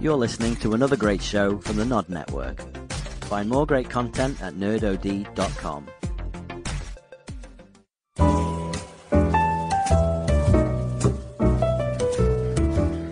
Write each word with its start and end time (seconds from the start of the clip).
You're 0.00 0.16
listening 0.16 0.56
to 0.56 0.74
another 0.74 0.96
great 0.96 1.22
show 1.22 1.58
from 1.58 1.76
the 1.76 1.84
Nod 1.84 2.08
Network. 2.08 2.60
Find 3.24 3.48
more 3.48 3.64
great 3.64 3.88
content 3.88 4.42
at 4.42 4.54
nerdod.com. 4.54 5.86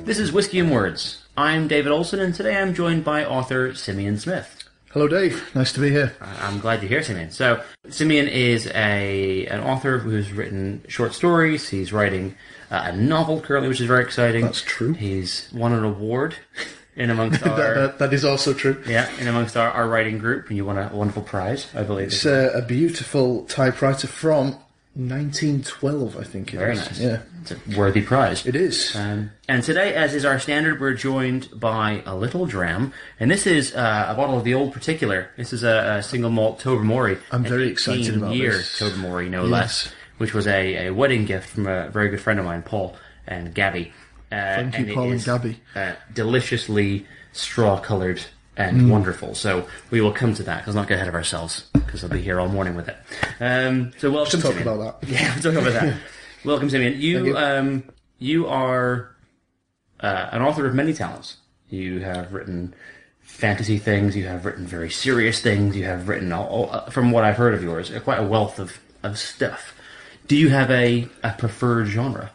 This 0.05 0.19
is 0.19 0.33
Whiskey 0.33 0.59
and 0.59 0.71
Words. 0.71 1.25
I'm 1.37 1.69
David 1.69 1.93
Olson, 1.93 2.21
and 2.21 2.35
today 2.35 2.57
I'm 2.57 2.75
joined 2.75 3.05
by 3.05 3.25
author 3.25 3.75
Simeon 3.75 4.19
Smith. 4.19 4.62
Hello, 4.93 5.09
Dave. 5.09 5.55
Nice 5.55 5.73
to 5.73 5.81
be 5.81 5.89
here. 5.89 6.15
I'm 6.21 6.59
glad 6.61 6.83
you're 6.83 6.89
here, 6.91 7.03
Simeon. 7.03 7.31
So, 7.31 7.63
Simeon 7.89 8.29
is 8.29 8.67
a 8.75 9.47
an 9.47 9.61
author 9.61 9.99
who's 9.99 10.31
written 10.33 10.85
short 10.87 11.15
stories. 11.15 11.71
He's 11.71 11.95
writing 11.95 12.37
uh, 12.71 12.83
a 12.87 12.93
novel 12.95 13.41
currently, 13.41 13.71
which 13.71 13.81
is 13.81 13.87
very 13.87 14.05
exciting. 14.05 14.43
That's 14.45 14.61
true. 14.61 14.93
He's 14.93 15.49
won 15.55 15.73
an 15.73 15.83
award 15.85 16.37
in 16.97 17.09
amongst 17.09 17.43
our 17.47 17.57
That, 17.57 17.75
that, 17.75 17.99
that 18.01 18.13
is 18.13 18.23
also 18.23 18.53
true. 18.53 18.83
yeah 18.87 19.09
in 19.19 19.29
amongst 19.29 19.57
our, 19.57 19.71
our 19.71 19.89
writing 19.89 20.19
group, 20.19 20.49
and 20.49 20.59
you 20.59 20.67
won 20.67 20.77
a 20.77 20.91
wonderful 20.95 21.23
prize, 21.23 21.69
I 21.75 21.85
believe. 21.85 22.09
It's 22.09 22.27
uh, 22.27 22.53
a 22.55 22.61
beautiful 22.61 23.47
typewriter 23.47 24.07
from 24.09 24.59
1912, 24.95 26.17
I 26.19 26.23
think 26.25 26.49
it 26.53 26.57
is. 26.57 26.59
very 26.61 26.75
nice. 26.77 27.01
Yeah, 27.01 27.19
It's 27.41 27.51
a 27.53 27.79
worthy 27.79 28.03
prize. 28.03 28.45
it 28.47 28.55
is. 28.55 28.95
Um, 28.95 29.31
and 29.49 29.63
today, 29.63 29.95
as 29.95 30.15
is 30.15 30.25
our 30.25 30.39
standard, 30.39 30.81
we're 30.81 30.95
joined 30.95 31.49
by 31.59 32.03
a 32.07 32.15
little 32.15 32.47
dram, 32.47 32.93
and 33.19 33.31
this 33.31 33.47
is 33.47 33.75
uh, 33.75 34.07
a 34.09 34.15
bottle 34.15 34.37
of 34.37 34.45
the 34.45 34.55
Old 34.55 34.73
Particular. 34.73 35.31
This 35.37 35.53
is 35.53 35.63
a, 35.65 35.97
a 35.99 36.03
single 36.03 36.31
malt 36.31 36.61
Tobermory. 36.61 37.19
I'm 37.31 37.43
very 37.45 37.69
excited 37.69 38.17
about 38.17 38.35
year 38.35 38.53
this. 38.53 38.79
Tobermory, 38.79 39.29
no 39.29 39.43
Yes. 39.45 39.51
less, 39.51 39.93
which 40.19 40.35
was 40.35 40.47
a, 40.47 40.87
a 40.89 40.91
wedding 40.95 41.25
gift 41.25 41.49
from 41.51 41.67
a 41.67 41.89
very 41.89 42.09
good 42.11 42.21
friend 42.21 42.39
of 42.39 42.45
mine, 42.45 42.63
Paul 42.63 42.97
and 43.27 43.55
Gabby. 43.55 43.93
Uh, 44.31 44.57
Thank 44.57 44.75
you, 44.75 44.81
and 44.81 44.91
it 44.91 44.95
Paul 44.95 45.11
and 45.13 45.25
Gabby. 45.25 45.61
Uh, 45.75 45.93
deliciously 46.15 47.07
straw-colored 47.33 48.23
and 48.57 48.83
Mm. 48.83 48.89
wonderful. 48.91 49.35
So 49.35 49.67
we 49.91 50.01
will 50.01 50.13
come 50.13 50.35
to 50.35 50.43
that. 50.45 50.67
Let's 50.67 50.75
not 50.75 50.89
get 50.89 50.97
ahead 50.97 51.09
of 51.09 51.15
ourselves 51.15 51.65
because 51.73 52.03
I'll 52.05 52.11
be 52.11 52.21
here 52.21 52.39
all 52.41 52.49
morning 52.49 52.75
with 52.75 52.89
it. 52.89 52.97
Um, 53.41 53.93
so 53.99 54.11
welcome. 54.11 54.41
talk 54.41 54.53
Simeon. 54.55 54.69
about 54.69 55.01
that. 55.01 55.09
Yeah, 55.13 55.33
we'll 55.35 55.43
talk 55.55 55.63
about 55.63 55.73
that. 55.81 55.97
welcome, 56.45 56.69
Simeon. 56.71 57.01
You, 57.01 57.27
you. 57.27 57.37
um, 57.39 57.85
you 58.19 58.47
are 58.47 59.11
uh, 60.01 60.29
an 60.33 60.43
author 60.43 60.67
of 60.67 60.75
many 60.75 60.93
talents. 60.93 61.37
You 61.71 62.01
have 62.01 62.33
written 62.33 62.75
fantasy 63.21 63.79
things. 63.79 64.15
You 64.17 64.27
have 64.27 64.45
written 64.45 64.67
very 64.67 64.91
serious 64.91 65.41
things. 65.41 65.75
You 65.77 65.85
have 65.85 66.09
written, 66.09 66.33
all, 66.33 66.47
all, 66.47 66.71
uh, 66.73 66.91
from 66.91 67.11
what 67.13 67.25
I've 67.25 67.37
heard 67.37 67.55
of 67.55 67.63
yours, 67.63 67.91
uh, 67.91 68.01
quite 68.01 68.19
a 68.19 68.23
wealth 68.27 68.59
of, 68.59 68.79
of 69.03 69.19
stuff. 69.19 69.75
Do 70.29 70.37
you 70.37 70.51
have 70.51 70.71
a, 70.71 71.09
a 71.25 71.31
preferred 71.33 71.87
genre? 71.87 72.31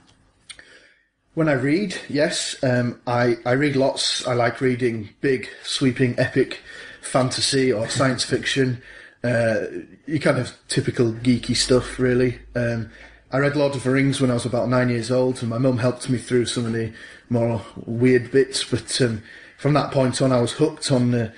When 1.38 1.50
I 1.50 1.54
read, 1.54 1.96
yes, 2.10 2.56
um, 2.64 3.00
I, 3.06 3.38
I 3.46 3.52
read 3.52 3.76
lots. 3.76 4.26
I 4.26 4.34
like 4.34 4.60
reading 4.60 5.10
big, 5.22 5.48
sweeping, 5.62 6.18
epic 6.18 6.62
fantasy 7.04 7.72
or 7.72 7.88
science 7.90 8.24
fiction. 8.24 8.82
Uh, 9.24 9.66
you 10.08 10.20
kind 10.20 10.40
of 10.40 10.58
typical 10.68 11.14
geeky 11.14 11.56
stuff, 11.56 12.00
really. 12.00 12.40
Um, 12.56 12.90
I 13.32 13.38
read 13.38 13.56
Lord 13.56 13.76
of 13.76 13.84
the 13.84 13.92
Rings 13.92 14.20
when 14.20 14.32
I 14.32 14.34
was 14.34 14.48
about 14.48 14.68
nine 14.68 14.90
years 14.90 15.12
old, 15.12 15.42
and 15.42 15.52
my 15.52 15.60
mum 15.60 15.78
helped 15.78 16.10
me 16.10 16.18
through 16.18 16.48
some 16.48 16.66
of 16.66 16.74
the 16.74 16.92
more 17.30 17.62
weird 17.86 18.32
bits. 18.32 18.64
But 18.64 19.00
um, 19.00 19.22
from 19.60 19.74
that 19.74 19.92
point 19.92 20.20
on, 20.24 20.32
I 20.32 20.42
was 20.42 20.54
hooked 20.54 20.92
on 20.92 21.12
the, 21.12 21.32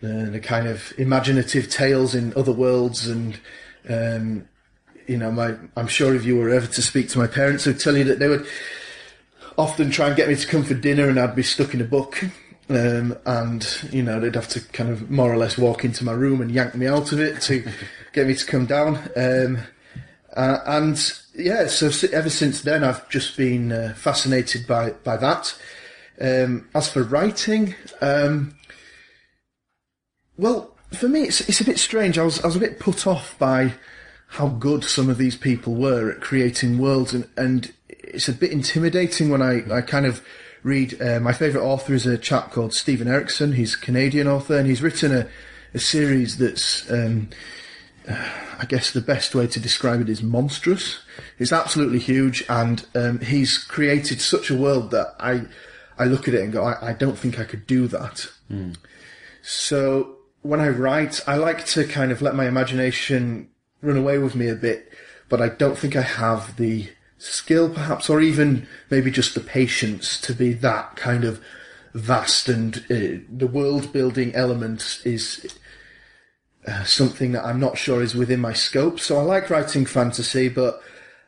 the, 0.00 0.30
the 0.32 0.40
kind 0.40 0.66
of 0.66 0.94
imaginative 0.96 1.68
tales 1.68 2.14
in 2.14 2.32
other 2.34 2.52
worlds 2.52 3.06
and 3.06 3.38
um, 3.90 4.48
you 5.06 5.18
know, 5.18 5.30
my 5.30 5.54
I'm 5.76 5.86
sure 5.86 6.14
if 6.14 6.24
you 6.24 6.38
were 6.38 6.48
ever 6.48 6.66
to 6.66 6.80
speak 6.80 7.10
to 7.10 7.18
my 7.18 7.26
parents, 7.26 7.64
they'd 7.64 7.78
tell 7.78 7.94
you 7.94 8.04
that 8.04 8.20
they 8.20 8.28
would 8.28 8.46
often 9.56 9.90
try 9.90 10.08
and 10.08 10.16
get 10.16 10.28
me 10.28 10.36
to 10.36 10.46
come 10.46 10.64
for 10.64 10.74
dinner, 10.74 11.08
and 11.08 11.18
I'd 11.18 11.36
be 11.36 11.42
stuck 11.42 11.74
in 11.74 11.80
a 11.80 11.84
book, 11.84 12.22
um, 12.68 13.16
and 13.26 13.66
you 13.90 14.02
know 14.02 14.20
they'd 14.20 14.34
have 14.34 14.48
to 14.48 14.60
kind 14.60 14.90
of 14.90 15.10
more 15.10 15.32
or 15.32 15.36
less 15.36 15.58
walk 15.58 15.84
into 15.84 16.04
my 16.04 16.12
room 16.12 16.40
and 16.40 16.50
yank 16.50 16.74
me 16.74 16.86
out 16.86 17.12
of 17.12 17.20
it 17.20 17.40
to 17.42 17.66
get 18.12 18.26
me 18.26 18.34
to 18.34 18.46
come 18.46 18.66
down. 18.66 18.96
Um, 19.16 19.58
uh, 20.36 20.58
and 20.66 21.12
yeah, 21.34 21.66
so 21.66 21.90
ever 22.12 22.30
since 22.30 22.62
then, 22.62 22.82
I've 22.82 23.08
just 23.08 23.36
been 23.36 23.72
uh, 23.72 23.94
fascinated 23.96 24.66
by 24.66 24.90
by 24.90 25.16
that. 25.16 25.56
Um, 26.20 26.68
as 26.74 26.88
for 26.88 27.02
writing, 27.02 27.74
um, 28.00 28.56
well, 30.36 30.76
for 30.92 31.08
me, 31.08 31.22
it's 31.22 31.40
it's 31.42 31.60
a 31.60 31.64
bit 31.64 31.78
strange. 31.78 32.18
I 32.18 32.24
was 32.24 32.40
I 32.42 32.46
was 32.46 32.56
a 32.56 32.60
bit 32.60 32.80
put 32.80 33.06
off 33.06 33.38
by 33.38 33.74
how 34.28 34.48
good 34.48 34.84
some 34.84 35.08
of 35.08 35.18
these 35.18 35.36
people 35.36 35.74
were 35.74 36.10
at 36.10 36.20
creating 36.20 36.78
worlds, 36.78 37.14
and 37.14 37.28
and 37.36 37.72
it's 38.08 38.28
a 38.28 38.32
bit 38.32 38.52
intimidating 38.52 39.30
when 39.30 39.42
I 39.42 39.62
I 39.72 39.80
kind 39.80 40.06
of 40.06 40.24
read. 40.62 41.00
Uh, 41.00 41.20
my 41.20 41.32
favourite 41.32 41.64
author 41.64 41.94
is 41.94 42.06
a 42.06 42.18
chap 42.18 42.52
called 42.52 42.72
Steven 42.74 43.08
Erikson. 43.08 43.52
He's 43.52 43.74
a 43.74 43.78
Canadian 43.78 44.28
author, 44.28 44.56
and 44.56 44.66
he's 44.66 44.82
written 44.82 45.14
a 45.14 45.28
a 45.72 45.78
series 45.78 46.38
that's. 46.38 46.90
Um, 46.90 47.28
I 48.06 48.66
guess 48.66 48.90
the 48.90 49.00
best 49.00 49.34
way 49.34 49.46
to 49.46 49.58
describe 49.60 50.00
it 50.00 50.08
is 50.08 50.22
monstrous. 50.22 50.98
It's 51.38 51.52
absolutely 51.52 51.98
huge, 51.98 52.44
and 52.48 52.84
um, 52.94 53.20
he's 53.20 53.58
created 53.58 54.20
such 54.20 54.50
a 54.50 54.54
world 54.54 54.90
that 54.90 55.14
I, 55.18 55.42
I 55.98 56.04
look 56.04 56.28
at 56.28 56.34
it 56.34 56.42
and 56.42 56.52
go, 56.52 56.64
I, 56.64 56.90
I 56.90 56.92
don't 56.92 57.18
think 57.18 57.40
I 57.40 57.44
could 57.44 57.66
do 57.66 57.88
that. 57.88 58.30
So 59.42 60.16
when 60.42 60.60
I 60.60 60.68
write, 60.68 61.20
I 61.26 61.36
like 61.36 61.64
to 61.66 61.86
kind 61.86 62.12
of 62.12 62.20
let 62.20 62.34
my 62.34 62.46
imagination 62.46 63.48
run 63.80 63.96
away 63.96 64.18
with 64.18 64.34
me 64.34 64.48
a 64.48 64.54
bit, 64.54 64.92
but 65.28 65.40
I 65.40 65.48
don't 65.48 65.78
think 65.78 65.96
I 65.96 66.02
have 66.02 66.56
the 66.56 66.90
skill, 67.32 67.68
perhaps, 67.70 68.10
or 68.10 68.20
even 68.20 68.66
maybe 68.90 69.10
just 69.10 69.34
the 69.34 69.40
patience 69.40 70.20
to 70.20 70.34
be 70.34 70.52
that 70.52 70.96
kind 70.96 71.24
of 71.24 71.42
vast. 71.94 72.48
And 72.48 72.76
uh, 72.90 73.24
the 73.30 73.50
world 73.50 73.92
building 73.92 74.34
element 74.34 75.00
is 75.04 75.56
uh, 76.66 76.84
something 76.84 77.32
that 77.32 77.44
I'm 77.44 77.60
not 77.60 77.78
sure 77.78 78.02
is 78.02 78.14
within 78.14 78.40
my 78.40 78.52
scope. 78.52 79.00
So 79.00 79.18
I 79.18 79.22
like 79.22 79.50
writing 79.50 79.86
fantasy, 79.86 80.48
but 80.48 80.82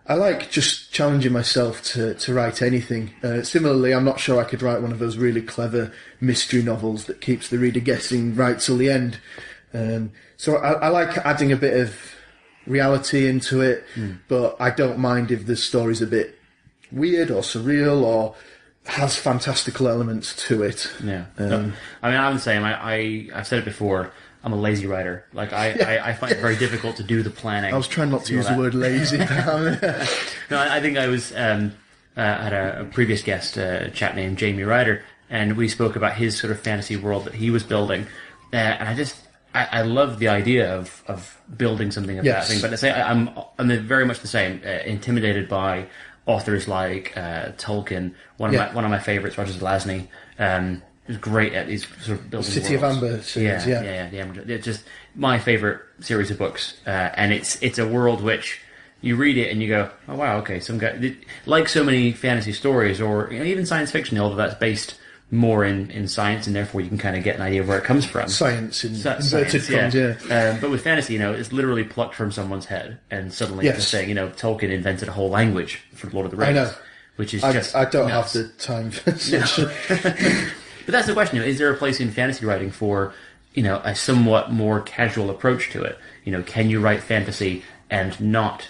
I 0.06 0.14
like 0.14 0.50
just 0.50 0.92
challenging 0.92 1.32
myself 1.32 1.82
to, 1.84 2.14
to 2.14 2.34
write 2.34 2.62
anything. 2.62 3.10
Uh, 3.22 3.42
similarly, 3.42 3.92
I'm 3.92 4.04
not 4.04 4.20
sure 4.20 4.40
I 4.40 4.44
could 4.44 4.62
write 4.62 4.80
one 4.80 4.92
of 4.92 4.98
those 4.98 5.16
really 5.16 5.42
clever 5.42 5.92
mystery 6.20 6.62
novels 6.62 7.06
that 7.06 7.20
keeps 7.20 7.48
the 7.48 7.58
reader 7.58 7.80
guessing 7.80 8.34
right 8.34 8.58
till 8.58 8.76
the 8.76 8.88
end. 8.88 9.18
Um, 9.74 10.12
so 10.36 10.56
I, 10.56 10.72
I 10.72 10.88
like 10.88 11.18
adding 11.18 11.52
a 11.52 11.56
bit 11.56 11.76
of 11.76 12.15
reality 12.66 13.28
into 13.28 13.60
it, 13.60 13.84
but 14.28 14.56
I 14.60 14.70
don't 14.70 14.98
mind 14.98 15.30
if 15.30 15.46
the 15.46 15.56
story's 15.56 16.02
a 16.02 16.06
bit 16.06 16.38
weird 16.92 17.30
or 17.30 17.42
surreal 17.42 18.02
or 18.02 18.34
has 18.86 19.16
fantastical 19.16 19.88
elements 19.88 20.34
to 20.46 20.62
it. 20.62 20.90
Yeah. 21.02 21.26
No, 21.38 21.72
I 22.02 22.10
mean, 22.10 22.20
I'm 22.20 22.34
the 22.34 22.40
same. 22.40 22.62
I, 22.62 22.74
I, 22.74 23.28
I've 23.34 23.46
said 23.46 23.58
it 23.58 23.64
before. 23.64 24.12
I'm 24.44 24.52
a 24.52 24.56
lazy 24.56 24.86
writer. 24.86 25.24
Like, 25.32 25.52
I, 25.52 25.70
I, 25.98 26.10
I 26.10 26.12
find 26.14 26.32
it 26.32 26.38
very 26.38 26.56
difficult 26.56 26.96
to 26.96 27.02
do 27.02 27.22
the 27.22 27.30
planning. 27.30 27.74
I 27.74 27.76
was 27.76 27.88
trying 27.88 28.10
not 28.10 28.24
to 28.26 28.34
use 28.34 28.46
that. 28.46 28.54
the 28.54 28.60
word 28.62 28.74
lazy. 28.74 29.18
No, 30.50 30.58
I 30.58 30.76
I 30.76 30.80
think 30.80 30.96
I 30.96 31.08
was 31.08 31.34
um, 31.34 31.72
uh, 32.16 32.22
had 32.22 32.52
a, 32.52 32.80
a 32.82 32.84
previous 32.84 33.22
guest, 33.22 33.58
uh, 33.58 33.80
a 33.86 33.90
chap 33.90 34.14
named 34.14 34.38
Jamie 34.38 34.62
Ryder, 34.62 35.02
and 35.28 35.56
we 35.56 35.68
spoke 35.68 35.96
about 35.96 36.14
his 36.14 36.38
sort 36.38 36.52
of 36.52 36.60
fantasy 36.60 36.96
world 36.96 37.24
that 37.24 37.34
he 37.34 37.50
was 37.50 37.64
building, 37.64 38.06
uh, 38.52 38.56
and 38.56 38.88
I 38.88 38.94
just 38.94 39.16
I, 39.60 39.78
I 39.80 39.82
love 39.82 40.18
the 40.18 40.28
idea 40.28 40.74
of 40.76 41.02
of 41.08 41.40
building 41.56 41.90
something 41.90 42.18
of 42.18 42.24
Yes. 42.24 42.48
that 42.48 42.52
thing. 42.52 42.62
But 42.62 42.72
I 42.72 42.76
say 42.76 42.90
I, 42.90 43.10
I'm 43.10 43.30
I'm 43.58 43.86
very 43.86 44.04
much 44.04 44.20
the 44.20 44.28
same, 44.28 44.60
uh, 44.64 44.68
intimidated 44.84 45.48
by 45.48 45.86
authors 46.26 46.66
like 46.68 47.16
uh, 47.16 47.52
Tolkien. 47.56 48.12
One 48.36 48.50
of 48.50 48.54
Yeah. 48.54 48.66
my 48.68 48.74
one 48.74 48.84
of 48.84 48.90
my 48.90 48.98
favorites, 48.98 49.38
Roger 49.38 49.52
Zelazny. 49.52 50.08
Um, 50.38 50.82
is 51.08 51.18
great 51.18 51.52
at 51.52 51.68
these 51.68 51.86
sort 52.02 52.18
of 52.18 52.28
building 52.30 52.50
City 52.50 52.74
of. 52.74 52.82
Amber 52.82 53.22
series, 53.22 53.64
yeah, 53.64 53.80
yeah. 53.80 54.08
yeah, 54.10 54.24
yeah, 54.34 54.54
It's 54.56 54.64
just 54.64 54.82
my 55.14 55.38
favorite 55.38 55.80
series 56.00 56.32
of 56.32 56.38
books, 56.38 56.74
uh, 56.84 56.90
and 57.14 57.32
it's 57.32 57.62
it's 57.62 57.78
a 57.78 57.86
world 57.86 58.20
which 58.22 58.60
you 59.02 59.14
read 59.14 59.36
it 59.36 59.52
and 59.52 59.62
you 59.62 59.68
go, 59.68 59.88
oh 60.08 60.16
wow, 60.16 60.38
okay, 60.38 60.58
some 60.58 60.78
guy 60.78 61.14
like 61.46 61.68
so 61.68 61.84
many 61.84 62.10
fantasy 62.10 62.52
stories 62.52 63.00
or 63.00 63.28
you 63.30 63.38
know, 63.38 63.44
even 63.44 63.64
science 63.64 63.92
fiction, 63.92 64.18
although 64.18 64.34
that's 64.34 64.56
based 64.56 64.96
more 65.30 65.64
in, 65.64 65.90
in 65.90 66.06
science, 66.06 66.46
and 66.46 66.54
therefore 66.54 66.80
you 66.80 66.88
can 66.88 66.98
kind 66.98 67.16
of 67.16 67.24
get 67.24 67.34
an 67.36 67.42
idea 67.42 67.60
of 67.60 67.68
where 67.68 67.78
it 67.78 67.84
comes 67.84 68.04
from. 68.04 68.28
Science 68.28 68.84
in 68.84 68.94
Sci- 68.94 69.08
inverted 69.16 69.62
science, 69.62 69.92
commas, 69.94 70.24
yeah. 70.28 70.50
Um, 70.52 70.60
but 70.60 70.70
with 70.70 70.82
fantasy, 70.82 71.14
you 71.14 71.18
know, 71.18 71.32
it's 71.32 71.52
literally 71.52 71.82
plucked 71.84 72.14
from 72.14 72.30
someone's 72.30 72.66
head, 72.66 72.98
and 73.10 73.32
suddenly 73.32 73.64
Yes. 73.64 73.76
just 73.76 73.88
saying, 73.90 74.08
you 74.08 74.14
know, 74.14 74.28
Tolkien 74.28 74.70
invented 74.70 75.08
a 75.08 75.12
whole 75.12 75.28
language 75.28 75.80
for 75.94 76.08
Lord 76.10 76.26
of 76.26 76.30
the 76.30 76.36
Rings. 76.36 76.54
know. 76.54 76.70
Which 77.16 77.32
is 77.32 77.42
I, 77.42 77.52
just 77.52 77.74
I 77.74 77.86
don't 77.86 78.08
nuts. 78.08 78.34
have 78.34 78.42
the 78.44 78.48
time 78.62 78.90
for 78.90 79.10
such. 79.12 79.58
But 80.84 80.92
that's 80.92 81.06
the 81.08 81.14
question: 81.14 81.36
you 81.38 81.42
know, 81.42 81.48
is 81.48 81.58
there 81.58 81.72
a 81.72 81.76
place 81.76 81.98
in 81.98 82.12
fantasy 82.12 82.46
writing 82.46 82.70
for 82.70 83.12
you 83.54 83.62
know 83.64 83.80
a 83.82 83.94
somewhat 83.96 84.52
more 84.52 84.80
casual 84.82 85.30
approach 85.30 85.70
to 85.70 85.82
it? 85.82 85.98
You 86.24 86.30
know, 86.32 86.42
can 86.44 86.70
you 86.70 86.78
write 86.78 87.02
fantasy 87.02 87.64
and 87.90 88.20
not 88.20 88.68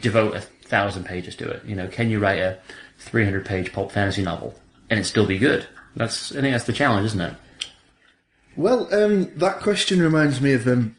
devote 0.00 0.36
a 0.36 0.40
thousand 0.42 1.04
pages 1.04 1.34
to 1.36 1.48
it? 1.50 1.64
You 1.64 1.74
know, 1.74 1.88
can 1.88 2.10
you 2.10 2.18
write 2.20 2.38
a 2.38 2.58
three 2.98 3.24
hundred 3.24 3.44
page 3.46 3.72
pulp 3.72 3.90
fantasy 3.90 4.22
novel 4.22 4.54
and 4.92 5.00
it 5.00 5.04
still 5.04 5.24
be 5.26 5.38
good? 5.38 5.66
That's 5.96 6.32
I 6.32 6.42
think 6.42 6.52
that's 6.52 6.64
the 6.64 6.72
challenge, 6.74 7.06
isn't 7.06 7.20
it? 7.20 7.34
Well, 8.56 8.92
um, 8.94 9.34
that 9.38 9.60
question 9.60 10.02
reminds 10.02 10.42
me 10.42 10.52
of 10.52 10.68
um, 10.68 10.94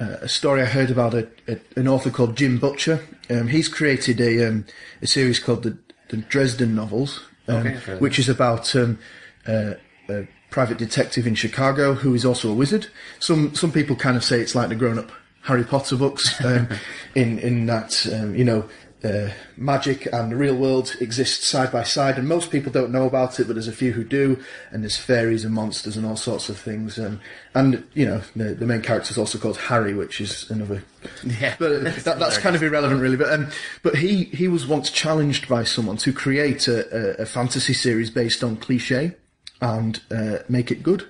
uh, 0.00 0.16
a 0.22 0.28
story 0.28 0.62
I 0.62 0.64
heard 0.64 0.90
about 0.90 1.12
a, 1.12 1.28
a, 1.46 1.58
an 1.76 1.88
author 1.88 2.10
called 2.10 2.36
Jim 2.36 2.58
Butcher. 2.58 3.04
Um, 3.28 3.48
he's 3.48 3.68
created 3.68 4.18
a, 4.18 4.48
um, 4.48 4.64
a 5.02 5.06
series 5.06 5.38
called 5.38 5.62
the, 5.64 5.76
the 6.08 6.16
Dresden 6.16 6.74
Novels, 6.74 7.20
um, 7.48 7.58
Okay, 7.58 7.68
I've 7.74 7.84
heard 7.84 7.94
of 7.96 8.00
which 8.00 8.18
is 8.18 8.30
about 8.30 8.74
um, 8.74 8.98
uh, 9.46 9.74
a 10.08 10.26
private 10.50 10.78
detective 10.78 11.26
in 11.26 11.34
Chicago 11.34 11.92
who 11.92 12.14
is 12.14 12.24
also 12.24 12.50
a 12.50 12.54
wizard. 12.54 12.86
Some 13.18 13.54
some 13.54 13.72
people 13.72 13.94
kind 13.94 14.16
of 14.16 14.24
say 14.24 14.40
it's 14.40 14.54
like 14.54 14.70
the 14.70 14.74
grown 14.74 14.98
up 14.98 15.12
Harry 15.42 15.64
Potter 15.64 15.96
books 15.96 16.42
um, 16.42 16.68
in 17.14 17.38
in 17.40 17.66
that 17.66 18.06
um, 18.10 18.34
you 18.34 18.44
know. 18.44 18.66
Uh, 19.04 19.30
magic 19.56 20.06
and 20.12 20.30
the 20.30 20.36
real 20.36 20.54
world 20.54 20.94
exist 21.00 21.42
side 21.42 21.72
by 21.72 21.82
side, 21.82 22.18
and 22.18 22.28
most 22.28 22.52
people 22.52 22.70
don't 22.70 22.92
know 22.92 23.04
about 23.04 23.40
it, 23.40 23.48
but 23.48 23.54
there's 23.54 23.66
a 23.66 23.72
few 23.72 23.92
who 23.92 24.04
do. 24.04 24.40
And 24.70 24.84
there's 24.84 24.96
fairies 24.96 25.44
and 25.44 25.52
monsters 25.52 25.96
and 25.96 26.06
all 26.06 26.16
sorts 26.16 26.48
of 26.48 26.56
things. 26.56 26.98
Um, 27.00 27.20
and 27.52 27.84
you 27.94 28.06
know, 28.06 28.22
the, 28.36 28.54
the 28.54 28.66
main 28.66 28.80
character 28.80 29.10
is 29.10 29.18
also 29.18 29.38
called 29.38 29.56
Harry, 29.56 29.92
which 29.92 30.20
is 30.20 30.48
another 30.50 30.84
Yeah. 31.24 31.56
but 31.58 31.82
that, 32.04 32.18
that's 32.20 32.38
kind 32.38 32.54
of 32.54 32.62
irrelevant, 32.62 33.00
really. 33.00 33.16
But 33.16 33.32
um, 33.32 33.50
but 33.82 33.96
he 33.96 34.24
he 34.24 34.46
was 34.46 34.66
once 34.66 34.88
challenged 34.90 35.48
by 35.48 35.64
someone 35.64 35.96
to 35.98 36.12
create 36.12 36.68
a, 36.68 37.18
a, 37.20 37.22
a 37.22 37.26
fantasy 37.26 37.74
series 37.74 38.10
based 38.10 38.44
on 38.44 38.56
cliche 38.56 39.16
and 39.60 40.00
uh, 40.10 40.38
make 40.48 40.70
it 40.70 40.82
good. 40.82 41.06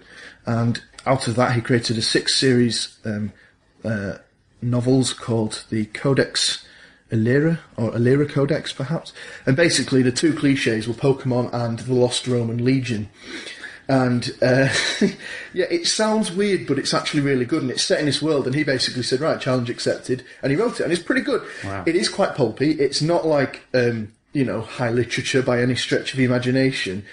And 0.47 0.81
out 1.05 1.29
of 1.29 1.37
that, 1.37 1.53
he 1.55 1.61
created 1.61 1.99
a 1.99 2.03
six 2.03 2.35
series 2.35 2.99
um, 3.05 3.33
uh, 3.85 4.15
novels 4.63 5.13
called 5.13 5.65
the 5.71 5.87
Codex 5.87 6.65
Illyria 7.13 7.61
or 7.77 7.95
Illyria 7.95 8.29
Codex, 8.29 8.73
perhaps. 8.73 9.13
And 9.47 9.55
basically, 9.55 10.03
the 10.03 10.11
two 10.11 10.35
cliches 10.35 10.89
were 10.89 10.95
Pokemon 10.95 11.53
and 11.53 11.79
the 11.81 11.95
Lost 11.95 12.27
Roman 12.27 12.65
Legion. 12.65 13.11
And 13.89 14.31
uh, 14.41 14.69
yeah, 15.53 15.67
it 15.71 15.87
sounds 15.87 16.33
weird, 16.33 16.67
but 16.67 16.79
it's 16.79 16.95
actually 16.95 17.21
really 17.21 17.45
good, 17.45 17.63
and 17.63 17.71
it's 17.71 17.83
set 17.83 18.01
in 18.01 18.07
this 18.07 18.23
world. 18.23 18.47
And 18.47 18.55
he 18.55 18.65
basically 18.65 19.03
said, 19.03 19.21
"Right, 19.21 19.41
challenge 19.41 19.69
accepted," 19.69 20.25
and 20.43 20.51
he 20.51 20.57
wrote 20.57 20.81
it, 20.81 20.85
and 20.85 20.93
it's 20.93 21.03
pretty 21.03 21.21
good. 21.21 21.43
Wow. 21.65 21.85
It 21.87 21.97
is 21.97 22.09
quite 22.09 22.35
pulpy. 22.35 22.73
It's 22.73 23.03
not 23.03 23.27
like 23.27 23.67
um, 23.75 24.13
you 24.33 24.45
know 24.45 24.63
high 24.63 24.91
literature 24.91 25.43
by 25.43 25.61
any 25.61 25.75
stretch 25.75 26.13
of 26.13 26.19
the 26.19 26.25
imagination, 26.25 27.05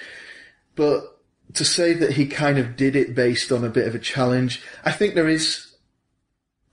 but 0.75 1.17
to 1.53 1.65
say 1.65 1.93
that 1.93 2.13
he 2.13 2.27
kind 2.27 2.59
of 2.59 2.77
did 2.77 2.95
it 2.95 3.15
based 3.15 3.51
on 3.51 3.63
a 3.63 3.69
bit 3.69 3.87
of 3.87 3.95
a 3.95 3.99
challenge, 3.99 4.61
I 4.85 4.91
think 4.91 5.15
there 5.15 5.27
is 5.27 5.68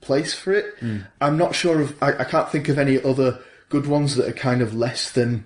place 0.07 0.33
for 0.33 0.53
it. 0.53 0.73
I'm 1.21 1.37
not 1.37 1.53
sure 1.53 1.81
of. 1.81 2.01
I, 2.01 2.09
I 2.19 2.23
can't 2.23 2.49
think 2.49 2.69
of 2.69 2.79
any 2.79 3.01
other 3.03 3.39
good 3.69 3.85
ones 3.85 4.15
that 4.15 4.27
are 4.27 4.33
kind 4.49 4.61
of 4.61 4.73
less 4.73 5.11
than 5.11 5.45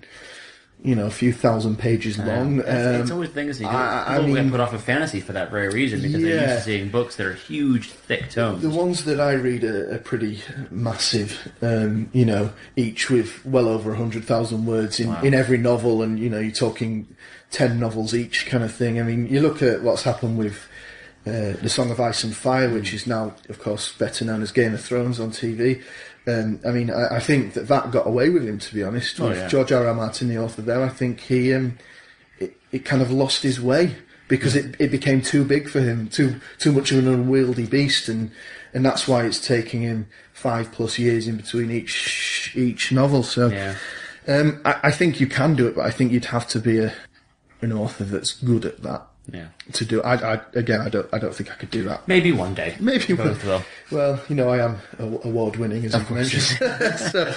you 0.84 0.94
know 0.96 1.06
a 1.06 1.10
few 1.10 1.32
thousand 1.32 1.78
pages 1.78 2.18
long. 2.18 2.58
It's, 2.58 2.68
it's 2.68 3.10
Um, 3.10 3.14
always 3.16 3.28
the 3.30 3.34
thing 3.34 3.48
is 3.48 3.60
you 3.60 3.66
I- 3.68 4.04
I 4.14 4.18
people 4.18 4.34
get 4.34 4.42
mean- 4.42 4.50
put 4.50 4.60
off 4.60 4.72
of 4.72 4.82
fantasy 4.82 5.20
for 5.20 5.32
that 5.32 5.50
very 5.50 5.68
reason 5.68 6.00
because 6.00 6.20
they're 6.22 6.30
used 6.32 6.42
Yeah. 6.48 6.54
to 6.56 6.60
seeing 6.62 6.88
books 6.88 7.14
that 7.16 7.26
are 7.26 7.34
huge, 7.34 7.90
thick 7.90 8.30
tomes. 8.30 8.62
The 8.62 8.70
ones 8.70 9.04
that 9.04 9.20
I 9.20 9.32
read 9.34 9.62
are, 9.64 9.94
are 9.94 9.98
pretty 9.98 10.40
massive, 10.70 11.52
um, 11.62 12.08
you 12.12 12.24
know, 12.24 12.50
each 12.76 13.10
with 13.10 13.44
well 13.46 13.68
over 13.68 13.90
100,000 13.90 14.66
words 14.66 14.98
in, 14.98 15.14
in 15.24 15.34
every 15.34 15.58
novel, 15.58 16.02
and, 16.02 16.18
you 16.18 16.28
know, 16.30 16.40
you're 16.40 16.50
talking 16.66 17.06
10 17.52 17.78
novels 17.78 18.12
each 18.14 18.46
kind 18.46 18.64
of 18.64 18.72
thing. 18.74 18.98
I 18.98 19.04
mean, 19.04 19.28
you 19.28 19.40
look 19.40 19.62
at 19.62 19.82
what's 19.82 20.02
happened 20.02 20.36
with 20.38 20.66
uh, 21.26 21.52
The 21.62 21.68
Song 21.68 21.90
of 21.90 22.00
Ice 22.00 22.24
and 22.24 22.34
Fire, 22.34 22.68
which 22.70 22.92
is 22.92 23.06
now, 23.06 23.34
of 23.48 23.58
course, 23.58 23.92
better 23.92 24.24
known 24.24 24.42
as 24.42 24.50
Game 24.52 24.74
of 24.74 24.82
Thrones 24.82 25.20
on 25.20 25.30
TV. 25.30 25.82
Um, 26.26 26.60
I 26.66 26.70
mean, 26.70 26.90
I, 26.90 27.16
I 27.16 27.20
think 27.20 27.54
that 27.54 27.68
that 27.68 27.90
got 27.90 28.06
away 28.06 28.28
with 28.30 28.46
him, 28.46 28.58
to 28.58 28.74
be 28.74 28.82
honest. 28.82 29.18
with 29.18 29.36
yeah. 29.36 29.48
George 29.48 29.72
R. 29.72 29.86
R. 29.86 29.94
Martin, 29.94 30.28
the 30.28 30.38
author 30.38 30.62
there, 30.62 30.82
I 30.82 30.88
think 30.88 31.20
he, 31.20 31.52
um, 31.52 31.78
it, 32.38 32.56
it 32.70 32.84
kind 32.84 33.02
of 33.02 33.10
lost 33.10 33.42
his 33.42 33.60
way 33.60 33.96
because 34.28 34.56
it, 34.56 34.76
it 34.78 34.90
became 34.90 35.20
too 35.20 35.44
big 35.44 35.68
for 35.68 35.80
him, 35.80 36.08
too 36.08 36.40
too 36.58 36.72
much 36.72 36.90
of 36.92 36.98
an 36.98 37.08
unwieldy 37.12 37.66
beast, 37.66 38.08
and 38.08 38.30
and 38.72 38.84
that's 38.84 39.06
why 39.06 39.24
it's 39.24 39.44
taking 39.44 39.82
him 39.82 40.06
five 40.32 40.72
plus 40.72 40.98
years 40.98 41.26
in 41.28 41.36
between 41.36 41.70
each 41.70 42.52
each 42.56 42.90
novel. 42.92 43.22
So 43.24 43.48
Yeah. 43.48 43.74
um, 44.28 44.60
I, 44.64 44.76
I 44.84 44.90
think 44.90 45.20
you 45.20 45.26
can 45.26 45.54
do 45.54 45.66
it, 45.66 45.74
but 45.74 45.84
I 45.84 45.90
think 45.90 46.12
you'd 46.12 46.26
have 46.26 46.46
to 46.48 46.60
be 46.60 46.78
a 46.78 46.94
an 47.60 47.72
author 47.72 48.04
that's 48.04 48.32
good 48.32 48.64
at 48.64 48.82
that 48.82 49.06
Yeah. 49.30 49.48
to 49.74 49.84
do. 49.84 50.02
I, 50.02 50.34
I 50.34 50.40
again, 50.54 50.80
I 50.80 50.88
don't 50.88 51.08
I 51.12 51.18
don't 51.18 51.34
think 51.34 51.50
I 51.50 51.54
could 51.54 51.70
do 51.70 51.84
that. 51.84 52.06
Maybe 52.08 52.32
one 52.32 52.54
day. 52.54 52.74
Maybe 52.80 53.12
both 53.14 53.44
will. 53.44 53.62
Well, 53.90 54.20
you 54.28 54.34
know, 54.34 54.48
I 54.50 54.58
am 54.64 54.78
award 54.98 55.56
winning, 55.56 55.84
as 55.84 55.94
I've 55.94 56.10
mentioned. 56.10 56.42
so 56.98 57.32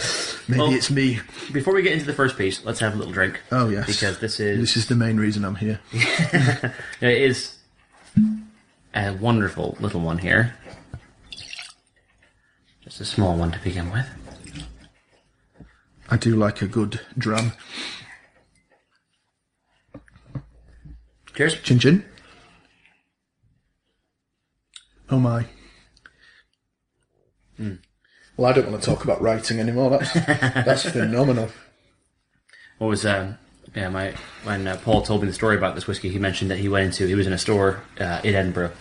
maybe 0.47 0.59
Well- 0.61 0.73
it's 0.73 0.89
me. 0.89 1.19
Before 1.53 1.73
we 1.75 1.83
get 1.83 1.93
into 1.93 2.05
the 2.05 2.13
first 2.13 2.37
piece, 2.37 2.65
let's 2.65 2.79
have 2.79 2.95
a 2.95 2.97
little 2.97 3.13
drink. 3.13 3.39
Oh 3.51 3.69
yes, 3.69 3.85
Because 3.85 4.19
this 4.19 4.39
is 4.39 4.59
this 4.59 4.75
is 4.77 4.87
the 4.87 4.95
main 4.95 5.17
reason 5.17 5.45
I'm 5.45 5.55
here. 5.55 5.79
it 5.93 6.73
is 7.21 7.55
a 8.95 9.11
wonderful 9.13 9.77
little 9.79 10.01
one 10.01 10.17
here. 10.17 10.55
Just 12.83 12.99
a 13.01 13.05
small 13.05 13.35
one 13.37 13.51
to 13.51 13.59
begin 13.59 13.91
with. 13.91 14.07
I 16.09 16.17
do 16.17 16.35
like 16.35 16.61
a 16.61 16.67
good 16.67 17.01
dram. 17.17 17.51
Cheers. 21.35 21.61
Chin 21.61 21.79
chin. 21.79 22.05
Oh 25.09 25.19
my. 25.19 25.45
Well, 28.37 28.49
I 28.49 28.53
don't 28.53 28.69
want 28.69 28.83
to 28.83 28.89
talk 28.89 29.03
about 29.03 29.21
writing 29.21 29.59
anymore. 29.59 29.91
That's 29.91 30.13
that's 30.13 30.89
phenomenal. 30.89 31.49
What 32.79 32.87
was 32.87 33.05
um 33.05 33.37
yeah 33.75 33.89
my 33.89 34.13
when 34.43 34.67
uh, 34.67 34.77
Paul 34.83 35.01
told 35.01 35.21
me 35.21 35.27
the 35.27 35.33
story 35.33 35.55
about 35.57 35.75
this 35.75 35.87
whiskey, 35.87 36.09
he 36.09 36.19
mentioned 36.19 36.51
that 36.51 36.57
he 36.57 36.67
went 36.67 36.85
into 36.85 37.07
he 37.07 37.15
was 37.15 37.27
in 37.27 37.33
a 37.33 37.37
store 37.37 37.81
uh, 37.99 38.21
in 38.23 38.35
Edinburgh, 38.35 38.71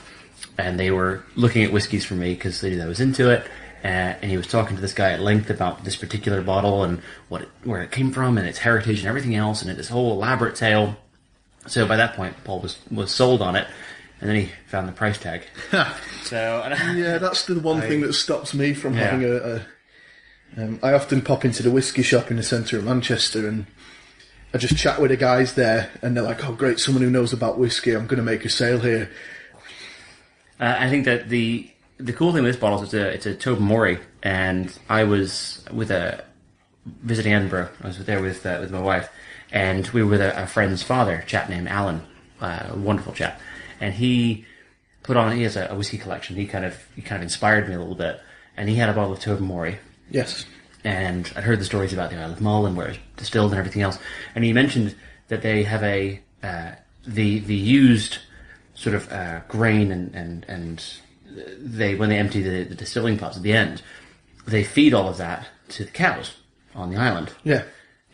and 0.59 0.79
they 0.79 0.91
were 0.91 1.25
looking 1.37 1.63
at 1.65 1.73
whiskeys 1.73 2.05
for 2.05 2.15
me 2.15 2.35
because 2.35 2.61
they 2.61 2.71
knew 2.71 2.83
I 2.83 2.87
was 2.87 3.01
into 3.01 3.31
it. 3.31 3.47
Uh, 3.85 4.17
and 4.23 4.31
he 4.31 4.37
was 4.39 4.47
talking 4.47 4.77
to 4.77 4.81
this 4.81 4.95
guy 4.95 5.13
at 5.13 5.21
length 5.21 5.51
about 5.51 5.85
this 5.85 5.95
particular 5.95 6.41
bottle 6.41 6.85
and 6.85 7.03
what 7.29 7.43
it, 7.43 7.49
where 7.65 7.83
it 7.83 7.91
came 7.91 8.13
from 8.13 8.39
and 8.39 8.47
its 8.47 8.59
heritage 8.59 9.01
and 9.01 9.09
everything 9.09 9.35
else 9.35 9.61
and 9.61 9.77
this 9.77 9.91
whole 9.91 10.13
elaborate 10.13 10.57
tale. 10.57 10.97
So 11.67 11.87
by 11.87 11.97
that 11.97 12.15
point, 12.15 12.37
Paul 12.45 12.61
was 12.61 12.79
was 12.91 13.11
sold 13.11 13.41
on 13.43 13.57
it, 13.57 13.67
and 14.21 14.29
then 14.29 14.37
he 14.37 14.53
found 14.67 14.89
the 14.89 14.93
price 14.93 15.19
tag. 15.19 15.43
so 16.25 16.63
and 16.65 16.75
I- 16.75 16.95
Yeah, 16.95 17.19
that's 17.19 17.47
the 17.47 17.59
one 17.59 17.81
thing 17.81 18.01
that 18.03 18.13
stops 18.15 18.55
me 18.55 18.75
from 18.75 18.95
Yeah. 18.97 19.05
having 19.11 19.25
a. 19.25 19.35
a 19.37 19.67
um, 20.57 20.79
I 20.85 20.93
often 20.93 21.21
pop 21.21 21.45
into 21.45 21.65
the 21.65 21.71
whiskey 21.73 22.03
shop 22.03 22.31
in 22.31 22.37
the 22.37 22.43
centre 22.45 22.79
of 22.79 22.85
Manchester 22.85 23.49
and 23.49 23.67
I 24.53 24.59
just 24.59 24.77
chat 24.77 25.01
with 25.01 25.11
the 25.11 25.17
guys 25.17 25.55
there, 25.55 25.91
and 26.01 26.17
they're 26.17 26.23
like, 26.23 26.45
"Oh, 26.49 26.53
great! 26.53 26.79
Someone 26.79 27.03
who 27.03 27.11
knows 27.11 27.33
about 27.33 27.59
whiskey. 27.59 27.91
I'm 27.93 28.07
going 28.07 28.19
to 28.19 28.23
make 28.23 28.45
a 28.45 28.49
sale 28.49 28.79
here." 28.79 29.11
Uh, 30.61 30.77
I 30.79 30.89
think 30.89 31.07
that 31.07 31.29
the 31.29 31.69
the 31.99 32.13
cool 32.13 32.33
thing 32.33 32.45
with 32.45 32.53
this 32.53 32.61
bottle 32.61 32.79
is 32.83 32.85
it's 32.85 32.95
a 32.95 33.09
it's 33.15 33.27
a 33.27 33.35
Tobermory, 33.35 33.99
and 34.23 34.77
I 34.89 35.03
was 35.05 35.65
with 35.73 35.91
a 35.91 36.25
visiting 37.03 37.33
Edinburgh. 37.33 37.71
I 37.83 37.87
was 37.89 38.05
there 38.05 38.23
with 38.23 38.47
uh, 38.47 38.59
with 38.61 38.71
my 38.71 38.81
wife, 38.81 39.09
and 39.55 39.87
we 39.89 40.03
were 40.03 40.11
with 40.11 40.21
a, 40.21 40.43
a 40.43 40.47
friend's 40.47 40.83
father, 40.83 41.15
a 41.17 41.25
chap 41.25 41.49
named 41.49 41.69
Alan, 41.69 42.03
uh, 42.43 42.67
a 42.71 42.77
wonderful 42.77 43.15
chap, 43.15 43.41
and 43.81 43.95
he 43.95 44.45
put 45.03 45.17
on 45.17 45.35
he 45.37 45.45
has 45.45 45.57
a, 45.57 45.69
a 45.71 45.75
whiskey 45.75 45.97
collection. 45.97 46.37
He 46.37 46.47
kind 46.47 46.65
of 46.67 46.77
he 46.95 47.01
kind 47.01 47.17
of 47.17 47.23
inspired 47.23 47.69
me 47.69 47.75
a 47.75 47.79
little 47.79 47.95
bit, 47.95 48.21
and 48.57 48.69
he 48.69 48.75
had 48.75 48.91
a 48.91 48.93
bottle 48.93 49.13
of 49.15 49.21
Tobermory, 49.21 49.79
Yes. 50.11 50.45
and 50.85 51.33
I'd 51.37 51.45
heard 51.45 51.61
the 51.61 51.65
stories 51.65 51.93
about 51.95 52.11
the 52.11 52.17
Isle 52.17 52.33
of 52.33 52.41
Mull 52.41 52.67
and 52.67 52.77
where 52.77 52.89
it's 52.89 52.99
distilled 53.17 53.53
and 53.53 53.59
everything 53.59 53.83
else. 53.83 53.99
And 54.35 54.45
he 54.45 54.53
mentioned 54.53 54.95
that 55.29 55.41
they 55.43 55.63
have 55.63 55.83
a 55.83 56.21
uh, 56.43 56.73
the 57.07 57.39
the 57.39 57.55
used 57.55 58.19
sort 58.75 58.95
of 58.97 59.11
uh, 59.13 59.41
grain 59.49 59.93
and 59.93 60.15
and 60.15 60.45
and 60.49 60.85
they 61.59 61.95
when 61.95 62.09
they 62.11 62.19
empty 62.19 62.43
the, 62.43 62.65
the 62.65 62.75
distilling 62.75 63.19
pots 63.19 63.37
at 63.37 63.43
the 63.43 63.53
end, 63.53 63.83
they 64.47 64.65
feed 64.65 64.93
all 64.95 65.09
of 65.09 65.17
that 65.19 65.47
to 65.69 65.85
the 65.85 65.91
cows 65.91 66.35
on 66.75 66.91
the 66.91 66.97
island. 66.97 67.33
Yeah. 67.45 67.63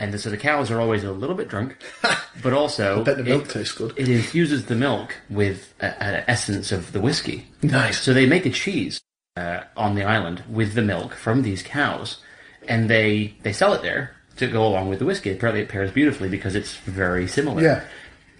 And 0.01 0.19
so 0.19 0.31
the 0.31 0.39
cows 0.39 0.71
are 0.71 0.81
always 0.81 1.05
a 1.05 1.13
little 1.13 1.37
bit 1.37 1.47
drunk, 1.49 1.77
but 2.43 2.55
also 2.55 3.05
bet 3.05 3.19
the 3.19 3.23
milk 3.23 3.45
it- 3.45 3.51
tastes 3.51 3.75
good. 3.75 3.93
It 3.97 4.09
infuses 4.09 4.65
the 4.67 4.75
milk 4.75 5.15
with 5.29 5.75
an 5.81 6.25
essence 6.27 6.73
of 6.73 6.93
the 6.93 7.01
whiskey. 7.01 7.47
Nice. 7.63 8.01
So 8.01 8.15
they 8.15 8.25
make 8.27 8.47
a 8.47 8.51
cheese 8.51 9.01
uh, 9.37 9.61
on 9.77 9.95
the 9.95 10.03
island 10.03 10.43
with 10.51 10.73
the 10.75 10.83
milk 10.83 11.15
from 11.15 11.43
these 11.43 11.63
cows, 11.63 12.23
and 12.67 12.89
they 12.89 13.35
they 13.43 13.53
sell 13.53 13.75
it 13.75 13.83
there 13.83 14.17
to 14.39 14.47
go 14.47 14.67
along 14.67 14.89
with 14.89 15.01
the 15.01 15.05
whiskey. 15.05 15.33
Apparently, 15.33 15.61
it 15.63 15.69
pairs 15.69 15.91
beautifully 15.93 16.31
because 16.31 16.55
it's 16.55 16.77
very 16.77 17.29
similar. 17.29 17.63
Yeah. 17.63 17.85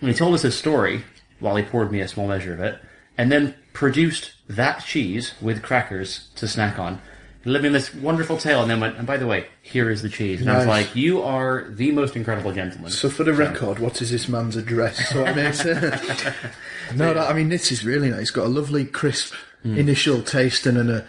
And 0.01 0.09
he 0.09 0.15
told 0.15 0.33
us 0.35 0.45
a 0.45 0.51
story 0.51 1.05
while 1.41 1.57
he 1.57 1.63
poured 1.63 1.93
me 1.93 2.01
a 2.01 2.09
small 2.09 2.27
measure 2.27 2.55
of 2.55 2.61
it, 2.61 2.81
and 3.19 3.31
then 3.31 3.55
produced 3.75 4.33
that 4.49 4.83
cheese 4.85 5.35
with 5.43 5.63
crackers 5.63 6.31
to 6.37 6.49
snack 6.49 6.79
on. 6.79 7.01
Living 7.47 7.73
this 7.73 7.95
wonderful 7.95 8.37
tale, 8.37 8.61
and 8.61 8.71
then 8.71 8.81
went, 8.81 8.99
and 8.99 9.07
by 9.07 9.17
the 9.17 9.27
way, 9.27 9.47
here 9.63 9.89
is 9.89 10.03
the 10.03 10.11
cheese. 10.11 10.43
And 10.43 10.51
I 10.51 10.59
was 10.59 10.67
Nice. 10.67 10.87
like, 10.89 10.97
you 10.97 11.23
are 11.23 11.65
the 11.71 11.91
most 11.91 12.15
incredible 12.15 12.53
gentleman. 12.53 12.91
So 12.91 13.09
for 13.09 13.25
the 13.25 13.33
record, 13.33 13.79
what 13.79 14.03
is 14.03 14.11
this 14.11 14.29
man's 14.29 14.57
address? 14.57 14.99
So 15.13 15.25
no, 16.95 17.15
that, 17.15 17.31
I 17.31 17.33
mean 17.33 17.49
this 17.49 17.71
is 17.73 17.85
really 17.85 18.11
nice. 18.11 18.23
It's 18.23 18.31
got 18.31 18.47
a 18.47 18.49
lovely 18.49 18.85
crisp 18.85 19.35
Hmm. 19.63 19.77
initial 19.77 20.23
taste 20.23 20.67
and 20.67 20.79
then 20.79 20.89
a 20.89 21.05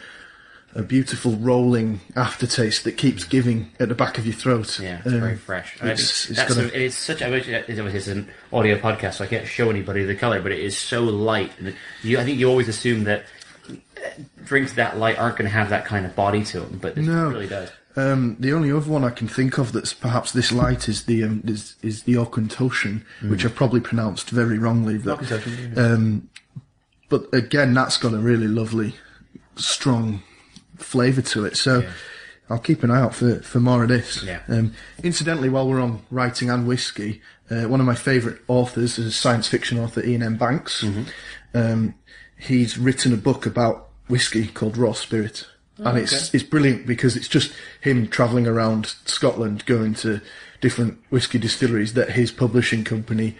a 0.75 0.81
beautiful 0.83 1.33
rolling 1.37 1.99
aftertaste 2.17 2.83
that 2.85 2.93
keeps 2.97 3.23
giving 3.25 3.71
at 3.79 3.87
the 3.89 3.95
back 3.95 4.17
of 4.17 4.25
your 4.25 4.33
throat. 4.35 4.77
Yeah, 4.79 4.99
it's 5.03 5.07
Um, 5.13 5.19
very 5.21 5.35
fresh. 5.37 5.75
I 5.81 5.89
It's, 5.91 6.25
think 6.27 6.31
it's 6.31 6.39
that's 6.39 6.55
got 6.55 6.65
a, 6.73 6.81
it's 6.85 6.95
such. 6.95 7.21
I 7.21 7.29
wish 7.29 7.47
it, 7.49 7.65
it 7.69 8.07
an 8.07 8.29
audio 8.53 8.77
podcast, 8.77 9.15
so 9.15 9.23
I 9.25 9.27
can't 9.27 9.45
show 9.47 9.69
anybody 9.69 10.03
the 10.05 10.15
color, 10.15 10.41
but 10.41 10.51
it 10.53 10.59
is 10.59 10.77
so 10.77 11.01
light. 11.03 11.51
And 11.59 11.75
you, 12.03 12.19
I 12.19 12.23
think 12.25 12.39
you 12.39 12.47
always 12.49 12.67
assume 12.69 13.03
that 13.05 13.23
drinks 14.45 14.73
that 14.73 14.97
light 14.97 15.17
aren't 15.17 15.37
going 15.37 15.49
to 15.49 15.53
have 15.53 15.69
that 15.69 15.85
kind 15.85 16.05
of 16.05 16.15
body 16.15 16.43
to 16.45 16.59
them, 16.61 16.79
but 16.81 16.95
this 16.95 17.05
No. 17.05 17.29
really 17.29 17.47
does. 17.47 17.69
Um, 17.97 18.37
the 18.39 18.53
only 18.53 18.71
other 18.71 18.89
one 18.89 19.03
I 19.03 19.09
can 19.09 19.27
think 19.27 19.57
of 19.57 19.73
that's 19.73 19.93
perhaps 19.93 20.31
this 20.31 20.51
light 20.53 20.87
is 20.87 21.03
the 21.05 21.25
um, 21.25 21.41
is, 21.45 21.75
is 21.81 22.03
the 22.03 22.13
Auchentoshan, 22.13 23.03
which 23.27 23.43
I've 23.43 23.53
probably 23.55 23.81
pronounced 23.81 24.29
very 24.29 24.57
wrongly. 24.57 24.97
But, 24.97 25.29
um, 25.77 26.29
but 27.09 27.25
again, 27.33 27.73
that's 27.73 27.97
got 27.97 28.13
a 28.13 28.17
really 28.17 28.47
lovely, 28.47 28.95
strong 29.57 30.23
flavour 30.77 31.21
to 31.21 31.43
it. 31.43 31.57
So 31.57 31.85
I'll 32.49 32.59
keep 32.59 32.81
an 32.83 32.91
eye 32.91 33.01
out 33.01 33.13
for, 33.13 33.41
for 33.41 33.59
more 33.59 33.83
of 33.83 33.89
this. 33.89 34.23
Yeah. 34.23 34.39
Um, 34.47 34.73
incidentally, 35.03 35.49
while 35.49 35.67
we're 35.67 35.81
on 35.81 36.01
writing 36.09 36.49
and 36.49 36.65
whiskey, 36.65 37.21
uh, 37.49 37.63
one 37.63 37.81
of 37.81 37.85
my 37.85 37.95
favourite 37.95 38.39
authors 38.47 38.97
is 38.99 39.05
a 39.07 39.11
science 39.11 39.49
fiction 39.49 39.77
author, 39.77 40.01
Iain 40.01 40.23
M. 40.23 40.37
Banks. 40.37 40.85
Um, 41.53 41.93
he's 42.41 42.77
written 42.77 43.13
a 43.13 43.17
book 43.17 43.45
about 43.45 43.89
whiskey 44.07 44.47
called 44.47 44.75
Raw 44.77 44.93
Spirit. 44.93 45.47
and 45.77 45.97
it's 45.97 46.33
it's 46.33 46.43
brilliant 46.43 46.85
because 46.85 47.15
it's 47.15 47.27
just 47.27 47.53
him 47.79 48.07
travelling 48.07 48.47
around 48.47 48.95
Scotland, 49.05 49.65
going 49.65 49.93
to 49.95 50.21
different 50.59 50.99
whiskey 51.09 51.39
distilleries 51.39 51.93
that 51.93 52.11
his 52.11 52.31
publishing 52.31 52.83
company 52.83 53.35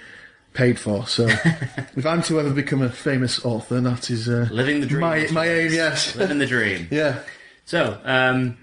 paid 0.53 0.79
for. 0.79 1.05
So, 1.08 1.27
if 1.96 2.05
I'm 2.05 2.22
to 2.24 2.39
ever 2.39 2.51
become 2.51 2.81
a 2.81 2.89
famous 2.89 3.43
author, 3.46 3.79
that 3.81 4.10
is 4.10 4.27
uh, 4.27 4.48
Living 4.51 4.81
the 4.81 4.88
dream. 4.88 5.01
My 5.01 5.27
my 5.31 5.48
aim, 5.48 5.72
yes. 5.72 6.15
Living 6.15 6.39
the 6.39 6.48
dream. 6.48 6.88
yeah, 6.91 7.20
So, 7.65 8.00
um, 8.03 8.58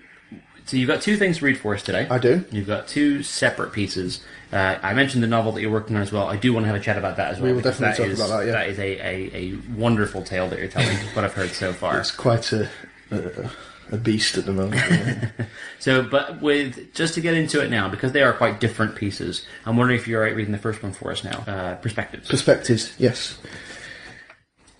so 0.68 0.76
you've 0.76 0.86
got 0.86 1.00
two 1.00 1.16
things 1.16 1.38
to 1.38 1.46
read 1.46 1.56
for 1.56 1.74
us 1.74 1.82
today. 1.82 2.06
I 2.10 2.18
do. 2.18 2.44
You've 2.52 2.66
got 2.66 2.86
two 2.88 3.22
separate 3.22 3.72
pieces. 3.72 4.20
Uh, 4.52 4.78
I 4.82 4.92
mentioned 4.92 5.22
the 5.22 5.26
novel 5.26 5.52
that 5.52 5.62
you're 5.62 5.70
working 5.70 5.96
on 5.96 6.02
as 6.02 6.12
well. 6.12 6.28
I 6.28 6.36
do 6.36 6.52
want 6.52 6.64
to 6.64 6.66
have 6.68 6.76
a 6.76 6.80
chat 6.80 6.98
about 6.98 7.16
that 7.16 7.32
as 7.32 7.40
well. 7.40 7.46
We 7.46 7.54
will 7.54 7.62
definitely 7.62 7.96
talk 7.96 8.12
is- 8.12 8.20
about 8.20 8.38
that, 8.40 8.46
yeah. 8.46 8.52
That 8.52 8.68
is 8.68 8.78
a, 8.78 8.82
a, 8.82 9.30
a 9.34 9.58
wonderful 9.74 10.22
tale 10.22 10.46
that 10.48 10.58
you're 10.58 10.68
telling. 10.68 10.94
what 11.14 11.24
I've 11.24 11.32
heard 11.32 11.52
so 11.52 11.72
far. 11.72 11.98
it's 11.98 12.10
quite 12.10 12.52
a 12.52 12.68
a, 13.10 13.50
a 13.92 13.96
beast 13.96 14.36
at 14.36 14.44
the 14.44 14.52
moment. 14.52 14.74
yeah. 14.74 15.30
So, 15.78 16.02
but 16.02 16.42
with 16.42 16.92
just 16.92 17.14
to 17.14 17.22
get 17.22 17.32
into 17.32 17.62
it 17.62 17.70
now, 17.70 17.88
because 17.88 18.12
they 18.12 18.22
are 18.22 18.34
quite 18.34 18.60
different 18.60 18.94
pieces. 18.94 19.46
I'm 19.64 19.78
wondering 19.78 19.98
if 19.98 20.06
you're 20.06 20.20
right 20.20 20.36
reading 20.36 20.52
the 20.52 20.58
first 20.58 20.82
one 20.82 20.92
for 20.92 21.12
us 21.12 21.24
now. 21.24 21.44
Uh, 21.46 21.76
perspectives. 21.76 22.28
Perspectives, 22.28 22.92
yes. 22.98 23.38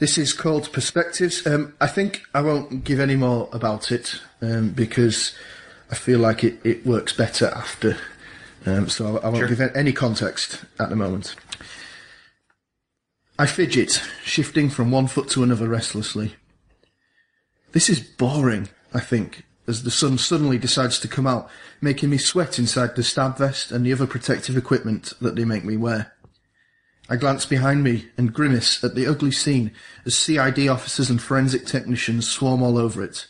This 0.01 0.19
is 0.19 0.33
called 0.33 0.73
Perspectives. 0.73 1.47
Um, 1.47 1.75
I 1.81 1.87
think 1.87 2.23
I 2.35 2.43
won't 2.43 2.85
give 2.85 3.01
any 3.01 3.17
more 3.17 3.49
about 3.53 3.91
it 3.91 4.21
um, 4.43 4.71
because 4.71 5.35
I 5.91 5.95
feel 5.95 6.19
like 6.19 6.45
it, 6.45 6.59
it 6.65 6.87
works 6.87 7.13
better 7.13 7.47
after. 7.47 7.97
Um, 8.67 8.89
so 8.89 9.19
I, 9.19 9.27
I 9.27 9.29
won't 9.29 9.39
Sure. 9.39 9.49
give 9.49 9.77
any 9.77 9.93
context 9.93 10.65
at 10.79 10.91
the 10.91 10.97
moment. 10.97 11.35
I 13.39 13.47
fidget, 13.47 14.03
shifting 14.25 14.69
from 14.69 14.91
one 14.91 15.07
foot 15.07 15.29
to 15.31 15.43
another 15.43 15.69
restlessly. 15.69 16.35
This 17.73 17.89
is 17.89 18.01
boring, 18.01 18.69
I 18.93 19.01
think, 19.01 19.45
as 19.69 19.85
the 19.85 19.91
sun 19.91 20.19
suddenly 20.19 20.59
decides 20.59 20.99
to 21.01 21.09
come 21.09 21.27
out, 21.27 21.49
making 21.81 22.11
me 22.11 22.19
sweat 22.19 22.59
inside 22.59 22.97
the 22.97 23.05
stab 23.05 23.39
vest 23.39 23.71
and 23.71 23.87
the 23.87 23.93
other 23.93 24.07
protective 24.07 24.57
equipment 24.57 25.13
that 25.21 25.37
they 25.37 25.45
make 25.45 25.65
me 25.65 25.77
wear. 25.77 26.13
I 27.09 27.17
glance 27.17 27.47
behind 27.47 27.85
me 27.85 28.09
and 28.19 28.35
grimace 28.35 28.83
at 28.85 28.95
the 28.95 29.07
ugly 29.07 29.31
scene 29.31 29.71
as 30.05 30.19
CID 30.19 30.69
officers 30.69 31.09
and 31.09 31.23
forensic 31.23 31.65
technicians 31.65 32.29
swarm 32.29 32.63
all 32.63 32.77
over 32.77 33.03
it. 33.03 33.29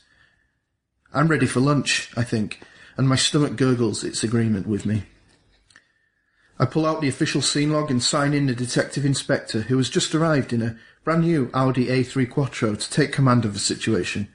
I'm 1.19 1.27
ready 1.27 1.47
for 1.47 1.59
lunch, 1.59 2.13
I 2.17 2.23
think, 2.23 2.61
and 2.97 3.09
my 3.09 3.17
stomach 3.17 3.57
gurgles 3.57 4.05
its 4.05 4.23
agreement 4.23 4.69
with 4.69 4.87
me. 4.87 5.03
I 6.61 6.65
pull 6.65 6.87
out 6.87 7.01
the 7.01 7.09
official 7.09 7.43
scene 7.43 7.73
log 7.73 7.91
and 7.91 8.01
sign 8.01 8.33
in 8.33 8.47
the 8.47 8.55
detective 8.55 9.05
inspector 9.05 9.63
who 9.63 9.77
has 9.79 9.91
just 9.91 10.15
arrived 10.15 10.53
in 10.53 10.63
a 10.63 10.77
brand 11.03 11.23
new 11.23 11.51
Audi 11.53 11.87
A3 11.87 12.31
Quattro 12.31 12.77
to 12.77 12.91
take 12.91 13.11
command 13.11 13.45
of 13.45 13.53
the 13.53 13.59
situation. 13.59 14.29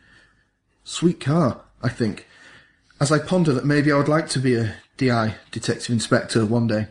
Sweet 0.84 1.22
car, 1.22 1.62
I 1.82 1.88
think, 1.88 2.28
as 3.00 3.14
I 3.14 3.20
ponder 3.20 3.54
that 3.54 3.64
maybe 3.64 3.90
I 3.90 3.98
would 3.98 4.10
like 4.10 4.28
to 4.30 4.40
be 4.40 4.56
a 4.56 4.76
DI, 4.98 5.36
detective 5.52 5.92
inspector, 5.92 6.46
one 6.46 6.68
day. 6.68 6.88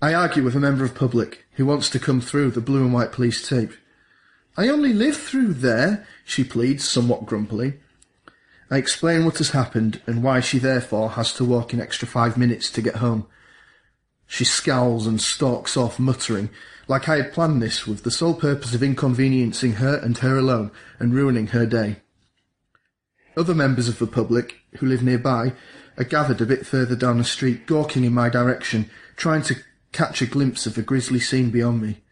I 0.00 0.14
argue 0.14 0.44
with 0.44 0.54
a 0.54 0.60
member 0.60 0.84
of 0.84 0.94
public 0.94 1.46
who 1.54 1.66
wants 1.66 1.90
to 1.90 1.98
come 1.98 2.20
through 2.20 2.52
the 2.52 2.60
blue 2.60 2.84
and 2.84 2.94
white 2.94 3.10
police 3.10 3.44
tape. 3.44 3.72
I 4.56 4.68
only 4.68 4.92
live 4.92 5.16
through 5.16 5.54
there, 5.54 6.06
she 6.24 6.44
pleads 6.44 6.88
somewhat 6.88 7.26
grumpily. 7.26 7.80
I 8.72 8.78
explain 8.78 9.26
what 9.26 9.36
has 9.36 9.50
happened 9.50 10.00
and 10.06 10.22
why 10.22 10.40
she 10.40 10.58
therefore 10.58 11.10
has 11.10 11.34
to 11.34 11.44
walk 11.44 11.74
an 11.74 11.80
extra 11.82 12.08
five 12.08 12.38
minutes 12.38 12.70
to 12.70 12.80
get 12.80 12.96
home. 12.96 13.26
She 14.26 14.46
scowls 14.46 15.06
and 15.06 15.20
stalks 15.20 15.76
off, 15.76 15.98
muttering, 15.98 16.48
like 16.88 17.06
I 17.06 17.16
had 17.16 17.34
planned 17.34 17.60
this 17.60 17.86
with 17.86 18.02
the 18.02 18.10
sole 18.10 18.32
purpose 18.32 18.74
of 18.74 18.82
inconveniencing 18.82 19.72
her 19.72 19.96
and 19.96 20.16
her 20.16 20.38
alone 20.38 20.70
and 20.98 21.12
ruining 21.12 21.48
her 21.48 21.66
day. 21.66 21.96
Other 23.36 23.54
members 23.54 23.88
of 23.88 23.98
the 23.98 24.06
public, 24.06 24.54
who 24.78 24.86
live 24.86 25.02
nearby, 25.02 25.52
are 25.98 26.04
gathered 26.04 26.40
a 26.40 26.46
bit 26.46 26.64
further 26.64 26.96
down 26.96 27.18
the 27.18 27.24
street, 27.24 27.66
gawking 27.66 28.04
in 28.04 28.14
my 28.14 28.30
direction, 28.30 28.88
trying 29.16 29.42
to 29.42 29.56
catch 29.92 30.22
a 30.22 30.26
glimpse 30.26 30.64
of 30.64 30.76
the 30.76 30.82
grisly 30.82 31.20
scene 31.20 31.50
beyond 31.50 31.82
me. 31.82 32.02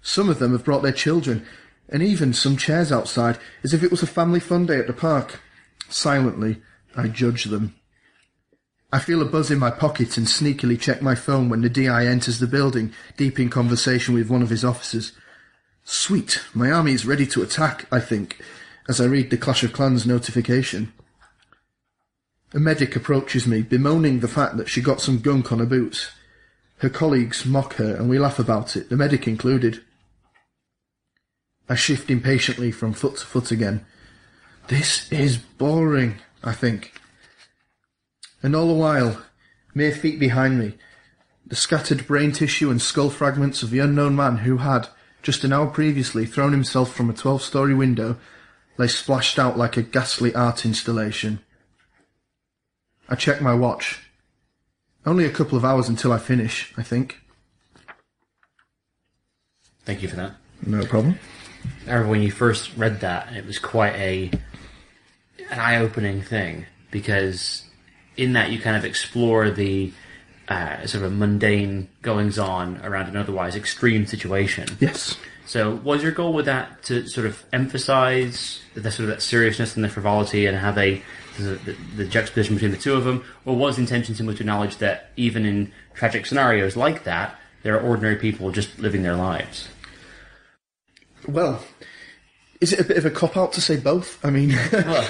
Some 0.00 0.30
of 0.30 0.38
them 0.38 0.52
have 0.52 0.64
brought 0.64 0.82
their 0.82 0.92
children, 0.92 1.44
and 1.90 2.02
even 2.02 2.32
some 2.32 2.56
chairs 2.56 2.90
outside, 2.90 3.38
as 3.62 3.74
if 3.74 3.82
it 3.82 3.90
was 3.90 4.02
a 4.02 4.06
family 4.06 4.40
fun 4.40 4.64
day 4.64 4.78
at 4.78 4.86
the 4.86 4.94
park. 4.94 5.40
Silently, 5.88 6.62
I 6.96 7.08
judge 7.08 7.44
them. 7.44 7.74
I 8.92 9.00
feel 9.00 9.20
a 9.20 9.24
buzz 9.24 9.50
in 9.50 9.58
my 9.58 9.70
pocket 9.70 10.16
and 10.16 10.26
sneakily 10.26 10.80
check 10.80 11.02
my 11.02 11.16
phone 11.16 11.48
when 11.48 11.62
the 11.62 11.68
DI 11.68 12.06
enters 12.06 12.38
the 12.38 12.46
building, 12.46 12.92
deep 13.16 13.40
in 13.40 13.50
conversation 13.50 14.14
with 14.14 14.30
one 14.30 14.42
of 14.42 14.50
his 14.50 14.64
officers. 14.64 15.12
Sweet, 15.82 16.42
my 16.54 16.70
army 16.70 16.92
is 16.92 17.04
ready 17.04 17.26
to 17.26 17.42
attack, 17.42 17.86
I 17.90 17.98
think, 17.98 18.40
as 18.88 19.00
I 19.00 19.06
read 19.06 19.30
the 19.30 19.36
Clash 19.36 19.64
of 19.64 19.72
Clans 19.72 20.06
notification. 20.06 20.92
A 22.54 22.60
medic 22.60 22.94
approaches 22.94 23.48
me, 23.48 23.62
bemoaning 23.62 24.20
the 24.20 24.28
fact 24.28 24.56
that 24.58 24.68
she 24.68 24.80
got 24.80 25.00
some 25.00 25.18
gunk 25.18 25.50
on 25.50 25.58
her 25.58 25.66
boots. 25.66 26.12
Her 26.78 26.88
colleagues 26.88 27.44
mock 27.44 27.74
her 27.74 27.96
and 27.96 28.08
we 28.08 28.20
laugh 28.20 28.38
about 28.38 28.76
it, 28.76 28.90
the 28.90 28.96
medic 28.96 29.26
included. 29.26 29.82
I 31.68 31.74
shift 31.74 32.10
impatiently 32.10 32.70
from 32.70 32.92
foot 32.92 33.16
to 33.16 33.26
foot 33.26 33.50
again. 33.50 33.84
This 34.68 35.10
is 35.12 35.36
boring, 35.36 36.16
I 36.42 36.52
think. 36.52 36.94
And 38.42 38.56
all 38.56 38.68
the 38.68 38.74
while, 38.74 39.22
mere 39.74 39.92
feet 39.92 40.18
behind 40.18 40.58
me, 40.58 40.74
the 41.46 41.56
scattered 41.56 42.06
brain 42.06 42.32
tissue 42.32 42.70
and 42.70 42.80
skull 42.80 43.10
fragments 43.10 43.62
of 43.62 43.70
the 43.70 43.78
unknown 43.78 44.16
man 44.16 44.38
who 44.38 44.58
had, 44.58 44.88
just 45.22 45.44
an 45.44 45.52
hour 45.52 45.66
previously, 45.66 46.24
thrown 46.24 46.52
himself 46.52 46.94
from 46.94 47.10
a 47.10 47.14
twelve-story 47.14 47.74
window 47.74 48.16
lay 48.76 48.88
splashed 48.88 49.38
out 49.38 49.56
like 49.56 49.76
a 49.76 49.82
ghastly 49.82 50.34
art 50.34 50.64
installation. 50.64 51.40
I 53.08 53.14
check 53.14 53.40
my 53.40 53.54
watch. 53.54 54.00
Only 55.06 55.26
a 55.26 55.30
couple 55.30 55.58
of 55.58 55.64
hours 55.64 55.88
until 55.88 56.12
I 56.12 56.18
finish, 56.18 56.72
I 56.76 56.82
think. 56.82 57.20
Thank 59.84 60.02
you 60.02 60.08
for 60.08 60.16
that. 60.16 60.32
No 60.66 60.84
problem. 60.86 61.18
I 61.86 61.90
remember 61.90 62.10
when 62.10 62.22
you 62.22 62.30
first 62.30 62.74
read 62.76 63.00
that, 63.00 63.34
it 63.34 63.46
was 63.46 63.58
quite 63.58 63.94
a 63.94 64.30
an 65.50 65.58
eye-opening 65.58 66.22
thing 66.22 66.66
because 66.90 67.64
in 68.16 68.32
that 68.34 68.50
you 68.50 68.60
kind 68.60 68.76
of 68.76 68.84
explore 68.84 69.50
the 69.50 69.92
uh, 70.48 70.86
sort 70.86 71.04
of 71.04 71.12
mundane 71.12 71.88
goings-on 72.02 72.80
around 72.84 73.08
an 73.08 73.16
otherwise 73.16 73.56
extreme 73.56 74.06
situation. 74.06 74.68
Yes. 74.80 75.16
So, 75.46 75.74
was 75.76 76.02
your 76.02 76.12
goal 76.12 76.32
with 76.32 76.46
that 76.46 76.82
to 76.84 77.06
sort 77.06 77.26
of 77.26 77.44
emphasize 77.52 78.62
the 78.74 78.90
sort 78.90 79.08
of 79.08 79.14
that 79.14 79.22
seriousness 79.22 79.74
and 79.76 79.84
the 79.84 79.88
frivolity 79.88 80.46
and 80.46 80.56
how 80.56 80.72
they 80.72 81.02
the, 81.36 81.56
the, 81.56 81.76
the 81.96 82.04
juxtaposition 82.06 82.54
between 82.54 82.70
the 82.70 82.78
two 82.78 82.94
of 82.94 83.04
them, 83.04 83.24
or 83.44 83.56
was 83.56 83.76
the 83.76 83.82
intention 83.82 84.14
simply 84.14 84.34
to 84.36 84.42
acknowledge 84.42 84.78
that 84.78 85.10
even 85.16 85.44
in 85.44 85.72
tragic 85.94 86.26
scenarios 86.26 86.76
like 86.76 87.04
that, 87.04 87.38
there 87.62 87.76
are 87.76 87.80
ordinary 87.80 88.16
people 88.16 88.50
just 88.50 88.78
living 88.78 89.02
their 89.02 89.16
lives? 89.16 89.68
Well, 91.26 91.64
is 92.64 92.72
it 92.72 92.80
a 92.80 92.84
bit 92.84 92.96
of 92.96 93.04
a 93.04 93.10
cop 93.10 93.36
out 93.36 93.52
to 93.52 93.60
say 93.60 93.76
both? 93.76 94.24
I 94.24 94.30
mean, 94.30 94.52
uh, 94.72 95.02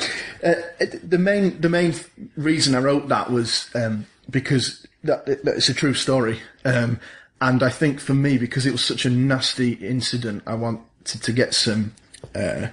the 0.42 1.18
main 1.18 1.60
the 1.60 1.68
main 1.68 1.94
reason 2.36 2.74
I 2.74 2.80
wrote 2.80 3.08
that 3.08 3.30
was 3.30 3.70
um, 3.74 4.06
because 4.28 4.86
that, 5.04 5.24
that 5.26 5.46
it's 5.46 5.68
a 5.68 5.74
true 5.74 5.94
story, 5.94 6.40
um, 6.64 6.98
and 7.40 7.62
I 7.62 7.70
think 7.70 8.00
for 8.00 8.12
me 8.12 8.38
because 8.38 8.66
it 8.66 8.72
was 8.72 8.84
such 8.84 9.06
a 9.06 9.10
nasty 9.10 9.74
incident, 9.74 10.42
I 10.46 10.54
wanted 10.54 11.22
to 11.22 11.32
get 11.32 11.54
some. 11.54 11.94
Uh, 12.34 12.68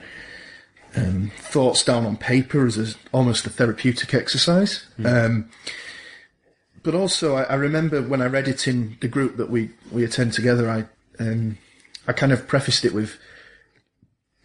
um, 0.93 1.31
thoughts 1.37 1.85
down 1.85 2.05
on 2.05 2.17
paper 2.17 2.65
as 2.65 2.77
a, 2.77 2.93
almost 3.13 3.45
a 3.45 3.49
therapeutic 3.49 4.13
exercise. 4.13 4.85
Um, 5.05 5.49
but 6.83 6.93
also, 6.93 7.35
I, 7.35 7.43
I 7.43 7.55
remember 7.55 8.01
when 8.01 8.21
I 8.21 8.25
read 8.25 8.49
it 8.49 8.67
in 8.67 8.97
the 8.99 9.07
group 9.07 9.37
that 9.37 9.49
we, 9.49 9.69
we 9.89 10.03
attend 10.03 10.33
together, 10.33 10.69
I 10.69 10.85
um, 11.17 11.57
I 12.07 12.13
kind 12.13 12.31
of 12.31 12.47
prefaced 12.47 12.83
it 12.83 12.93
with, 12.93 13.17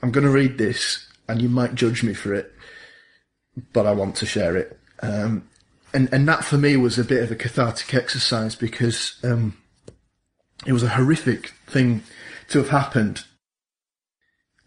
I'm 0.07 0.13
going 0.13 0.23
to 0.25 0.31
read 0.31 0.57
this 0.57 1.05
and 1.29 1.43
you 1.43 1.49
might 1.49 1.75
judge 1.75 2.05
me 2.05 2.15
for 2.15 2.33
it, 2.33 2.55
but 3.73 3.87
I 3.87 3.93
want 3.93 4.15
to 4.17 4.25
share 4.25 4.57
it. 4.57 4.79
Um, 5.03 5.49
and, 5.93 6.09
and 6.13 6.29
that 6.29 6.45
for 6.45 6.57
me 6.57 6.77
was 6.77 6.97
a 6.97 7.03
bit 7.05 7.25
of 7.25 7.33
a 7.33 7.35
cathartic 7.35 7.93
exercise 7.93 8.55
because, 8.55 9.17
um, 9.25 9.57
it 10.65 10.73
was 10.73 10.85
a 10.85 10.91
horrific 10.91 11.49
thing 11.67 12.05
to 12.51 12.59
have 12.59 12.69
happened. 12.69 13.25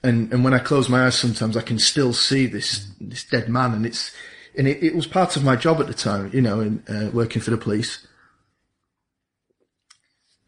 And, 0.03 0.29
and 0.33 0.43
when 0.43 0.53
I 0.53 0.59
close 0.59 0.89
my 0.89 1.05
eyes 1.05 1.15
sometimes 1.15 1.55
I 1.55 1.61
can 1.61 1.79
still 1.79 2.11
see 2.11 2.45
this, 2.45 2.91
this 2.99 3.23
dead 3.23 3.47
man 3.47 3.73
and 3.73 3.85
it's, 3.85 4.11
and 4.57 4.67
it, 4.67 4.83
it 4.83 4.93
was 4.93 5.07
part 5.07 5.37
of 5.37 5.43
my 5.45 5.55
job 5.55 5.79
at 5.79 5.87
the 5.87 5.93
time, 5.93 6.31
you 6.33 6.41
know, 6.41 6.59
in 6.59 6.83
uh, 6.89 7.11
working 7.13 7.41
for 7.41 7.51
the 7.51 7.57
police. 7.57 8.05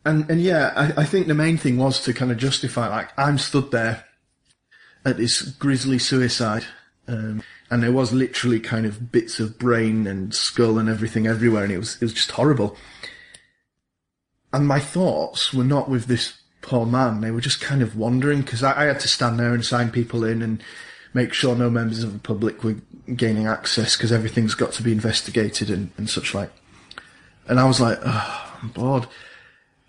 And 0.03 0.29
and 0.29 0.41
yeah, 0.41 0.73
I, 0.75 1.03
I 1.03 1.05
think 1.05 1.27
the 1.27 1.33
main 1.33 1.57
thing 1.57 1.77
was 1.77 2.03
to 2.03 2.13
kind 2.13 2.31
of 2.31 2.37
justify, 2.37 2.89
like, 2.89 3.17
I'm 3.17 3.37
stood 3.37 3.71
there 3.71 4.03
at 5.05 5.17
this 5.17 5.41
grisly 5.41 5.99
suicide, 5.99 6.65
um, 7.07 7.43
and 7.69 7.81
there 7.81 7.91
was 7.91 8.13
literally 8.13 8.59
kind 8.59 8.85
of 8.85 9.11
bits 9.11 9.39
of 9.39 9.57
brain 9.57 10.07
and 10.07 10.33
skull 10.33 10.77
and 10.77 10.89
everything 10.89 11.27
everywhere, 11.27 11.63
and 11.63 11.73
it 11.73 11.77
was 11.77 11.95
it 11.95 12.01
was 12.01 12.13
just 12.13 12.31
horrible. 12.31 12.77
And 14.53 14.67
my 14.67 14.79
thoughts 14.79 15.53
were 15.53 15.63
not 15.63 15.89
with 15.89 16.05
this 16.05 16.33
poor 16.61 16.85
man; 16.85 17.21
they 17.21 17.31
were 17.31 17.41
just 17.41 17.61
kind 17.61 17.81
of 17.81 17.97
wandering 17.97 18.41
because 18.41 18.63
I, 18.63 18.83
I 18.83 18.85
had 18.85 18.99
to 19.01 19.07
stand 19.07 19.39
there 19.39 19.53
and 19.53 19.65
sign 19.65 19.91
people 19.91 20.23
in 20.23 20.41
and 20.41 20.63
make 21.13 21.33
sure 21.33 21.55
no 21.55 21.69
members 21.69 22.03
of 22.03 22.13
the 22.13 22.19
public 22.19 22.63
were 22.63 22.77
gaining 23.15 23.47
access 23.47 23.97
because 23.97 24.11
everything's 24.11 24.55
got 24.55 24.71
to 24.73 24.83
be 24.83 24.91
investigated 24.91 25.69
and, 25.69 25.91
and 25.97 26.09
such 26.09 26.33
like. 26.33 26.51
And 27.47 27.59
I 27.59 27.65
was 27.65 27.81
like, 27.81 27.99
oh, 28.05 28.59
I'm 28.61 28.69
bored. 28.69 29.07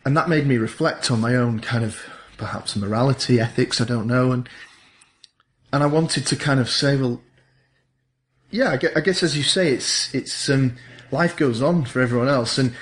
And 0.04 0.16
that 0.16 0.28
made 0.28 0.46
me 0.46 0.56
reflect 0.56 1.10
on 1.12 1.20
my 1.20 1.36
own 1.36 1.60
kind 1.60 1.84
of 1.84 2.02
perhaps 2.38 2.74
morality, 2.74 3.38
ethics, 3.38 3.80
I 3.80 3.84
don't 3.84 4.08
know. 4.08 4.32
And, 4.32 4.48
and 5.72 5.82
I 5.82 5.86
wanted 5.86 6.26
to 6.26 6.36
kind 6.36 6.60
of 6.60 6.68
say, 6.68 6.96
well, 6.96 7.20
yeah, 8.50 8.70
I 8.70 8.76
guess, 8.76 8.92
I 8.96 9.00
guess 9.00 9.22
as 9.22 9.36
you 9.36 9.42
say, 9.42 9.72
it's, 9.72 10.14
it's, 10.14 10.48
um, 10.50 10.76
life 11.10 11.36
goes 11.36 11.62
on 11.62 11.84
for 11.84 12.00
everyone 12.00 12.28
else. 12.28 12.58
And, 12.58 12.74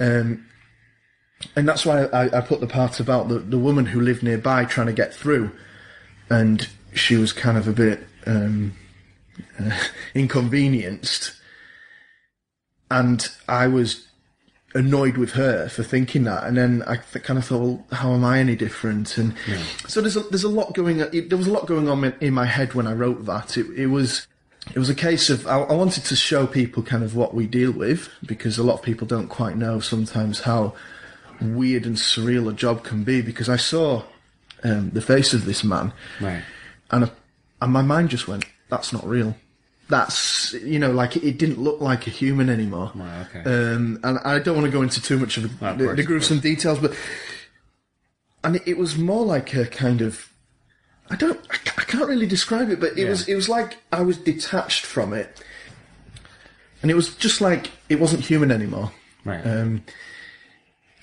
um, 0.00 0.46
and 1.54 1.68
that's 1.68 1.84
why 1.84 2.04
I, 2.04 2.38
I 2.38 2.40
put 2.40 2.60
the 2.60 2.66
part 2.66 3.00
about 3.00 3.28
the, 3.28 3.38
the 3.38 3.58
woman 3.58 3.86
who 3.86 4.00
lived 4.00 4.22
nearby 4.22 4.64
trying 4.64 4.86
to 4.86 4.92
get 4.92 5.14
through. 5.14 5.50
And 6.30 6.66
she 6.94 7.16
was 7.16 7.32
kind 7.32 7.58
of 7.58 7.68
a 7.68 7.72
bit 7.72 8.06
um, 8.26 8.74
uh, 9.58 9.76
inconvenienced, 10.14 11.32
and 12.90 13.28
I 13.48 13.66
was 13.66 14.07
annoyed 14.74 15.16
with 15.16 15.32
her 15.32 15.68
for 15.68 15.82
thinking 15.82 16.24
that. 16.24 16.44
And 16.44 16.56
then 16.56 16.82
I 16.86 16.96
th- 16.96 17.24
kind 17.24 17.38
of 17.38 17.44
thought, 17.44 17.60
well, 17.60 17.86
how 17.92 18.12
am 18.12 18.24
I 18.24 18.38
any 18.38 18.56
different? 18.56 19.16
And 19.16 19.34
yeah. 19.46 19.62
so 19.86 20.00
there's 20.00 20.16
a, 20.16 20.20
there's 20.20 20.44
a 20.44 20.48
lot 20.48 20.74
going. 20.74 21.00
It, 21.00 21.28
there 21.28 21.38
was 21.38 21.46
a 21.46 21.52
lot 21.52 21.66
going 21.66 21.88
on 21.88 22.04
in, 22.04 22.14
in, 22.20 22.34
my 22.34 22.44
head 22.44 22.74
when 22.74 22.86
I 22.86 22.92
wrote 22.92 23.24
that. 23.26 23.56
It, 23.56 23.66
it 23.76 23.86
was. 23.86 24.26
It 24.74 24.78
was 24.78 24.90
a 24.90 24.94
case 24.94 25.30
of 25.30 25.46
I, 25.46 25.60
I 25.60 25.72
wanted 25.72 26.04
to 26.04 26.16
show 26.16 26.46
people 26.46 26.82
kind 26.82 27.02
of 27.02 27.16
what 27.16 27.32
we 27.32 27.46
deal 27.46 27.72
with 27.72 28.10
because 28.26 28.58
a 28.58 28.62
lot 28.62 28.74
of 28.74 28.82
people 28.82 29.06
don't 29.06 29.28
quite 29.28 29.56
know 29.56 29.80
sometimes 29.80 30.40
how 30.40 30.74
weird 31.40 31.86
and 31.86 31.96
surreal 31.96 32.50
a 32.50 32.52
job 32.52 32.84
can 32.84 33.02
be. 33.02 33.22
Because 33.22 33.48
I 33.48 33.56
saw 33.56 34.02
um, 34.64 34.90
the 34.90 35.00
face 35.00 35.32
of 35.32 35.46
this 35.46 35.64
man, 35.64 35.94
right 36.20 36.42
and 36.90 37.10
and 37.62 37.72
my 37.72 37.80
mind 37.80 38.10
just 38.10 38.28
went, 38.28 38.44
"That's 38.68 38.92
not 38.92 39.06
real." 39.06 39.36
That's 39.88 40.52
you 40.52 40.78
know, 40.78 40.90
like 40.90 41.16
it 41.16 41.38
didn't 41.38 41.58
look 41.58 41.80
like 41.80 42.06
a 42.06 42.10
human 42.10 42.50
anymore. 42.50 42.92
Right, 42.94 43.26
okay. 43.34 43.40
Um, 43.40 43.98
and 44.04 44.18
I 44.24 44.38
don't 44.38 44.54
want 44.54 44.66
to 44.66 44.72
go 44.72 44.82
into 44.82 45.00
too 45.00 45.18
much 45.18 45.36
of, 45.38 45.44
the, 45.44 45.50
well, 45.60 45.72
of 45.72 45.78
course, 45.78 45.96
the, 45.96 46.02
gruesome 46.02 46.40
details, 46.40 46.78
but 46.78 46.94
and 48.44 48.56
it, 48.56 48.62
it, 48.66 48.78
was 48.78 48.98
more 48.98 49.24
like 49.24 49.54
a 49.54 49.64
kind 49.66 50.02
of 50.02 50.30
I 51.10 51.16
don't 51.16 51.40
I, 51.50 51.56
I 51.78 51.84
can't 51.84 52.06
really 52.06 52.26
describe 52.26 52.70
it, 52.70 52.80
but 52.80 52.92
it 52.92 53.04
yeah. 53.04 53.08
was 53.08 53.28
it 53.28 53.34
was 53.34 53.48
like 53.48 53.78
I 53.90 54.02
was 54.02 54.18
detached 54.18 54.84
from 54.84 55.14
it, 55.14 55.42
and 56.82 56.90
it 56.90 56.94
was 56.94 57.14
just 57.14 57.40
like 57.40 57.70
it 57.88 57.98
wasn't 57.98 58.24
human 58.24 58.52
anymore. 58.52 58.92
Right. 59.24 59.40
Um, 59.44 59.84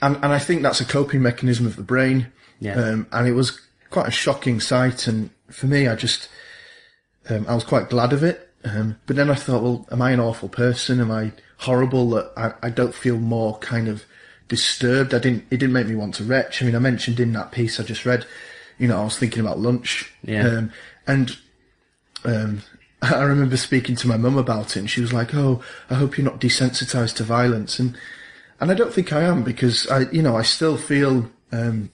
and 0.01 0.15
and 0.18 0.27
I 0.27 0.39
think 0.39 0.62
that's 0.62 0.82
a 0.82 0.86
coping 0.86 1.22
mechanism 1.22 1.65
of 1.65 1.75
the 1.75 1.84
brain. 1.84 2.27
Yeah. 2.60 2.75
Um, 2.75 3.08
and 3.12 3.27
it 3.27 3.34
was 3.34 3.60
quite 3.89 4.08
a 4.08 4.12
shocking 4.12 4.60
sight, 4.60 5.08
and 5.08 5.30
for 5.50 5.68
me, 5.68 5.88
I 5.88 5.96
just, 5.96 6.30
um, 7.30 7.46
I 7.48 7.56
was 7.56 7.63
quite 7.63 7.89
glad 7.89 8.13
of 8.13 8.24
it. 8.24 8.50
Um, 8.65 8.98
but 9.05 9.15
then 9.15 9.29
I 9.29 9.36
thought, 9.36 9.62
well, 9.62 9.88
am 9.91 10.01
I 10.01 10.12
an 10.12 10.19
awful 10.19 10.50
person? 10.50 11.00
Am 11.00 11.12
I 11.12 11.31
horrible 11.60 12.10
that 12.12 12.31
I, 12.36 12.53
I 12.67 12.69
don't 12.69 12.95
feel 12.95 13.17
more 13.17 13.57
kind 13.60 13.88
of 13.88 14.03
disturbed? 14.48 15.13
I 15.13 15.19
didn't, 15.19 15.45
it 15.51 15.57
didn't 15.57 15.74
make 15.74 15.88
me 15.88 15.95
want 15.95 16.15
to 16.15 16.24
retch. 16.24 16.62
I 16.62 16.65
mean, 16.65 16.75
I 16.75 16.79
mentioned 16.79 17.19
in 17.19 17.31
that 17.34 17.51
piece 17.51 17.79
I 17.79 17.84
just 17.84 18.05
read, 18.05 18.25
you 18.79 18.88
know, 18.88 19.00
I 19.00 19.03
was 19.03 19.17
thinking 19.17 19.41
about 19.41 19.60
lunch. 19.60 20.12
Yeah. 20.23 20.47
Um, 20.47 20.71
and, 21.06 21.38
um, 22.23 22.62
I 23.01 23.21
remember 23.21 23.58
speaking 23.58 23.95
to 23.97 24.08
my 24.08 24.17
mum 24.17 24.38
about 24.38 24.75
it 24.75 24.80
and 24.80 24.89
she 24.89 25.01
was 25.01 25.13
like, 25.13 25.36
oh, 25.36 25.62
I 25.89 25.95
hope 25.95 26.17
you're 26.17 26.25
not 26.25 26.41
desensitized 26.41 27.15
to 27.17 27.23
violence. 27.23 27.78
And, 27.78 27.95
and 28.60 28.71
I 28.71 28.73
don't 28.73 28.93
think 28.93 29.13
I 29.13 29.21
am 29.21 29.43
because 29.43 29.88
I, 29.88 30.10
you 30.12 30.23
know, 30.23 30.36
I 30.36 30.41
still 30.41 30.78
feel, 30.78 31.30
um, 31.51 31.91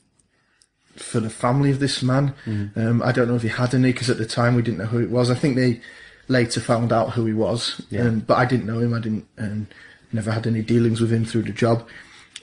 for 0.96 1.20
the 1.20 1.30
family 1.30 1.72
of 1.72 1.80
this 1.80 2.02
man. 2.02 2.34
Mm-hmm. 2.46 2.80
Um, 2.80 3.02
I 3.02 3.12
don't 3.12 3.28
know 3.28 3.36
if 3.36 3.42
he 3.42 3.48
had 3.50 3.74
any 3.74 3.92
because 3.92 4.10
at 4.10 4.18
the 4.18 4.26
time 4.26 4.56
we 4.56 4.62
didn't 4.62 4.78
know 4.78 4.86
who 4.86 5.00
it 5.00 5.10
was. 5.10 5.30
I 5.32 5.36
think 5.36 5.56
they 5.56 5.82
later 6.28 6.60
found 6.60 6.92
out 6.94 7.12
who 7.12 7.26
he 7.26 7.34
was, 7.34 7.82
yeah. 7.90 8.02
um, 8.02 8.20
but 8.22 8.38
I 8.38 8.46
didn't 8.46 8.66
know 8.66 8.80
him. 8.80 8.94
I 8.94 9.00
didn't, 9.00 9.28
um, 9.38 9.68
never 10.12 10.32
had 10.32 10.48
any 10.48 10.62
dealings 10.62 11.02
with 11.02 11.12
him 11.12 11.26
through 11.26 11.44
the 11.44 11.52
job. 11.52 11.88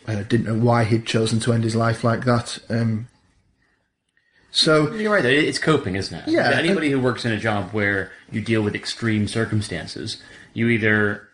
I 0.06 0.22
didn't 0.22 0.46
know 0.46 0.58
why 0.58 0.84
he'd 0.84 1.06
chosen 1.06 1.38
to 1.40 1.52
end 1.52 1.64
his 1.64 1.76
life 1.76 2.02
like 2.02 2.24
that. 2.24 2.58
Um, 2.70 3.08
so 4.50 4.92
you're 4.94 5.12
right. 5.12 5.24
It's 5.24 5.58
coping, 5.58 5.96
isn't 5.96 6.18
it? 6.18 6.28
Yeah. 6.28 6.50
Anybody 6.50 6.90
who 6.90 6.98
works 6.98 7.26
in 7.26 7.32
a 7.32 7.38
job 7.38 7.70
where 7.72 8.10
you 8.32 8.40
deal 8.40 8.62
with 8.62 8.74
extreme 8.74 9.28
circumstances, 9.28 10.22
you 10.54 10.68
either 10.68 11.28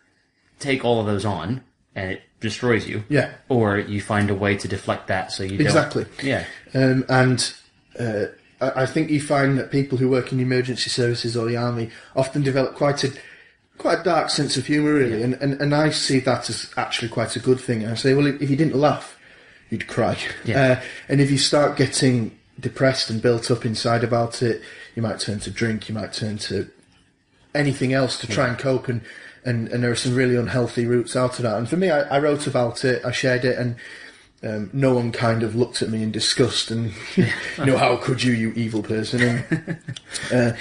take 0.59 0.83
all 0.83 0.99
of 0.99 1.05
those 1.05 1.23
on 1.23 1.63
and 1.95 2.11
it 2.11 2.23
destroys 2.41 2.87
you. 2.87 3.05
Yeah. 3.07 3.31
Or 3.47 3.79
you 3.79 4.01
find 4.01 4.29
a 4.29 4.35
way 4.35 4.57
to 4.57 4.67
deflect 4.67 5.07
that 5.07 5.31
so 5.31 5.43
you 5.43 5.57
exactly. 5.59 6.03
Don't, 6.03 6.23
yeah. 6.23 6.45
Um, 6.73 7.05
and 7.07 7.53
uh, 7.97 8.25
I 8.61 8.85
think 8.85 9.09
you 9.09 9.21
find 9.21 9.57
that 9.57 9.71
people 9.71 9.97
who 9.97 10.09
work 10.09 10.31
in 10.31 10.39
emergency 10.39 10.89
services 10.89 11.35
or 11.35 11.45
the 11.45 11.57
army 11.57 11.89
often 12.15 12.41
develop 12.41 12.75
quite 12.75 13.03
a 13.03 13.11
quite 13.77 13.99
a 13.99 14.03
dark 14.03 14.29
sense 14.29 14.55
of 14.57 14.65
humour, 14.65 14.93
really. 14.93 15.19
Yeah. 15.19 15.25
And, 15.25 15.33
and 15.35 15.61
and 15.61 15.75
I 15.75 15.89
see 15.89 16.19
that 16.19 16.49
as 16.49 16.71
actually 16.77 17.09
quite 17.09 17.35
a 17.35 17.39
good 17.39 17.59
thing. 17.59 17.83
And 17.83 17.91
I 17.91 17.95
say, 17.95 18.13
well, 18.13 18.27
if 18.27 18.49
you 18.49 18.55
didn't 18.55 18.75
laugh, 18.75 19.17
you'd 19.69 19.87
cry. 19.87 20.17
Yeah. 20.45 20.61
Uh, 20.61 20.83
and 21.09 21.21
if 21.21 21.31
you 21.31 21.37
start 21.37 21.77
getting 21.77 22.37
depressed 22.59 23.09
and 23.09 23.21
built 23.21 23.51
up 23.51 23.65
inside 23.65 24.03
about 24.03 24.41
it, 24.41 24.61
you 24.95 25.01
might 25.01 25.19
turn 25.19 25.39
to 25.41 25.51
drink. 25.51 25.89
You 25.89 25.95
might 25.95 26.13
turn 26.13 26.37
to 26.37 26.69
anything 27.53 27.93
else 27.93 28.17
to 28.19 28.27
try 28.27 28.47
and 28.47 28.57
cope 28.57 28.87
and 28.87 29.01
and, 29.45 29.67
and 29.67 29.83
there 29.83 29.91
are 29.91 29.95
some 29.95 30.15
really 30.15 30.35
unhealthy 30.35 30.87
routes 30.87 31.15
out 31.15 31.37
of 31.37 31.43
that. 31.43 31.55
And 31.57 31.69
for 31.69 31.77
me, 31.77 31.91
I, 31.91 32.01
I 32.15 32.19
wrote 32.19 32.47
about 32.47 32.83
it, 32.83 33.05
I 33.05 33.11
shared 33.11 33.45
it, 33.45 33.57
and 33.59 33.75
um, 34.45 34.69
no 34.73 34.93
one 34.93 35.11
kind 35.11 35.43
of 35.43 35.55
looked 35.55 35.81
at 35.81 35.89
me 35.89 36.03
in 36.03 36.11
disgust 36.11 36.69
and, 36.71 36.93
you 37.15 37.25
know, 37.65 37.77
how 37.77 37.97
could 37.97 38.21
you, 38.21 38.33
you 38.33 38.51
evil 38.53 38.83
person? 38.83 39.21
And, 39.21 39.79
uh, 40.33 40.57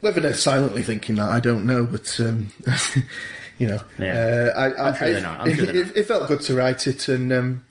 whether 0.00 0.20
they're 0.20 0.34
silently 0.34 0.82
thinking 0.82 1.16
that, 1.16 1.28
I 1.28 1.40
don't 1.40 1.66
know, 1.66 1.84
but, 1.84 2.18
um, 2.20 2.50
you 3.58 3.66
know, 3.66 3.80
yeah. 3.98 4.52
uh, 4.56 4.60
I, 4.80 4.92
sure. 4.92 5.26
I'm 5.26 5.48
it, 5.48 5.58
it, 5.60 5.96
it, 5.96 6.06
felt 6.06 6.28
good 6.28 6.40
to 6.42 6.54
write 6.54 6.86
it, 6.86 7.08
and 7.08 7.32
um, 7.32 7.64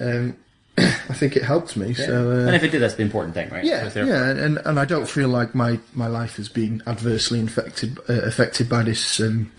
um, 0.00 0.36
I 0.78 1.14
think 1.14 1.36
it 1.36 1.44
helped 1.44 1.76
me. 1.76 1.88
Yeah. 1.92 2.06
So, 2.06 2.30
uh, 2.30 2.46
and 2.46 2.56
if 2.56 2.62
it 2.64 2.70
did, 2.70 2.82
that's 2.82 2.94
the 2.94 3.02
important 3.02 3.34
thing, 3.34 3.48
right? 3.50 3.64
Yeah, 3.64 3.90
yeah, 3.94 4.30
and 4.30 4.58
and 4.58 4.78
I 4.78 4.84
don't 4.84 5.08
feel 5.08 5.28
like 5.28 5.54
my, 5.54 5.78
my 5.94 6.08
life 6.08 6.36
has 6.36 6.48
been 6.48 6.82
adversely 6.86 7.38
infected 7.38 7.98
uh, 8.08 8.22
affected 8.22 8.68
by 8.68 8.82
this 8.82 9.20
um, 9.20 9.52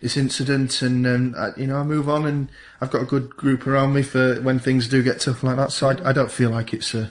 this 0.00 0.16
incident, 0.16 0.82
and 0.82 1.06
um, 1.06 1.34
I, 1.36 1.58
you 1.58 1.66
know 1.66 1.76
I 1.76 1.82
move 1.82 2.08
on, 2.08 2.26
and 2.26 2.48
I've 2.80 2.90
got 2.90 3.02
a 3.02 3.06
good 3.06 3.30
group 3.30 3.66
around 3.66 3.94
me 3.94 4.02
for 4.02 4.40
when 4.42 4.58
things 4.58 4.88
do 4.88 5.02
get 5.02 5.20
tough 5.20 5.42
like 5.42 5.56
that. 5.56 5.72
So 5.72 5.88
I, 5.88 6.10
I 6.10 6.12
don't 6.12 6.30
feel 6.30 6.50
like 6.50 6.72
it's 6.72 6.94
a, 6.94 7.10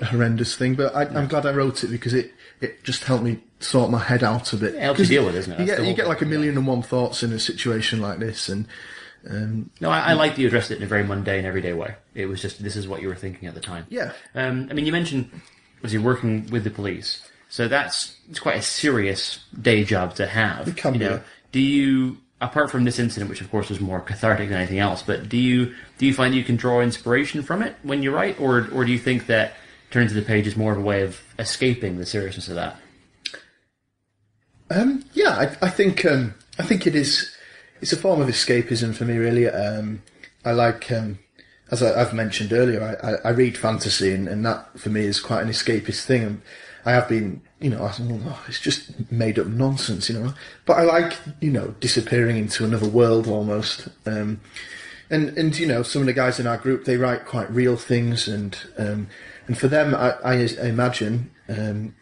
a 0.00 0.06
horrendous 0.06 0.56
thing, 0.56 0.74
but 0.74 0.94
I, 0.94 1.04
am 1.04 1.28
glad 1.28 1.46
I 1.46 1.52
wrote 1.52 1.84
it 1.84 1.88
because 1.88 2.14
it 2.14 2.32
it 2.60 2.82
just 2.84 3.04
helped 3.04 3.24
me 3.24 3.40
sort 3.60 3.90
my 3.90 3.98
head 3.98 4.22
out 4.22 4.52
a 4.52 4.56
bit. 4.56 4.74
It 4.74 4.82
helps 4.82 5.00
you 5.00 5.06
deal 5.06 5.26
with, 5.26 5.34
it, 5.34 5.38
isn't 5.38 5.52
it? 5.52 5.60
you 5.60 5.66
get 5.66 5.84
you 5.84 5.94
get 5.94 6.08
like 6.08 6.22
a 6.22 6.26
million 6.26 6.56
and 6.56 6.66
one 6.66 6.82
thoughts 6.82 7.22
in 7.22 7.32
a 7.32 7.38
situation 7.38 8.00
like 8.00 8.18
this, 8.18 8.48
and. 8.48 8.66
Um, 9.28 9.68
no, 9.82 9.90
I, 9.90 9.98
I 9.98 10.12
like 10.14 10.36
that 10.36 10.40
you 10.40 10.46
addressed 10.46 10.70
it 10.70 10.78
in 10.78 10.82
a 10.82 10.86
very 10.86 11.04
mundane, 11.04 11.44
everyday 11.44 11.74
way. 11.74 11.96
It 12.14 12.24
was 12.24 12.40
just 12.40 12.62
this 12.62 12.74
is 12.74 12.88
what 12.88 13.02
you 13.02 13.08
were 13.08 13.14
thinking 13.14 13.48
at 13.48 13.54
the 13.54 13.60
time. 13.60 13.84
Yeah. 13.90 14.12
Um, 14.34 14.68
I 14.70 14.72
mean, 14.72 14.86
you 14.86 14.92
mentioned 14.92 15.30
was 15.82 15.92
you 15.92 16.00
working 16.02 16.46
with 16.46 16.64
the 16.64 16.70
police, 16.70 17.28
so 17.50 17.68
that's 17.68 18.16
it's 18.30 18.38
quite 18.38 18.56
a 18.56 18.62
serious 18.62 19.44
day 19.60 19.84
job 19.84 20.14
to 20.14 20.26
have. 20.26 20.68
It 20.68 20.76
can 20.76 20.94
you 20.94 21.00
be. 21.00 21.04
know, 21.04 21.20
do 21.52 21.60
you 21.60 22.18
apart 22.40 22.70
from 22.70 22.84
this 22.84 22.98
incident, 22.98 23.28
which 23.28 23.40
of 23.40 23.50
course 23.50 23.68
was 23.68 23.80
more 23.80 24.00
cathartic 24.00 24.48
than 24.48 24.58
anything 24.58 24.78
else, 24.78 25.02
but 25.02 25.28
do 25.28 25.36
you 25.36 25.74
do 25.98 26.06
you 26.06 26.14
find 26.14 26.34
you 26.34 26.44
can 26.44 26.56
draw 26.56 26.80
inspiration 26.80 27.42
from 27.42 27.62
it 27.62 27.76
when 27.82 28.02
you 28.02 28.14
write, 28.14 28.40
or 28.40 28.68
or 28.72 28.84
do 28.84 28.92
you 28.92 28.98
think 28.98 29.26
that 29.26 29.54
turning 29.90 30.08
to 30.08 30.14
the 30.14 30.22
page 30.22 30.46
is 30.46 30.56
more 30.56 30.72
of 30.72 30.78
a 30.78 30.82
way 30.82 31.02
of 31.02 31.20
escaping 31.38 31.98
the 31.98 32.06
seriousness 32.06 32.48
of 32.48 32.54
that? 32.54 32.76
Um, 34.70 35.04
yeah, 35.12 35.30
I, 35.30 35.66
I 35.66 35.70
think 35.70 36.04
um, 36.04 36.34
I 36.58 36.62
think 36.62 36.86
it 36.86 36.94
is. 36.94 37.36
It's 37.80 37.92
a 37.92 37.96
form 37.96 38.20
of 38.20 38.28
escapism 38.28 38.94
for 38.94 39.04
me, 39.04 39.16
really. 39.16 39.48
Um, 39.48 40.02
I 40.44 40.52
like, 40.52 40.92
um, 40.92 41.18
as 41.70 41.82
I, 41.82 41.98
have 41.98 42.12
mentioned 42.12 42.52
earlier, 42.52 42.82
I, 43.02 43.08
I, 43.08 43.14
I 43.24 43.30
read 43.30 43.56
fantasy, 43.56 44.12
and, 44.12 44.28
and, 44.28 44.44
that 44.44 44.78
for 44.78 44.90
me 44.90 45.06
is 45.06 45.18
quite 45.18 45.42
an 45.42 45.48
escapist 45.48 46.04
thing. 46.04 46.42
I 46.84 46.92
have 46.92 47.08
been 47.08 47.42
you 47.60 47.68
know, 47.68 47.84
I 47.84 47.90
thought, 47.90 48.20
oh, 48.24 48.44
it's 48.48 48.60
just 48.60 49.10
made 49.10 49.38
up 49.38 49.46
nonsense, 49.46 50.08
you 50.08 50.18
know. 50.18 50.32
But 50.64 50.78
I 50.78 50.82
like, 50.82 51.12
you 51.40 51.50
know, 51.50 51.74
disappearing 51.78 52.38
into 52.38 52.64
another 52.64 52.88
world 52.88 53.26
almost. 53.26 53.88
Um, 54.06 54.40
and 55.10 55.36
and 55.36 55.56
you 55.58 55.66
know, 55.66 55.82
some 55.82 56.02
of 56.02 56.06
the 56.06 56.12
guys 56.12 56.40
in 56.40 56.46
our 56.46 56.56
group 56.56 56.84
they 56.84 56.96
write 56.96 57.26
quite 57.26 57.50
real 57.50 57.76
things, 57.76 58.28
and 58.28 58.56
um, 58.78 59.08
and 59.46 59.58
for 59.58 59.68
them, 59.68 59.94
I, 59.94 60.12
I 60.24 60.34
imagine 60.62 61.30
um, 61.48 61.94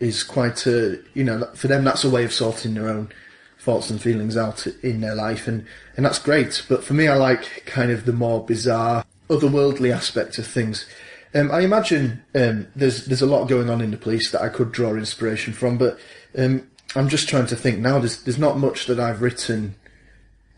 is 0.00 0.22
quite 0.22 0.66
a, 0.66 1.00
you 1.14 1.24
know, 1.24 1.48
for 1.54 1.68
them 1.68 1.84
that's 1.84 2.04
a 2.04 2.10
way 2.10 2.24
of 2.24 2.32
sorting 2.32 2.74
their 2.74 2.88
own 2.88 3.10
thoughts 3.58 3.90
and 3.90 4.02
feelings 4.02 4.36
out 4.36 4.66
in 4.82 5.00
their 5.00 5.14
life, 5.14 5.46
and 5.46 5.64
and 5.96 6.04
that's 6.04 6.18
great. 6.18 6.62
But 6.68 6.84
for 6.84 6.92
me, 6.92 7.08
I 7.08 7.16
like 7.16 7.64
kind 7.66 7.90
of 7.90 8.04
the 8.04 8.12
more 8.12 8.44
bizarre, 8.44 9.04
otherworldly 9.30 9.94
aspect 9.94 10.36
of 10.36 10.46
things. 10.46 10.86
Um, 11.34 11.50
I 11.52 11.60
imagine 11.60 12.22
um, 12.34 12.66
there's 12.74 13.06
there's 13.06 13.22
a 13.22 13.26
lot 13.26 13.46
going 13.48 13.70
on 13.70 13.80
in 13.80 13.90
the 13.92 13.96
police 13.96 14.30
that 14.32 14.42
I 14.42 14.48
could 14.48 14.72
draw 14.72 14.94
inspiration 14.94 15.52
from, 15.52 15.78
but 15.78 15.98
um, 16.36 16.66
I'm 16.96 17.08
just 17.08 17.28
trying 17.28 17.46
to 17.46 17.56
think 17.56 17.78
now. 17.78 17.98
There's 18.00 18.22
there's 18.24 18.38
not 18.38 18.58
much 18.58 18.86
that 18.86 18.98
I've 18.98 19.22
written 19.22 19.76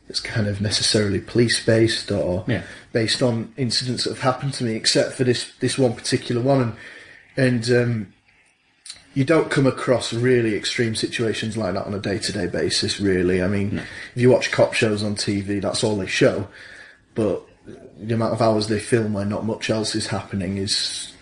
that's 0.09 0.21
kind 0.21 0.47
of 0.47 0.61
necessarily 0.61 1.21
police 1.21 1.65
based 1.65 2.11
or 2.11 2.45
Yeah. 2.49 2.63
based 2.93 3.23
on 3.23 3.53
incidents 3.57 4.05
that 4.05 4.11
have 4.11 4.21
happened 4.21 4.55
to 4.55 4.65
me, 4.65 4.73
except 4.75 5.13
for 5.13 5.25
this 5.25 5.53
this 5.61 5.77
one 5.77 5.93
particular 5.95 6.41
one, 6.41 6.61
and 7.37 7.65
and 7.67 7.71
um, 7.71 8.13
you 9.15 9.25
don't 9.25 9.51
come 9.51 9.67
across 9.67 10.15
really 10.15 10.55
extreme 10.55 10.95
situations 10.95 11.55
like 11.55 11.75
that 11.75 11.87
on 11.87 11.93
a 11.93 11.99
day 11.99 12.19
to 12.19 12.33
day 12.33 12.47
basis. 12.47 12.99
Really, 12.99 13.43
I 13.43 13.47
mean, 13.47 13.83
if 14.15 14.23
you 14.23 14.31
watch 14.31 14.51
cop 14.53 14.73
shows 14.73 15.03
on 15.03 15.17
TV, 15.17 15.61
that's 15.61 15.85
all 15.85 15.97
they 15.97 16.07
show, 16.07 16.49
but 17.15 17.43
the 17.65 18.15
amount 18.15 18.33
of 18.33 18.43
hours 18.43 18.69
they 18.69 18.79
film 18.79 19.13
where 19.13 19.25
not 19.25 19.45
much 19.45 19.71
else 19.71 19.95
is 19.95 20.09
happening 20.09 20.59
is 20.59 21.13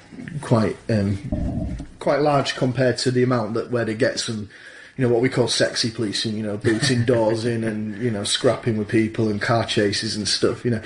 quite 0.41 0.77
um, 0.89 1.77
quite 1.99 2.21
large 2.21 2.57
compared 2.57 2.99
to 2.99 3.11
the 3.11 3.23
amount 3.23 3.55
that 3.55 3.71
where 3.71 3.85
they 3.85 3.95
get 3.95 4.19
some 4.19 4.49
you 4.97 5.07
know 5.07 5.13
what 5.13 5.23
we 5.23 5.29
call 5.29 5.49
sexy 5.49 5.91
policing 5.91 6.37
you 6.37 6.43
know 6.43 6.57
booting 6.57 7.05
doors 7.05 7.45
in 7.45 7.65
and 7.65 8.01
you 8.03 8.11
know 8.11 8.25
scrapping 8.25 8.77
with 8.77 8.89
people 8.89 9.29
and 9.29 9.41
car 9.41 9.65
chases 9.65 10.17
and 10.17 10.29
stuff 10.29 10.65
you 10.65 10.71
know. 10.71 10.83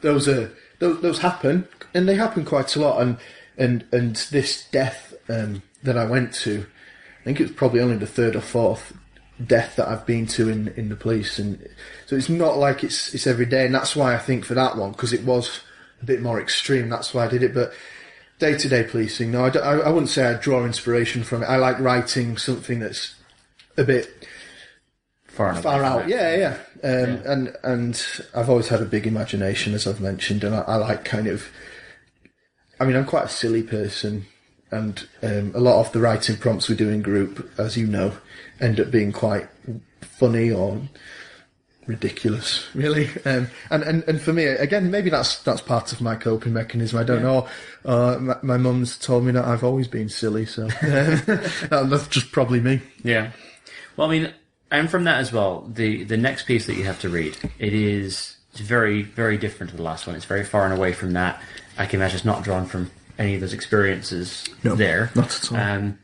Those 0.00 0.28
are 0.28 0.52
those, 0.80 1.00
those 1.00 1.18
happen 1.20 1.66
and 1.94 2.08
they 2.08 2.16
happen 2.16 2.44
quite 2.44 2.74
a 2.76 2.80
lot 2.80 3.00
and 3.00 3.16
and 3.56 3.84
and 3.92 4.16
this 4.16 4.66
death 4.70 5.14
um, 5.28 5.62
that 5.82 5.96
I 5.96 6.04
went 6.04 6.34
to 6.34 6.66
I 7.20 7.24
think 7.24 7.40
it 7.40 7.44
was 7.44 7.52
probably 7.52 7.80
only 7.80 7.96
the 7.96 8.06
third 8.06 8.36
or 8.36 8.40
fourth 8.40 8.92
death 9.44 9.76
that 9.76 9.88
I've 9.88 10.06
been 10.06 10.26
to 10.28 10.48
in 10.48 10.68
in 10.76 10.88
the 10.88 10.96
police, 10.96 11.38
and 11.38 11.66
so 12.06 12.16
it's 12.16 12.28
not 12.28 12.56
like 12.58 12.84
it's 12.84 13.14
it's 13.14 13.26
every 13.26 13.46
day, 13.46 13.66
and 13.66 13.74
that's 13.74 13.96
why 13.96 14.14
I 14.14 14.18
think 14.18 14.44
for 14.44 14.54
that 14.54 14.76
one 14.76 14.92
because 14.92 15.12
it 15.12 15.24
was 15.24 15.60
a 16.02 16.04
bit 16.04 16.20
more 16.22 16.40
extreme. 16.40 16.88
That's 16.88 17.12
why 17.14 17.24
I 17.24 17.28
did 17.28 17.42
it, 17.42 17.54
but. 17.54 17.72
Day 18.40 18.58
to 18.58 18.68
day 18.68 18.82
policing, 18.82 19.30
no, 19.30 19.44
I, 19.44 19.50
don't- 19.50 19.62
I, 19.64 19.72
I 19.74 19.88
wouldn't 19.90 20.10
say 20.10 20.26
I 20.26 20.34
draw 20.34 20.64
inspiration 20.64 21.22
from 21.22 21.44
it. 21.44 21.46
I 21.46 21.54
like 21.56 21.78
writing 21.78 22.36
something 22.36 22.80
that's 22.80 23.14
a 23.76 23.84
bit 23.84 24.10
Far, 25.28 25.54
far 25.54 25.84
out. 25.84 26.08
Yeah, 26.08 26.34
yeah. 26.34 26.56
Um, 26.82 27.22
And 27.24 27.56
and 27.62 28.06
I've 28.34 28.50
always 28.50 28.68
had 28.68 28.82
a 28.82 28.86
big 28.86 29.06
imagination, 29.06 29.72
as 29.72 29.86
I've 29.86 30.00
mentioned, 30.00 30.42
and 30.42 30.52
I, 30.52 30.62
I 30.62 30.74
like 30.76 31.04
kind 31.04 31.28
of. 31.28 31.46
I 32.80 32.84
mean, 32.84 32.96
I'm 32.96 33.04
quite 33.06 33.26
a 33.26 33.28
silly 33.28 33.62
person, 33.62 34.26
and 34.74 35.08
um, 35.22 35.52
a 35.54 35.60
lot 35.60 35.80
of 35.80 35.92
the 35.92 36.00
writing 36.00 36.36
prompts 36.36 36.68
we 36.68 36.74
do 36.74 36.88
in 36.88 37.02
group, 37.02 37.50
as 37.58 37.76
you 37.76 37.86
know, 37.86 38.12
end 38.60 38.80
up 38.80 38.90
being 38.90 39.12
quite 39.12 39.48
funny 40.00 40.50
or 40.50 40.80
ridiculous, 41.86 42.66
really. 42.74 43.08
Um, 43.24 43.48
and, 43.70 43.82
and 43.82 44.04
and 44.08 44.20
for 44.20 44.32
me, 44.32 44.44
again, 44.44 44.90
maybe 44.90 45.10
that's 45.10 45.38
that's 45.42 45.60
part 45.60 45.92
of 45.92 46.00
my 46.00 46.16
coping 46.16 46.52
mechanism. 46.52 46.98
I 46.98 47.04
don't 47.04 47.22
know. 47.22 47.48
Uh, 47.84 48.18
my, 48.20 48.36
my 48.42 48.56
mum's 48.56 48.98
told 48.98 49.24
me 49.24 49.32
that 49.32 49.44
I've 49.44 49.64
always 49.64 49.88
been 49.88 50.08
silly, 50.08 50.46
so 50.46 50.66
that's 50.82 52.08
just 52.08 52.32
probably 52.32 52.60
me. 52.60 52.80
Yeah. 53.02 53.32
Well, 53.96 54.08
I 54.08 54.10
mean, 54.10 54.34
and 54.70 54.90
from 54.90 55.04
that 55.04 55.18
as 55.18 55.32
well, 55.32 55.62
the 55.72 56.04
the 56.04 56.16
next 56.16 56.46
piece 56.46 56.66
that 56.66 56.74
you 56.74 56.84
have 56.84 57.00
to 57.00 57.08
read, 57.08 57.36
it 57.58 57.72
is 57.72 58.36
it's 58.52 58.60
very 58.60 59.02
very 59.02 59.36
different 59.36 59.70
to 59.70 59.76
the 59.76 59.82
last 59.82 60.06
one. 60.06 60.16
It's 60.16 60.24
very 60.24 60.44
far 60.44 60.64
and 60.64 60.74
away 60.74 60.92
from 60.92 61.12
that. 61.12 61.40
I 61.78 61.86
can 61.86 62.00
imagine 62.00 62.16
it's 62.16 62.24
not 62.24 62.44
drawn 62.44 62.66
from 62.66 62.90
any 63.18 63.34
of 63.34 63.40
those 63.40 63.52
experiences 63.52 64.44
No, 64.62 64.74
there. 64.74 65.10
not 65.14 65.34
at 65.34 65.52
all. 65.52 65.58
Um, 65.58 65.98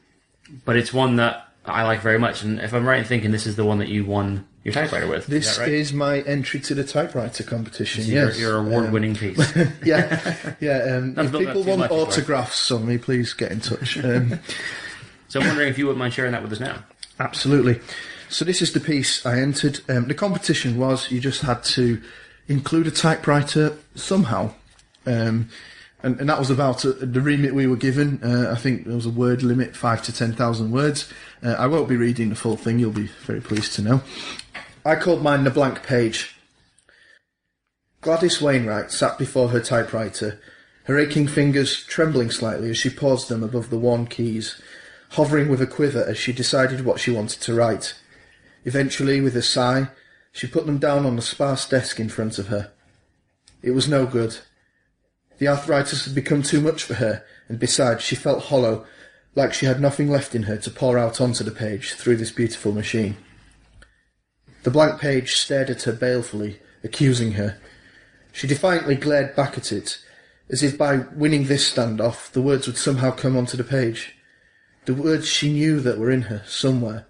but 0.64 0.76
it's 0.76 0.92
one 0.92 1.16
that 1.16 1.48
I 1.64 1.82
like 1.84 2.00
very 2.00 2.18
much. 2.18 2.42
And 2.42 2.60
if 2.60 2.72
I'm 2.72 2.86
right 2.86 2.98
in 3.00 3.04
thinking, 3.04 3.30
this 3.30 3.46
is 3.46 3.56
the 3.56 3.64
one 3.64 3.78
that 3.78 3.88
you 3.88 4.04
won 4.04 4.46
your 4.64 4.74
typewriter 4.74 5.06
with. 5.06 5.26
This 5.26 5.52
is 5.52 5.58
right? 5.58 5.68
is 5.68 5.92
my 5.92 6.20
entry 6.20 6.60
to 6.60 6.74
the 6.74 6.84
typewriter 6.84 7.42
competition. 7.44 8.04
your, 8.04 8.26
yes, 8.26 8.38
your 8.38 8.58
award-winning 8.58 9.14
piece. 9.14 9.38
yeah, 9.84 10.54
yeah. 10.60 10.78
Um, 10.96 11.14
if 11.18 11.32
people 11.32 11.62
want 11.64 11.90
autographs 11.90 12.70
on 12.70 12.86
me, 12.86 12.98
please 12.98 13.32
get 13.32 13.52
in 13.52 13.60
touch. 13.60 13.96
Um, 14.04 14.40
so 15.28 15.40
I'm 15.40 15.46
wondering 15.46 15.68
if 15.68 15.78
you 15.78 15.86
wouldn't 15.86 16.00
mind 16.00 16.12
sharing 16.12 16.32
that 16.32 16.42
with 16.42 16.52
us 16.52 16.58
now. 16.60 16.82
absolutely. 17.20 17.80
So 18.28 18.44
this 18.44 18.60
is 18.60 18.72
the 18.72 18.80
piece 18.80 19.24
I 19.24 19.38
entered. 19.40 19.80
Um, 19.88 20.08
the 20.08 20.14
competition 20.14 20.76
was 20.76 21.10
you 21.12 21.20
just 21.20 21.42
had 21.42 21.62
to 21.64 22.02
include 22.48 22.88
a 22.88 22.90
typewriter 22.90 23.76
somehow. 23.94 24.52
Um, 25.06 25.48
and, 26.02 26.18
and 26.20 26.28
that 26.28 26.38
was 26.38 26.50
about 26.50 26.84
uh, 26.84 26.92
the 27.00 27.20
remit 27.20 27.54
we 27.54 27.66
were 27.66 27.76
given. 27.76 28.20
Uh, 28.22 28.50
I 28.52 28.56
think 28.56 28.84
there 28.84 28.96
was 28.96 29.06
a 29.06 29.10
word 29.10 29.42
limit, 29.42 29.76
five 29.76 30.02
to 30.04 30.12
ten 30.12 30.32
thousand 30.32 30.70
words. 30.70 31.12
Uh, 31.42 31.52
I 31.58 31.66
won't 31.66 31.88
be 31.88 31.96
reading 31.96 32.28
the 32.28 32.36
full 32.36 32.56
thing. 32.56 32.78
You'll 32.78 32.92
be 32.92 33.10
very 33.26 33.40
pleased 33.40 33.74
to 33.74 33.82
know. 33.82 34.02
I 34.84 34.96
called 34.96 35.22
mine 35.22 35.44
the 35.44 35.50
blank 35.50 35.82
page. 35.82 36.34
Gladys 38.00 38.40
Wainwright 38.40 38.90
sat 38.90 39.18
before 39.18 39.48
her 39.48 39.60
typewriter, 39.60 40.40
her 40.84 40.98
aching 40.98 41.28
fingers 41.28 41.84
trembling 41.84 42.30
slightly 42.30 42.70
as 42.70 42.78
she 42.78 42.88
paused 42.88 43.28
them 43.28 43.42
above 43.42 43.68
the 43.68 43.78
worn 43.78 44.06
keys, 44.06 44.60
hovering 45.10 45.50
with 45.50 45.60
a 45.60 45.66
quiver 45.66 46.02
as 46.04 46.16
she 46.16 46.32
decided 46.32 46.84
what 46.84 46.98
she 46.98 47.10
wanted 47.10 47.42
to 47.42 47.54
write. 47.54 47.94
Eventually, 48.64 49.20
with 49.20 49.36
a 49.36 49.42
sigh, 49.42 49.88
she 50.32 50.46
put 50.46 50.64
them 50.64 50.78
down 50.78 51.04
on 51.04 51.16
the 51.16 51.22
sparse 51.22 51.68
desk 51.68 52.00
in 52.00 52.08
front 52.08 52.38
of 52.38 52.46
her. 52.48 52.72
It 53.62 53.72
was 53.72 53.88
no 53.88 54.06
good. 54.06 54.38
The 55.40 55.48
arthritis 55.48 56.04
had 56.04 56.14
become 56.14 56.42
too 56.42 56.60
much 56.60 56.84
for 56.84 56.94
her, 56.94 57.24
and 57.48 57.58
besides, 57.58 58.04
she 58.04 58.14
felt 58.14 58.44
hollow, 58.44 58.84
like 59.34 59.54
she 59.54 59.64
had 59.64 59.80
nothing 59.80 60.10
left 60.10 60.34
in 60.34 60.42
her 60.42 60.58
to 60.58 60.70
pour 60.70 60.98
out 60.98 61.18
onto 61.18 61.42
the 61.42 61.50
page 61.50 61.94
through 61.94 62.16
this 62.16 62.30
beautiful 62.30 62.72
machine. 62.72 63.16
The 64.64 64.70
blank 64.70 65.00
page 65.00 65.36
stared 65.36 65.70
at 65.70 65.84
her 65.84 65.94
balefully, 65.94 66.60
accusing 66.84 67.32
her. 67.32 67.58
She 68.32 68.46
defiantly 68.46 68.96
glared 68.96 69.34
back 69.34 69.56
at 69.56 69.72
it, 69.72 70.04
as 70.50 70.62
if 70.62 70.76
by 70.76 70.98
winning 71.14 71.44
this 71.44 71.72
standoff, 71.72 72.30
the 72.32 72.42
words 72.42 72.66
would 72.66 72.76
somehow 72.76 73.10
come 73.10 73.34
onto 73.34 73.56
the 73.56 73.64
page. 73.64 74.16
The 74.84 74.94
words 74.94 75.26
she 75.26 75.50
knew 75.50 75.80
that 75.80 75.98
were 75.98 76.10
in 76.10 76.22
her, 76.22 76.42
somewhere. 76.46 77.06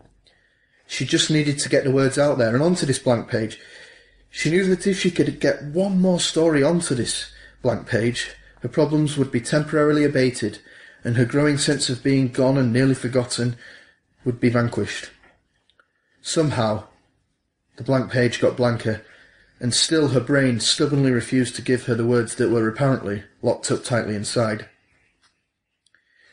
She 0.86 1.04
just 1.04 1.32
needed 1.32 1.58
to 1.58 1.68
get 1.68 1.82
the 1.82 1.90
words 1.90 2.16
out 2.16 2.38
there 2.38 2.54
and 2.54 2.62
onto 2.62 2.86
this 2.86 3.00
blank 3.00 3.28
page. 3.28 3.58
She 4.30 4.50
knew 4.50 4.64
that 4.66 4.86
if 4.86 5.00
she 5.00 5.10
could 5.10 5.40
get 5.40 5.64
one 5.64 6.00
more 6.00 6.20
story 6.20 6.62
onto 6.62 6.94
this 6.94 7.32
blank 7.62 7.86
page, 7.86 8.32
her 8.62 8.68
problems 8.68 9.16
would 9.16 9.30
be 9.30 9.40
temporarily 9.40 10.04
abated, 10.04 10.58
and 11.04 11.16
her 11.16 11.24
growing 11.24 11.58
sense 11.58 11.88
of 11.88 12.02
being 12.02 12.28
gone 12.28 12.58
and 12.58 12.72
nearly 12.72 12.94
forgotten 12.94 13.56
would 14.24 14.40
be 14.40 14.50
vanquished. 14.50 15.10
Somehow, 16.20 16.84
the 17.76 17.84
blank 17.84 18.10
page 18.10 18.40
got 18.40 18.56
blanker, 18.56 19.02
and 19.58 19.74
still 19.74 20.08
her 20.08 20.20
brain 20.20 20.60
stubbornly 20.60 21.10
refused 21.10 21.56
to 21.56 21.62
give 21.62 21.84
her 21.84 21.94
the 21.94 22.06
words 22.06 22.34
that 22.34 22.50
were 22.50 22.68
apparently 22.68 23.24
locked 23.42 23.70
up 23.70 23.84
tightly 23.84 24.14
inside. 24.14 24.68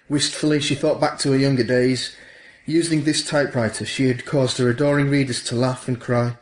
Wistfully, 0.09 0.59
she 0.61 0.75
thought 0.75 1.01
back 1.01 1.19
to 1.19 1.31
her 1.31 1.37
younger 1.37 1.63
days. 1.63 2.15
Using 2.65 3.03
this 3.03 3.25
typewriter, 3.25 3.85
she 3.85 4.07
had 4.07 4.25
caused 4.25 4.57
her 4.57 4.69
adoring 4.69 5.09
readers 5.09 5.43
to 5.45 5.55
laugh 5.55 5.87
and 5.87 5.99
cry, 5.99 6.37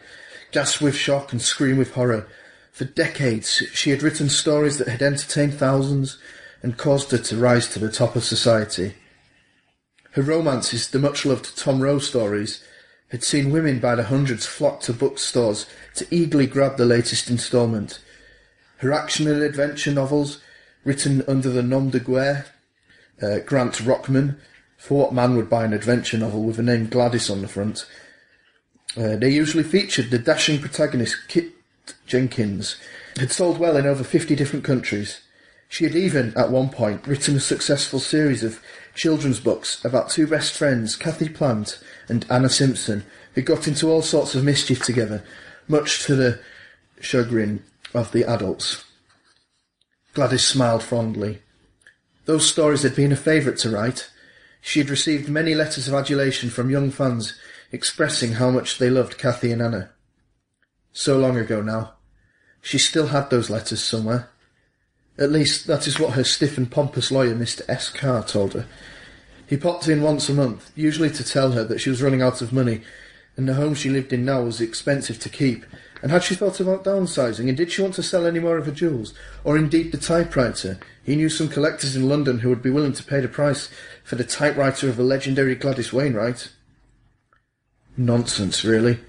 gasp 0.51 0.81
with 0.81 0.95
shock 0.95 1.31
and 1.31 1.41
scream 1.41 1.77
with 1.77 1.93
horror. 1.93 2.27
For 2.75 2.83
decades, 2.83 3.63
she 3.71 3.91
had 3.91 4.03
written 4.03 4.27
stories 4.27 4.79
that 4.79 4.89
had 4.89 5.01
entertained 5.01 5.53
thousands 5.53 6.17
and 6.61 6.77
caused 6.77 7.09
her 7.11 7.17
to 7.17 7.37
rise 7.37 7.69
to 7.69 7.79
the 7.79 7.89
top 7.89 8.17
of 8.17 8.25
society. 8.25 8.95
Her 10.11 10.21
romances, 10.21 10.89
the 10.89 10.99
much-loved 10.99 11.57
Tom 11.57 11.81
Rowe 11.81 11.99
stories, 11.99 12.61
had 13.11 13.23
seen 13.23 13.53
women 13.53 13.79
by 13.79 13.95
the 13.95 14.03
hundreds 14.03 14.45
flock 14.45 14.81
to 14.81 14.91
bookstores 14.91 15.67
to 15.95 16.05
eagerly 16.11 16.47
grab 16.47 16.75
the 16.75 16.83
latest 16.83 17.29
instalment. 17.29 18.01
Her 18.79 18.91
action 18.91 19.25
and 19.29 19.41
adventure 19.41 19.93
novels, 19.93 20.41
written 20.83 21.23
under 21.29 21.49
the 21.49 21.63
nom 21.63 21.91
de 21.91 22.01
guerre, 22.01 22.45
uh, 23.21 23.39
Grant 23.45 23.75
Rockman, 23.85 24.35
for 24.75 24.97
what 24.97 25.13
man 25.13 25.37
would 25.37 25.49
buy 25.49 25.63
an 25.63 25.71
adventure 25.71 26.17
novel 26.17 26.43
with 26.43 26.57
the 26.57 26.63
name 26.63 26.89
Gladys 26.89 27.29
on 27.29 27.41
the 27.41 27.47
front? 27.47 27.87
Uh, 28.97 29.15
they 29.15 29.29
usually 29.29 29.63
featured 29.63 30.09
the 30.09 30.19
dashing 30.19 30.59
protagonist 30.59 31.15
Kit 31.29 31.53
Jenkins, 32.07 32.77
had 33.17 33.31
sold 33.31 33.57
well 33.57 33.77
in 33.77 33.85
over 33.85 34.03
50 34.03 34.35
different 34.35 34.65
countries. 34.65 35.21
She 35.67 35.83
had 35.83 35.95
even, 35.95 36.33
at 36.37 36.51
one 36.51 36.69
point, 36.69 37.05
written 37.07 37.35
a 37.35 37.39
successful 37.39 37.99
series 37.99 38.43
of 38.43 38.61
children's 38.93 39.39
books 39.39 39.83
about 39.83 40.09
two 40.09 40.27
best 40.27 40.53
friends, 40.53 40.95
Kathy 40.95 41.29
Plant 41.29 41.79
and 42.07 42.25
Anna 42.29 42.49
Simpson, 42.49 43.05
who 43.33 43.41
got 43.41 43.67
into 43.67 43.89
all 43.89 44.01
sorts 44.01 44.35
of 44.35 44.43
mischief 44.43 44.83
together, 44.83 45.23
much 45.67 46.03
to 46.05 46.15
the 46.15 46.39
chagrin 47.01 47.63
of 47.93 48.11
the 48.11 48.23
adults. 48.23 48.83
Gladys 50.13 50.45
smiled 50.45 50.83
fondly. 50.83 51.41
Those 52.25 52.49
stories 52.49 52.83
had 52.83 52.95
been 52.95 53.11
a 53.11 53.17
favourite 53.17 53.59
to 53.59 53.69
write. 53.69 54.09
She 54.61 54.79
had 54.79 54.89
received 54.89 55.29
many 55.29 55.53
letters 55.53 55.87
of 55.87 55.93
adulation 55.93 56.49
from 56.49 56.69
young 56.69 56.89
fans 56.89 57.37
expressing 57.71 58.33
how 58.33 58.49
much 58.49 58.77
they 58.77 58.89
loved 58.89 59.17
Kathy 59.17 59.51
and 59.51 59.61
Anna. 59.61 59.91
So 60.97 61.17
long 61.17 61.37
ago 61.37 61.61
now. 61.61 61.95
She 62.61 62.77
still 62.77 63.07
had 63.07 63.29
those 63.29 63.49
letters 63.49 63.83
somewhere. 63.83 64.29
At 65.17 65.29
least 65.29 65.67
that 65.67 65.87
is 65.87 65.99
what 65.99 66.13
her 66.13 66.23
stiff 66.23 66.57
and 66.57 66.71
pompous 66.71 67.11
lawyer, 67.11 67.35
Mr. 67.35 67.63
S. 67.67 67.89
Carr, 67.89 68.23
told 68.23 68.53
her. 68.53 68.65
He 69.45 69.57
popped 69.57 69.89
in 69.89 70.01
once 70.01 70.29
a 70.29 70.33
month, 70.33 70.71
usually 70.73 71.09
to 71.09 71.23
tell 71.23 71.51
her 71.51 71.65
that 71.65 71.81
she 71.81 71.89
was 71.89 72.01
running 72.01 72.21
out 72.21 72.41
of 72.41 72.53
money, 72.53 72.79
and 73.35 73.45
the 73.47 73.55
home 73.55 73.73
she 73.75 73.89
lived 73.89 74.13
in 74.13 74.23
now 74.23 74.43
was 74.43 74.61
expensive 74.61 75.19
to 75.19 75.29
keep. 75.29 75.65
And 76.01 76.11
had 76.11 76.23
she 76.23 76.33
thought 76.33 76.61
about 76.61 76.85
downsizing, 76.85 77.49
and 77.49 77.57
did 77.57 77.73
she 77.73 77.81
want 77.81 77.95
to 77.95 78.03
sell 78.03 78.25
any 78.25 78.39
more 78.39 78.57
of 78.57 78.65
her 78.65 78.71
jewels, 78.71 79.13
or 79.43 79.57
indeed 79.57 79.91
the 79.91 79.97
typewriter? 79.97 80.79
He 81.03 81.17
knew 81.17 81.27
some 81.27 81.49
collectors 81.49 81.97
in 81.97 82.07
London 82.07 82.39
who 82.39 82.47
would 82.47 82.63
be 82.63 82.69
willing 82.69 82.93
to 82.93 83.03
pay 83.03 83.19
the 83.19 83.27
price 83.27 83.67
for 84.05 84.15
the 84.15 84.23
typewriter 84.23 84.87
of 84.87 84.95
the 84.95 85.03
legendary 85.03 85.55
Gladys 85.55 85.91
Wainwright. 85.91 86.51
Nonsense, 87.97 88.63
really. 88.63 88.99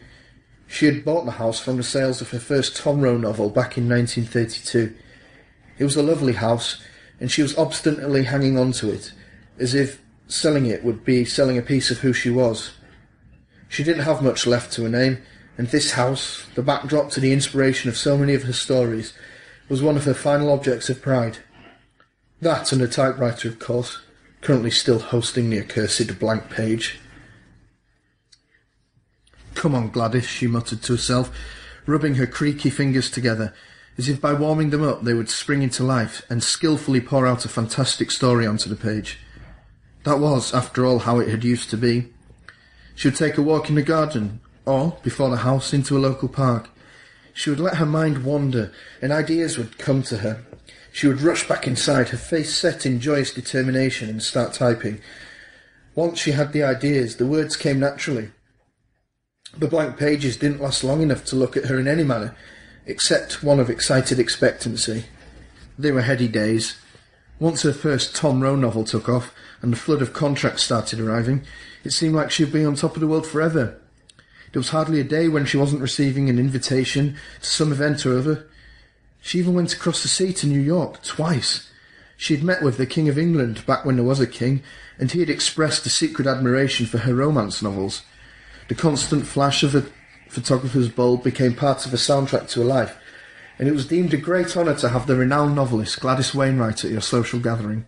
She 0.67 0.87
had 0.87 1.05
bought 1.05 1.25
the 1.25 1.33
house 1.33 1.61
from 1.61 1.77
the 1.77 1.83
sales 1.83 2.21
of 2.21 2.31
her 2.31 2.39
first 2.39 2.77
Tom 2.77 3.01
Rowe 3.01 3.17
novel 3.17 3.49
back 3.51 3.79
in 3.79 3.89
1932. 3.89 4.95
It 5.79 5.85
was 5.85 5.97
a 5.97 6.03
lovely 6.03 6.35
house, 6.35 6.83
and 7.21 7.31
she 7.31 7.43
was 7.43 7.57
obstinately 7.57 8.25
hanging 8.25 8.59
on 8.59 8.73
to 8.73 8.91
it, 8.91 9.13
as 9.59 9.75
if 9.75 10.01
selling 10.29 10.67
it 10.67 10.85
would 10.85 11.05
be 11.05 11.25
selling 11.25 11.57
a 11.57 11.63
piece 11.63 11.91
of 11.91 11.99
who 11.99 12.13
she 12.13 12.31
was. 12.31 12.73
She 13.69 13.85
didn't 13.85 14.05
have 14.05 14.23
much 14.23 14.47
left 14.47 14.73
to 14.73 14.83
her 14.85 14.89
name, 14.89 15.23
and 15.59 15.69
this 15.69 15.93
house, 15.93 16.47
the 16.55 16.63
backdrop 16.63 17.11
to 17.11 17.21
the 17.21 17.33
inspiration 17.33 17.89
of 17.89 17.97
so 17.97 18.19
many 18.19 18.35
of 18.35 18.45
her 18.45 18.53
stories, 18.53 19.13
was 19.69 19.83
one 19.83 19.97
of 19.97 20.05
her 20.05 20.15
final 20.15 20.51
objects 20.53 20.89
of 20.91 21.03
pride. 21.03 21.39
That 22.41 22.73
and 22.73 22.83
a 22.83 22.89
typewriter, 22.89 23.49
of 23.49 23.59
course, 23.59 24.01
currently 24.43 24.71
still 24.71 24.99
hosting 24.99 25.51
the 25.51 25.59
accursed 25.59 26.19
blank 26.19 26.51
page. 26.51 27.01
Come 29.67 29.75
on, 29.75 29.91
Gladys, 29.91 30.29
she 30.29 30.47
muttered 30.47 30.83
to 30.83 30.93
herself, 30.93 31.37
rubbing 31.87 32.15
her 32.15 32.27
creaky 32.29 32.71
fingers 32.71 33.11
together, 33.11 33.53
as 33.99 34.09
if 34.09 34.21
by 34.21 34.33
warming 34.33 34.71
them 34.71 34.85
up 34.85 35.03
they 35.03 35.13
would 35.13 35.29
spring 35.29 35.61
into 35.61 35.83
life 35.83 36.25
and 36.31 36.41
skilfully 36.41 37.01
pour 37.01 37.27
out 37.27 37.45
a 37.45 37.49
fantastic 37.49 38.13
story 38.13 38.47
onto 38.47 38.69
the 38.69 38.77
page. 38.77 39.19
That 40.05 40.21
was, 40.21 40.55
after 40.55 40.87
all, 40.87 41.01
how 41.01 41.19
it 41.19 41.31
had 41.31 41.43
used 41.43 41.69
to 41.71 41.77
be. 41.77 42.13
She 42.95 43.09
would 43.09 43.17
take 43.17 43.39
a 43.39 43.43
walk 43.43 43.69
in 43.69 43.75
the 43.75 43.83
garden, 43.83 44.39
or, 44.65 45.01
before 45.03 45.31
the 45.31 45.39
house, 45.39 45.73
into 45.73 45.99
a 45.99 45.99
local 45.99 46.29
park. 46.29 46.69
She 47.35 47.51
would 47.51 47.59
let 47.59 47.79
her 47.79 47.87
mind 47.87 48.23
wander, 48.23 48.71
and 49.03 49.11
ideas 49.11 49.59
would 49.59 49.79
come 49.79 50.05
to 50.05 50.19
her. 50.19 50.45
She 50.93 51.09
would 51.09 51.23
rush 51.23 51.49
back 51.49 51.67
inside, 51.67 52.11
her 52.11 52.17
face 52.17 52.55
set 52.55 52.87
in 52.87 53.01
joyous 53.01 53.35
determination, 53.35 54.09
and 54.11 54.23
start 54.23 54.53
typing. 54.53 55.01
Once 55.97 56.21
she 56.21 56.31
had 56.31 56.53
the 56.53 56.63
ideas, 56.63 57.17
the 57.17 57.27
words 57.27 57.57
came 57.57 57.81
naturally. 57.81 58.31
The 59.59 59.69
blank 59.69 59.97
pages 59.97 60.37
didn't 60.37 60.61
last 60.61 60.85
long 60.85 61.01
enough 61.01 61.25
to 61.27 61.37
look 61.37 61.57
at 61.57 61.67
her 61.67 61.79
in 61.79 61.89
any 61.89 62.05
manner, 62.05 62.37
except 62.85 63.43
one 63.43 63.59
of 63.59 63.71
excited 63.71 64.19
expectancy. 64.19 65.07
They 65.79 65.93
were 65.93 66.03
heady 66.03 66.29
days. 66.29 66.77
Once 67.39 67.63
her 67.63 67.73
first 67.73 68.15
Tom 68.15 68.43
Rowe 68.43 68.57
novel 68.57 68.85
took 68.85 69.09
off, 69.09 69.35
and 69.63 69.73
the 69.73 69.79
flood 69.79 70.03
of 70.03 70.13
contracts 70.13 70.63
started 70.63 71.01
arriving, 71.01 71.43
it 71.85 71.93
seemed 71.93 72.15
like 72.15 72.31
she'd 72.31 72.53
be 72.53 72.65
on 72.65 72.75
top 72.75 72.97
of 72.97 73.01
the 73.01 73.07
world 73.07 73.27
forever. 73.27 73.81
There 74.53 74.61
was 74.61 74.71
hardly 74.71 75.01
a 75.01 75.05
day 75.05 75.29
when 75.29 75.47
she 75.47 75.57
wasn't 75.57 75.83
receiving 75.83 76.29
an 76.29 76.39
invitation 76.39 77.17
to 77.41 77.47
some 77.47 77.73
event 77.73 78.05
or 78.05 78.19
other. 78.19 78.47
She 79.23 79.39
even 79.39 79.55
went 79.55 79.73
across 79.73 80.03
the 80.03 80.09
sea 80.09 80.33
to 80.35 80.47
New 80.47 80.61
York 80.61 81.03
twice. 81.03 81.71
She'd 82.19 82.45
met 82.45 82.63
with 82.63 82.77
the 82.77 82.87
King 82.87 83.09
of 83.09 83.19
England 83.19 83.65
back 83.67 83.85
when 83.85 83.97
there 83.97 84.05
was 84.05 84.21
a 84.21 84.27
king, 84.27 84.63
and 84.99 85.11
he 85.11 85.21
had 85.21 85.31
expressed 85.31 85.85
a 85.87 85.91
secret 85.91 86.27
admiration 86.27 86.87
for 86.87 86.99
her 86.99 87.15
romance 87.15 87.63
novels. 87.63 88.03
The 88.69 88.75
constant 88.75 89.27
flash 89.27 89.63
of 89.63 89.77
a 89.77 89.87
photographer's 90.29 90.89
bulb 90.89 91.23
became 91.23 91.55
part 91.55 91.87
of 91.87 91.95
a 91.95 91.97
soundtrack 91.97 92.49
to 92.51 92.61
her 92.61 92.67
life, 92.67 92.99
and 93.59 93.69
it 93.69 93.73
was 93.73 93.87
deemed 93.87 94.13
a 94.13 94.17
great 94.17 94.57
honour 94.57 94.75
to 94.77 94.89
have 94.89 95.07
the 95.07 95.15
renowned 95.15 95.55
novelist 95.55 96.01
Gladys 96.01 96.35
Wainwright 96.35 96.85
at 96.85 96.91
your 96.91 97.01
social 97.01 97.39
gathering. 97.39 97.87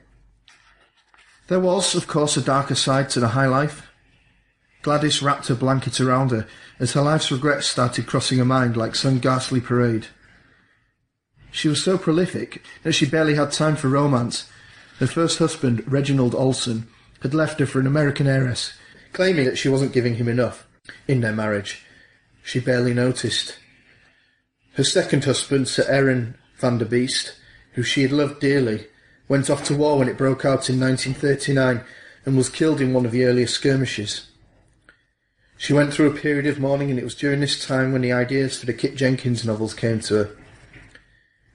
There 1.49 1.59
was, 1.59 1.95
of 1.95 2.07
course, 2.07 2.37
a 2.37 2.43
darker 2.43 2.77
side 2.77 3.11
to 3.11 3.21
the 3.21 3.29
high 3.29 3.47
life. 3.47 3.89
Gladys 4.83 5.21
wrapped 5.21 5.49
her 5.49 5.57
blanket 5.57 6.01
around 6.01 6.31
her 6.31 6.47
as 6.79 6.93
her 6.93 7.03
life's 7.03 7.33
regrets 7.33 7.67
started 7.67 8.07
crossing 8.07 8.39
her 8.39 8.45
mind 8.45 8.77
like 8.77 8.95
some 8.95 9.19
ghastly 9.19 9.61
parade. 9.61 10.07
She 11.51 11.69
was 11.69 11.83
so 11.83 11.99
prolific 11.99 12.63
that 12.85 12.93
she 12.93 13.05
barely 13.05 13.35
had 13.35 13.51
time 13.51 13.75
for 13.75 13.89
romance. 13.89 14.49
Her 15.01 15.07
first 15.09 15.39
husband, 15.39 15.83
Reginald 15.91 16.35
Olson, 16.35 16.87
had 17.23 17.35
left 17.35 17.59
her 17.59 17.67
for 17.67 17.81
an 17.81 17.87
American 17.87 18.29
heiress, 18.29 18.75
claiming 19.13 19.47
that 19.47 19.59
she 19.59 19.69
wasn't 19.69 19.93
giving 19.93 20.15
him 20.15 20.29
enough 20.29 20.68
in 21.07 21.21
their 21.21 21.33
marriage. 21.33 21.85
She 22.43 22.61
barely 22.61 22.95
noticed. 22.95 23.59
Her 24.75 24.85
second 24.85 25.25
husband, 25.25 25.69
Sir 25.69 25.85
Aaron 25.89 26.37
van 26.57 26.79
der 26.79 26.85
Beest, 26.85 27.35
who 27.73 27.83
she 27.83 28.03
had 28.03 28.13
loved 28.13 28.41
dearly, 28.41 28.87
went 29.29 29.51
off 29.51 29.65
to 29.65 29.77
war 29.77 29.99
when 29.99 30.09
it 30.09 30.17
broke 30.17 30.45
out 30.45 30.71
in 30.71 30.81
1939 30.81 31.83
and 32.25 32.37
was 32.37 32.49
killed 32.49 32.81
in 32.81 32.93
one 32.93 33.07
of 33.07 33.13
the 33.13 33.25
earlier 33.25 33.47
skirmishes. 33.47 34.29
She 35.57 35.73
went 35.73 35.93
through 35.93 36.11
a 36.11 36.17
period 36.17 36.47
of 36.47 36.61
mourning, 36.61 36.91
and 36.91 36.99
it 36.99 37.05
was 37.05 37.17
during 37.17 37.41
this 37.41 37.65
time 37.65 37.93
when 37.93 38.03
the 38.03 38.13
ideas 38.13 38.59
for 38.59 38.67
the 38.67 38.73
Kit 38.73 38.95
Jenkins 38.95 39.45
novels 39.45 39.75
came 39.75 40.01
to 40.01 40.15
her. 40.15 40.37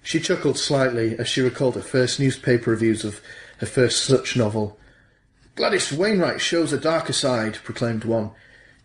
She 0.02 0.20
chuckled 0.20 0.58
slightly 0.58 1.18
as 1.18 1.30
she 1.30 1.40
recalled 1.40 1.76
her 1.76 1.82
first 1.82 2.20
newspaper 2.20 2.72
reviews 2.72 3.06
of 3.06 3.22
her 3.60 3.66
first 3.66 4.04
such 4.04 4.36
novel. 4.36 4.78
Gladys 5.56 5.94
Wainwright 5.94 6.42
shows 6.42 6.74
a 6.74 6.78
darker 6.78 7.14
side, 7.14 7.56
proclaimed 7.64 8.04
one. 8.04 8.32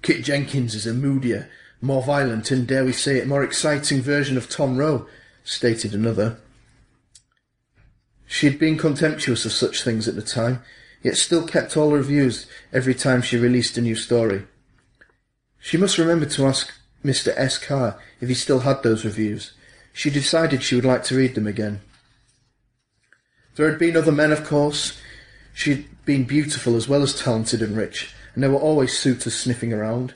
Kit 0.02 0.24
Jenkins 0.24 0.74
is 0.74 0.87
a 0.87 0.94
moodier, 0.94 1.48
more 1.80 2.02
violent, 2.02 2.50
and 2.50 2.66
dare 2.66 2.84
we 2.84 2.92
say 2.92 3.18
it, 3.18 3.26
more 3.26 3.44
exciting 3.44 4.00
version 4.00 4.37
of 4.37 4.48
Tom 4.48 4.76
Rowe, 4.76 5.06
stated 5.44 5.94
another. 5.94 6.38
She 8.26 8.46
had 8.46 8.58
been 8.58 8.76
contemptuous 8.76 9.44
of 9.44 9.52
such 9.52 9.82
things 9.82 10.06
at 10.06 10.14
the 10.14 10.22
time, 10.22 10.62
yet 11.02 11.16
still 11.16 11.46
kept 11.46 11.76
all 11.76 11.90
her 11.90 11.96
reviews 11.96 12.46
every 12.72 12.94
time 12.94 13.22
she 13.22 13.37
released 13.37 13.78
a 13.78 13.80
new 13.80 13.96
story. 13.96 14.44
She 15.61 15.76
must 15.76 15.98
remember 15.98 16.26
to 16.26 16.46
ask 16.46 16.72
Mr. 17.04 17.32
S. 17.37 17.58
Carr 17.58 17.98
if 18.20 18.28
he 18.28 18.34
still 18.34 18.61
had 18.61 18.82
those 18.82 19.04
reviews. 19.04 19.52
She 19.92 20.11
decided 20.11 20.62
she 20.62 20.74
would 20.74 20.84
like 20.84 21.04
to 21.04 21.16
read 21.16 21.34
them 21.34 21.46
again. 21.46 21.80
There 23.56 23.68
had 23.68 23.78
been 23.78 23.96
other 23.96 24.12
men, 24.12 24.30
of 24.30 24.44
course. 24.44 25.00
She 25.52 25.74
had 25.74 26.04
been 26.04 26.24
beautiful 26.24 26.76
as 26.76 26.88
well 26.88 27.02
as 27.02 27.20
talented 27.20 27.62
and 27.62 27.76
rich, 27.76 28.14
and 28.38 28.44
there 28.44 28.53
were 28.53 28.57
always 28.57 28.96
suitors 28.96 29.35
sniffing 29.35 29.72
around. 29.72 30.14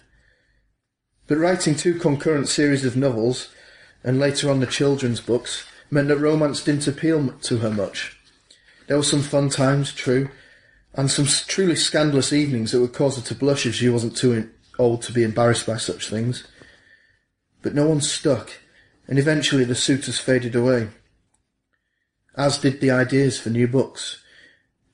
But 1.26 1.38
writing 1.38 1.74
two 1.74 1.98
concurrent 1.98 2.46
series 2.46 2.84
of 2.84 2.96
novels, 2.96 3.48
and 4.04 4.20
later 4.20 4.48
on 4.48 4.60
the 4.60 4.66
children's 4.68 5.20
books, 5.20 5.66
meant 5.90 6.06
that 6.06 6.18
romance 6.18 6.62
didn't 6.62 6.86
appeal 6.86 7.32
to 7.32 7.58
her 7.58 7.70
much. 7.70 8.16
There 8.86 8.96
were 8.96 9.02
some 9.02 9.22
fun 9.22 9.48
times, 9.48 9.92
true, 9.92 10.28
and 10.94 11.10
some 11.10 11.26
truly 11.26 11.74
scandalous 11.74 12.32
evenings 12.32 12.70
that 12.70 12.80
would 12.80 12.92
cause 12.92 13.16
her 13.16 13.22
to 13.22 13.34
blush 13.34 13.66
if 13.66 13.74
she 13.74 13.88
wasn't 13.88 14.16
too 14.16 14.48
old 14.78 15.02
to 15.02 15.12
be 15.12 15.24
embarrassed 15.24 15.66
by 15.66 15.78
such 15.78 16.08
things. 16.08 16.46
But 17.60 17.74
no 17.74 17.88
one 17.88 18.00
stuck, 18.00 18.52
and 19.08 19.18
eventually 19.18 19.64
the 19.64 19.74
suitors 19.74 20.20
faded 20.20 20.54
away. 20.54 20.90
As 22.36 22.56
did 22.58 22.80
the 22.80 22.92
ideas 22.92 23.40
for 23.40 23.50
new 23.50 23.66
books. 23.66 24.21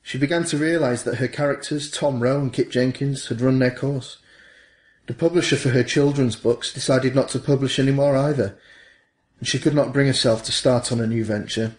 She 0.09 0.16
began 0.16 0.44
to 0.44 0.57
realise 0.57 1.03
that 1.03 1.16
her 1.16 1.29
characters, 1.29 1.90
Tom 1.90 2.21
Rowe 2.21 2.40
and 2.40 2.51
Kit 2.51 2.71
Jenkins, 2.71 3.27
had 3.27 3.42
run 3.42 3.59
their 3.59 3.71
course. 3.71 4.16
The 5.07 5.12
publisher 5.12 5.57
for 5.57 5.68
her 5.68 5.83
children's 5.83 6.35
books 6.35 6.73
decided 6.73 7.14
not 7.14 7.29
to 7.29 7.38
publish 7.38 7.79
any 7.79 7.92
more 7.92 8.16
either, 8.16 8.57
and 9.38 9.47
she 9.47 9.59
could 9.59 9.75
not 9.75 9.92
bring 9.92 10.07
herself 10.07 10.42
to 10.44 10.51
start 10.51 10.90
on 10.90 11.03
a 11.03 11.07
new 11.07 11.27
venture. 11.27 11.77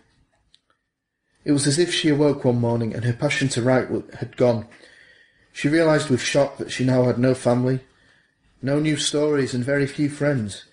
It 1.43 1.53
was 1.53 1.65
as 1.65 1.79
if 1.79 1.91
she 1.91 2.09
awoke 2.09 2.45
one 2.45 2.61
morning 2.61 2.93
and 2.93 3.03
her 3.03 3.13
passion 3.13 3.47
to 3.49 3.63
write 3.63 3.89
had 4.19 4.37
gone. 4.37 4.67
She 5.51 5.67
realised 5.67 6.11
with 6.11 6.21
shock 6.21 6.57
that 6.57 6.71
she 6.71 6.85
now 6.85 7.05
had 7.05 7.17
no 7.17 7.33
family, 7.33 7.79
no 8.61 8.77
new 8.77 8.97
stories, 8.97 9.55
and 9.55 9.65
very 9.65 9.87
few 9.87 10.07
friends. 10.07 10.65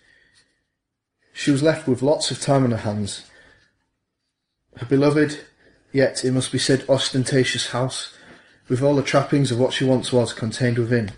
She 1.33 1.53
was 1.53 1.63
left 1.63 1.89
with 1.89 2.03
lots 2.03 2.31
of 2.31 2.39
time 2.39 2.65
on 2.65 2.73
her 2.73 2.77
hands. 2.77 3.25
Her 4.77 4.85
beloved, 4.85 5.41
yet 5.97 6.27
it 6.27 6.31
must 6.33 6.53
be 6.53 6.59
said 6.59 6.85
ostentatious 6.91 7.69
house, 7.69 8.13
with 8.69 8.83
all 8.83 8.95
the 8.97 9.03
trappings 9.03 9.51
of 9.51 9.59
what 9.59 9.73
she 9.73 9.83
once 9.83 10.13
was 10.13 10.35
contained 10.35 10.77
within. 10.77 11.11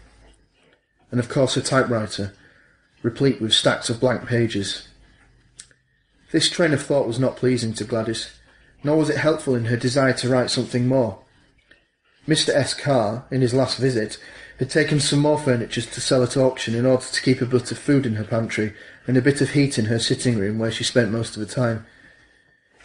And 1.10 1.18
of 1.18 1.28
course 1.28 1.56
a 1.56 1.60
typewriter, 1.60 2.32
replete 3.02 3.40
with 3.40 3.52
stacks 3.52 3.90
of 3.90 3.98
blank 3.98 4.28
pages. 4.28 4.86
This 6.30 6.48
train 6.48 6.72
of 6.72 6.80
thought 6.80 7.08
was 7.08 7.18
not 7.18 7.36
pleasing 7.36 7.72
to 7.72 7.82
Gladys, 7.82 8.30
nor 8.84 8.98
was 8.98 9.10
it 9.10 9.16
helpful 9.16 9.56
in 9.56 9.64
her 9.64 9.76
desire 9.76 10.12
to 10.12 10.28
write 10.28 10.48
something 10.48 10.86
more. 10.86 11.18
Mr. 12.28 12.50
S. 12.50 12.72
Carr, 12.72 13.26
in 13.32 13.40
his 13.40 13.54
last 13.54 13.78
visit, 13.78 14.16
had 14.60 14.70
taken 14.70 15.00
some 15.00 15.18
more 15.18 15.40
furniture 15.40 15.80
to 15.80 16.00
sell 16.00 16.22
at 16.22 16.36
auction 16.36 16.76
in 16.76 16.86
order 16.86 17.04
to 17.04 17.22
keep 17.22 17.40
a 17.40 17.46
bit 17.46 17.72
of 17.72 17.78
food 17.78 18.06
in 18.06 18.14
her 18.14 18.24
pantry 18.24 18.74
and 19.08 19.16
a 19.16 19.22
bit 19.22 19.40
of 19.40 19.50
heat 19.50 19.76
in 19.76 19.86
her 19.86 19.98
sitting 19.98 20.38
room 20.38 20.60
where 20.60 20.70
she 20.70 20.84
spent 20.84 21.10
most 21.10 21.36
of 21.36 21.42
her 21.42 21.52
time. 21.52 21.84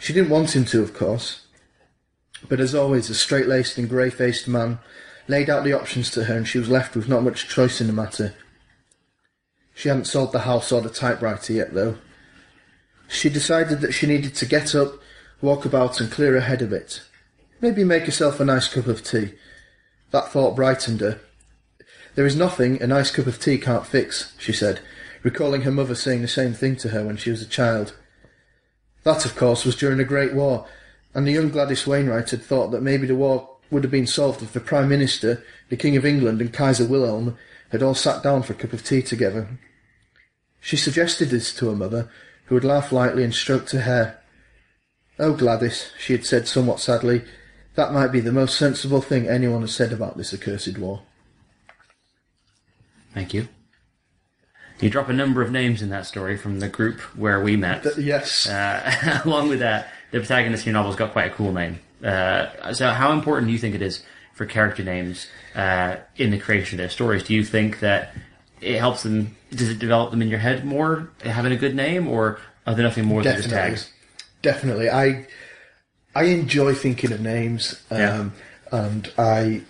She 0.00 0.12
didn't 0.12 0.30
want 0.30 0.56
him 0.56 0.64
to, 0.64 0.82
of 0.82 0.92
course, 0.92 1.43
but 2.48 2.60
as 2.60 2.74
always, 2.74 3.10
a 3.10 3.14
straight-laced 3.14 3.78
and 3.78 3.88
grey-faced 3.88 4.48
man 4.48 4.78
laid 5.28 5.48
out 5.48 5.64
the 5.64 5.72
options 5.72 6.10
to 6.10 6.24
her 6.24 6.36
and 6.36 6.46
she 6.46 6.58
was 6.58 6.68
left 6.68 6.94
with 6.94 7.08
not 7.08 7.22
much 7.22 7.48
choice 7.48 7.80
in 7.80 7.86
the 7.86 7.92
matter. 7.92 8.34
She 9.74 9.88
hadn't 9.88 10.06
sold 10.06 10.32
the 10.32 10.40
house 10.40 10.70
or 10.70 10.80
the 10.80 10.90
typewriter 10.90 11.52
yet, 11.52 11.74
though. 11.74 11.96
She 13.08 13.28
decided 13.28 13.80
that 13.80 13.92
she 13.92 14.06
needed 14.06 14.34
to 14.36 14.46
get 14.46 14.74
up, 14.74 14.94
walk 15.40 15.64
about 15.64 16.00
and 16.00 16.10
clear 16.10 16.32
her 16.34 16.40
head 16.40 16.62
a 16.62 16.66
bit. 16.66 17.02
Maybe 17.60 17.84
make 17.84 18.04
herself 18.04 18.40
a 18.40 18.44
nice 18.44 18.68
cup 18.68 18.86
of 18.86 19.02
tea. 19.02 19.34
That 20.10 20.28
thought 20.28 20.56
brightened 20.56 21.00
her, 21.00 21.20
There 22.14 22.26
is 22.26 22.36
nothing 22.36 22.80
a 22.80 22.86
nice 22.86 23.10
cup 23.10 23.26
of 23.26 23.40
tea 23.40 23.58
can't 23.58 23.86
fix, 23.86 24.32
she 24.38 24.52
said, 24.52 24.80
recalling 25.22 25.62
her 25.62 25.72
mother 25.72 25.94
saying 25.94 26.22
the 26.22 26.28
same 26.28 26.52
thing 26.52 26.76
to 26.76 26.90
her 26.90 27.04
when 27.04 27.16
she 27.16 27.30
was 27.30 27.42
a 27.42 27.46
child. 27.46 27.94
That, 29.02 29.24
of 29.24 29.34
course, 29.34 29.64
was 29.64 29.76
during 29.76 29.98
the 29.98 30.04
Great 30.04 30.34
War, 30.34 30.66
and 31.14 31.26
the 31.26 31.32
young 31.32 31.48
Gladys 31.48 31.86
Wainwright 31.86 32.30
had 32.30 32.42
thought 32.42 32.70
that 32.72 32.82
maybe 32.82 33.06
the 33.06 33.14
war 33.14 33.48
would 33.70 33.84
have 33.84 33.90
been 33.90 34.06
solved 34.06 34.42
if 34.42 34.52
the 34.52 34.60
Prime 34.60 34.88
Minister, 34.88 35.42
the 35.68 35.76
King 35.76 35.96
of 35.96 36.04
England, 36.04 36.40
and 36.40 36.52
Kaiser 36.52 36.86
Wilhelm 36.86 37.36
had 37.70 37.82
all 37.82 37.94
sat 37.94 38.22
down 38.22 38.42
for 38.42 38.52
a 38.52 38.56
cup 38.56 38.72
of 38.72 38.84
tea 38.84 39.02
together. 39.02 39.48
She 40.60 40.76
suggested 40.76 41.30
this 41.30 41.54
to 41.56 41.68
her 41.68 41.76
mother, 41.76 42.10
who 42.46 42.54
had 42.54 42.64
laughed 42.64 42.92
lightly 42.92 43.24
and 43.24 43.34
stroked 43.34 43.70
her 43.72 43.80
hair. 43.80 44.20
Oh, 45.18 45.34
Gladys, 45.34 45.90
she 45.98 46.12
had 46.12 46.24
said 46.24 46.48
somewhat 46.48 46.80
sadly, 46.80 47.22
that 47.74 47.92
might 47.92 48.12
be 48.12 48.20
the 48.20 48.32
most 48.32 48.56
sensible 48.56 49.00
thing 49.00 49.28
anyone 49.28 49.62
has 49.62 49.74
said 49.74 49.92
about 49.92 50.16
this 50.16 50.32
accursed 50.32 50.78
war. 50.78 51.02
Thank 53.12 53.34
you. 53.34 53.48
You 54.80 54.90
drop 54.90 55.08
a 55.08 55.12
number 55.12 55.40
of 55.40 55.50
names 55.50 55.82
in 55.82 55.88
that 55.90 56.06
story 56.06 56.36
from 56.36 56.60
the 56.60 56.68
group 56.68 57.00
where 57.16 57.40
we 57.40 57.56
met. 57.56 57.84
Th- 57.84 57.96
yes. 57.96 58.48
Uh, 58.48 59.20
along 59.24 59.48
with 59.48 59.60
that, 59.60 59.88
the 60.14 60.20
protagonist 60.20 60.64
in 60.66 60.72
your 60.72 60.80
novel's 60.80 60.96
got 60.96 61.12
quite 61.12 61.26
a 61.30 61.34
cool 61.34 61.52
name. 61.52 61.80
Uh, 62.02 62.72
so, 62.72 62.90
how 62.90 63.12
important 63.12 63.48
do 63.48 63.52
you 63.52 63.58
think 63.58 63.74
it 63.74 63.82
is 63.82 64.04
for 64.32 64.46
character 64.46 64.82
names 64.84 65.26
uh, 65.54 65.96
in 66.16 66.30
the 66.30 66.38
creation 66.38 66.76
of 66.76 66.82
their 66.82 66.88
stories? 66.88 67.22
Do 67.24 67.34
you 67.34 67.44
think 67.44 67.80
that 67.80 68.14
it 68.60 68.78
helps 68.78 69.02
them? 69.02 69.36
Does 69.50 69.68
it 69.70 69.78
develop 69.78 70.10
them 70.12 70.22
in 70.22 70.28
your 70.28 70.38
head 70.38 70.64
more 70.64 71.10
having 71.24 71.52
a 71.52 71.56
good 71.56 71.74
name, 71.74 72.06
or 72.08 72.38
are 72.66 72.74
there 72.74 72.84
nothing 72.84 73.04
more 73.04 73.22
than 73.22 73.36
just 73.36 73.48
Definitely. 73.50 73.70
tags? 73.76 73.90
Definitely. 74.42 74.90
I 74.90 75.26
I 76.14 76.24
enjoy 76.24 76.74
thinking 76.74 77.10
of 77.12 77.20
names. 77.20 77.82
Um, 77.90 77.98
Yeah. 77.98 78.30
and 78.70 79.12
I 79.18 79.62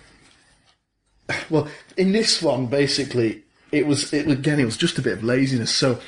well, 1.49 1.67
in 1.97 2.11
this 2.11 2.41
one 2.41 2.67
basically 2.67 3.43
it 3.71 3.87
was 3.87 4.13
it 4.13 4.27
again 4.29 4.59
it 4.59 4.65
was 4.65 4.77
just 4.77 4.99
a 4.99 5.01
bit 5.01 5.13
of 5.13 5.23
laziness. 5.23 5.71
So 5.73 5.99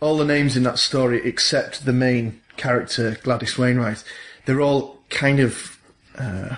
all 0.00 0.16
the 0.16 0.24
names 0.24 0.56
in 0.56 0.62
that 0.64 0.78
story 0.78 1.20
except 1.24 1.84
the 1.84 1.92
main 1.92 2.40
character, 2.58 3.16
Gladys 3.22 3.56
Wainwright, 3.56 4.04
they're 4.44 4.60
all 4.60 4.98
kind 5.10 5.40
of 5.40 5.78
uh, 6.18 6.56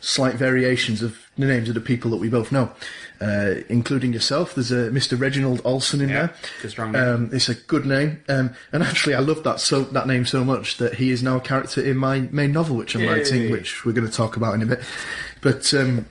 slight 0.00 0.34
variations 0.34 1.02
of 1.02 1.18
the 1.38 1.46
names 1.46 1.68
of 1.68 1.74
the 1.74 1.80
people 1.80 2.10
that 2.12 2.18
we 2.18 2.28
both 2.28 2.52
know, 2.52 2.70
uh, 3.20 3.54
including 3.68 4.12
yourself. 4.12 4.54
There's 4.54 4.70
a 4.70 4.90
Mr. 4.90 5.18
Reginald 5.18 5.60
Olson 5.64 6.00
in 6.00 6.08
Yeah, 6.10 6.26
there. 6.26 6.34
it's 6.62 6.78
a. 6.78 6.82
Um, 7.14 7.30
it's 7.32 7.48
a 7.48 7.54
good 7.54 7.86
name, 7.86 8.22
um, 8.28 8.54
and 8.72 8.82
actually, 8.82 9.14
I 9.14 9.20
love 9.20 9.42
that 9.44 9.58
so 9.60 9.82
that 9.82 10.06
name 10.06 10.26
so 10.26 10.44
much 10.44 10.76
that 10.76 10.94
he 10.96 11.10
is 11.10 11.22
now 11.22 11.36
a 11.36 11.40
character 11.40 11.80
in 11.80 11.96
my 11.96 12.20
main 12.30 12.52
novel, 12.52 12.76
which 12.76 12.94
I'm 12.94 13.00
Yay. 13.02 13.08
writing, 13.08 13.50
which 13.50 13.84
we're 13.84 13.92
going 13.92 14.06
to 14.06 14.12
talk 14.12 14.36
about 14.36 14.54
in 14.54 14.62
a 14.62 14.66
bit. 14.66 14.80
But 15.40 15.72
um, 15.74 16.06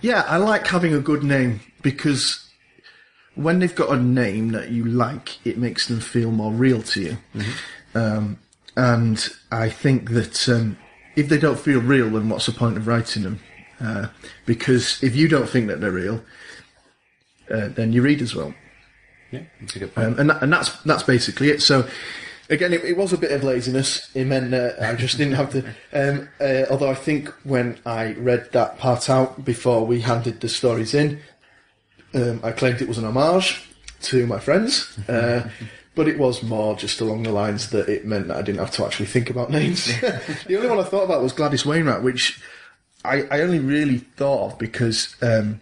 yeah, 0.00 0.24
I 0.28 0.36
like 0.36 0.66
having 0.68 0.94
a 0.94 1.00
good 1.00 1.22
name 1.24 1.60
because 1.82 2.48
when 3.34 3.58
they've 3.58 3.74
got 3.74 3.90
a 3.90 4.00
name 4.00 4.52
that 4.52 4.70
you 4.70 4.84
like, 4.84 5.44
it 5.46 5.56
makes 5.58 5.88
them 5.88 5.98
feel 6.00 6.30
more 6.30 6.52
real 6.52 6.82
to 6.82 7.00
you. 7.00 7.16
Um, 7.94 8.38
and 8.76 9.28
I 9.50 9.68
think 9.68 10.10
that 10.10 10.48
um, 10.48 10.78
if 11.16 11.28
they 11.28 11.38
don't 11.38 11.58
feel 11.58 11.80
real, 11.80 12.10
then 12.10 12.28
what's 12.28 12.46
the 12.46 12.52
point 12.52 12.76
of 12.76 12.86
writing 12.86 13.22
them? 13.22 13.40
Uh, 13.80 14.08
because 14.46 15.02
if 15.02 15.14
you 15.16 15.28
don't 15.28 15.48
think 15.48 15.66
that 15.68 15.80
they're 15.80 15.90
real, 15.90 16.22
uh, 17.50 17.68
then 17.68 17.92
your 17.92 18.04
readers 18.04 18.34
won't. 18.34 18.56
Yeah, 19.30 19.42
that's 19.60 19.76
a 19.76 19.78
good 19.80 19.94
point. 19.94 20.06
Um, 20.06 20.20
and 20.20 20.30
that, 20.30 20.42
and 20.42 20.52
that's 20.52 20.70
that's 20.82 21.02
basically 21.02 21.50
it. 21.50 21.62
So 21.62 21.88
again, 22.48 22.72
it, 22.72 22.84
it 22.84 22.96
was 22.96 23.12
a 23.12 23.18
bit 23.18 23.32
of 23.32 23.42
laziness. 23.42 24.10
It 24.14 24.26
meant 24.26 24.50
that 24.52 24.80
I 24.80 24.94
just 24.94 25.18
didn't 25.18 25.34
have 25.34 25.50
to. 25.52 25.64
Um, 25.92 26.28
uh, 26.40 26.66
although 26.70 26.90
I 26.90 26.94
think 26.94 27.28
when 27.44 27.78
I 27.84 28.12
read 28.12 28.52
that 28.52 28.78
part 28.78 29.10
out 29.10 29.44
before 29.44 29.84
we 29.86 30.00
handed 30.00 30.40
the 30.40 30.48
stories 30.48 30.94
in, 30.94 31.20
um, 32.14 32.40
I 32.42 32.52
claimed 32.52 32.80
it 32.80 32.88
was 32.88 32.98
an 32.98 33.04
homage 33.04 33.62
to 34.02 34.26
my 34.26 34.38
friends. 34.38 34.98
Uh, 35.08 35.48
But 35.94 36.08
it 36.08 36.18
was 36.18 36.42
more 36.42 36.74
just 36.74 37.00
along 37.02 37.24
the 37.24 37.32
lines 37.32 37.70
that 37.70 37.88
it 37.88 38.06
meant 38.06 38.28
that 38.28 38.36
I 38.38 38.42
didn't 38.42 38.60
have 38.60 38.70
to 38.72 38.86
actually 38.86 39.06
think 39.06 39.28
about 39.28 39.50
names. 39.50 39.86
the 40.46 40.56
only 40.56 40.68
one 40.68 40.78
I 40.78 40.84
thought 40.84 41.04
about 41.04 41.22
was 41.22 41.32
Gladys 41.32 41.66
Wainwright, 41.66 42.02
which 42.02 42.40
I, 43.04 43.22
I 43.30 43.40
only 43.42 43.58
really 43.58 43.98
thought 43.98 44.52
of 44.52 44.58
because 44.58 45.14
um, 45.20 45.60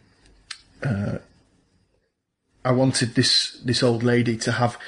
I 2.64 2.73
wanted 2.73 3.14
this 3.14 3.59
this 3.64 3.83
old 3.83 4.03
lady 4.03 4.37
to 4.38 4.53
have 4.53 4.79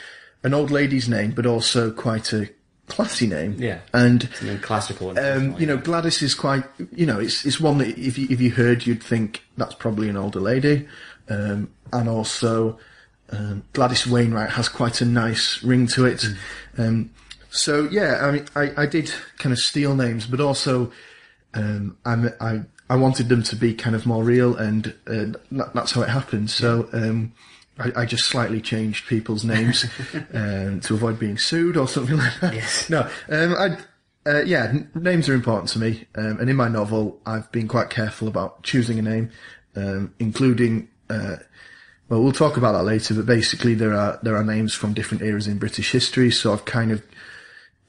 an 0.42 0.54
old 0.54 0.70
lady's 0.70 1.08
name, 1.08 1.32
but 1.32 1.46
also 1.46 1.90
quite 1.90 2.32
a 2.32 2.48
classy 2.86 3.26
name. 3.26 3.56
Yeah. 3.58 3.80
and 3.92 4.28
classical. 4.62 5.18
Um, 5.18 5.58
you 5.58 5.66
know, 5.66 5.76
Gladys 5.76 6.20
is 6.22 6.34
quite, 6.34 6.64
you 6.94 7.06
know, 7.06 7.18
it's 7.18 7.46
it's 7.46 7.60
one 7.60 7.78
that 7.78 7.96
if 7.98 8.18
you, 8.18 8.26
if 8.28 8.40
you 8.40 8.50
heard, 8.50 8.86
you'd 8.86 9.02
think 9.02 9.42
that's 9.56 9.74
probably 9.74 10.08
an 10.08 10.16
older 10.16 10.40
lady, 10.40 10.86
um, 11.28 11.70
and 11.92 12.08
also 12.08 12.78
um, 13.32 13.64
Gladys 13.72 14.06
Wainwright 14.06 14.50
has 14.50 14.68
quite 14.68 15.00
a 15.00 15.04
nice 15.04 15.62
ring 15.62 15.86
to 15.88 16.06
it. 16.06 16.24
Um, 16.78 17.10
so 17.50 17.88
yeah, 17.90 18.18
I 18.22 18.30
mean, 18.30 18.46
I, 18.54 18.82
I 18.82 18.86
did 18.86 19.12
kind 19.38 19.52
of 19.52 19.58
steal 19.58 19.94
names, 19.94 20.26
but 20.26 20.40
also 20.40 20.92
um, 21.54 21.96
I'm, 22.04 22.30
I 22.40 22.60
I 22.88 22.96
wanted 22.96 23.28
them 23.28 23.42
to 23.44 23.56
be 23.56 23.74
kind 23.74 23.96
of 23.96 24.06
more 24.06 24.22
real, 24.22 24.54
and 24.56 24.94
uh, 25.06 25.38
that, 25.50 25.72
that's 25.74 25.92
how 25.92 26.02
it 26.02 26.08
happened. 26.08 26.50
So. 26.50 26.88
Um, 26.92 27.32
I, 27.78 28.02
I 28.02 28.04
just 28.04 28.26
slightly 28.26 28.60
changed 28.60 29.06
people's 29.06 29.44
names 29.44 29.86
um, 30.34 30.80
to 30.80 30.94
avoid 30.94 31.18
being 31.18 31.38
sued 31.38 31.78
or 31.78 31.88
something 31.88 32.18
like 32.18 32.38
that. 32.40 32.54
Yes. 32.54 32.90
No, 32.90 33.08
um, 33.30 33.54
I, 33.54 33.78
uh, 34.30 34.42
yeah, 34.42 34.64
n- 34.64 34.90
names 34.94 35.26
are 35.26 35.32
important 35.32 35.70
to 35.70 35.78
me, 35.78 36.06
um, 36.14 36.38
and 36.38 36.50
in 36.50 36.56
my 36.56 36.68
novel, 36.68 37.18
I've 37.24 37.50
been 37.50 37.68
quite 37.68 37.88
careful 37.88 38.28
about 38.28 38.62
choosing 38.62 38.98
a 38.98 39.02
name, 39.02 39.30
um, 39.74 40.14
including. 40.18 40.88
Uh, 41.08 41.36
well, 42.12 42.22
we'll 42.22 42.32
talk 42.32 42.58
about 42.58 42.72
that 42.72 42.82
later, 42.82 43.14
but 43.14 43.24
basically, 43.24 43.72
there 43.72 43.94
are 43.94 44.18
there 44.22 44.36
are 44.36 44.44
names 44.44 44.74
from 44.74 44.92
different 44.92 45.22
eras 45.22 45.46
in 45.46 45.56
British 45.56 45.92
history. 45.92 46.30
So 46.30 46.52
I've 46.52 46.66
kind 46.66 46.92
of, 46.92 47.02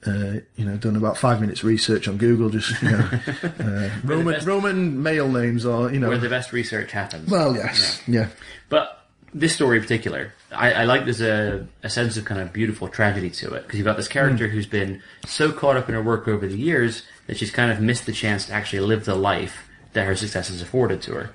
uh, 0.06 0.40
you 0.56 0.64
know, 0.64 0.78
done 0.78 0.96
about 0.96 1.18
five 1.18 1.42
minutes 1.42 1.62
research 1.62 2.08
on 2.08 2.16
Google, 2.16 2.48
just 2.48 2.80
you 2.80 2.90
know, 2.90 3.10
uh, 3.42 3.90
Roman 4.02 4.32
best- 4.32 4.46
Roman 4.46 5.02
male 5.02 5.28
names, 5.28 5.66
are, 5.66 5.92
you 5.92 6.00
know. 6.00 6.08
where 6.08 6.16
the 6.16 6.30
best 6.30 6.54
research 6.54 6.90
happens. 6.90 7.30
well, 7.30 7.54
yes, 7.54 8.00
yeah. 8.08 8.28
But 8.70 9.06
this 9.34 9.54
story 9.54 9.76
in 9.76 9.82
particular, 9.82 10.32
I, 10.50 10.72
I 10.72 10.84
like 10.84 11.04
there's 11.04 11.20
a, 11.20 11.66
a 11.82 11.90
sense 11.90 12.16
of 12.16 12.24
kind 12.24 12.40
of 12.40 12.50
beautiful 12.50 12.88
tragedy 12.88 13.28
to 13.28 13.52
it 13.52 13.64
because 13.64 13.76
you've 13.78 13.84
got 13.84 13.98
this 13.98 14.08
character 14.08 14.48
who's 14.48 14.64
been 14.66 15.02
so 15.26 15.52
caught 15.52 15.76
up 15.76 15.86
in 15.90 15.94
her 15.94 16.02
work 16.02 16.28
over 16.28 16.48
the 16.48 16.56
years 16.56 17.02
that 17.26 17.36
she's 17.36 17.50
kind 17.50 17.70
of 17.70 17.78
missed 17.78 18.06
the 18.06 18.12
chance 18.12 18.46
to 18.46 18.54
actually 18.54 18.80
live 18.80 19.04
the 19.04 19.16
life 19.16 19.68
that 19.92 20.06
her 20.06 20.16
success 20.16 20.48
has 20.48 20.62
afforded 20.62 21.02
to 21.02 21.12
her. 21.12 21.30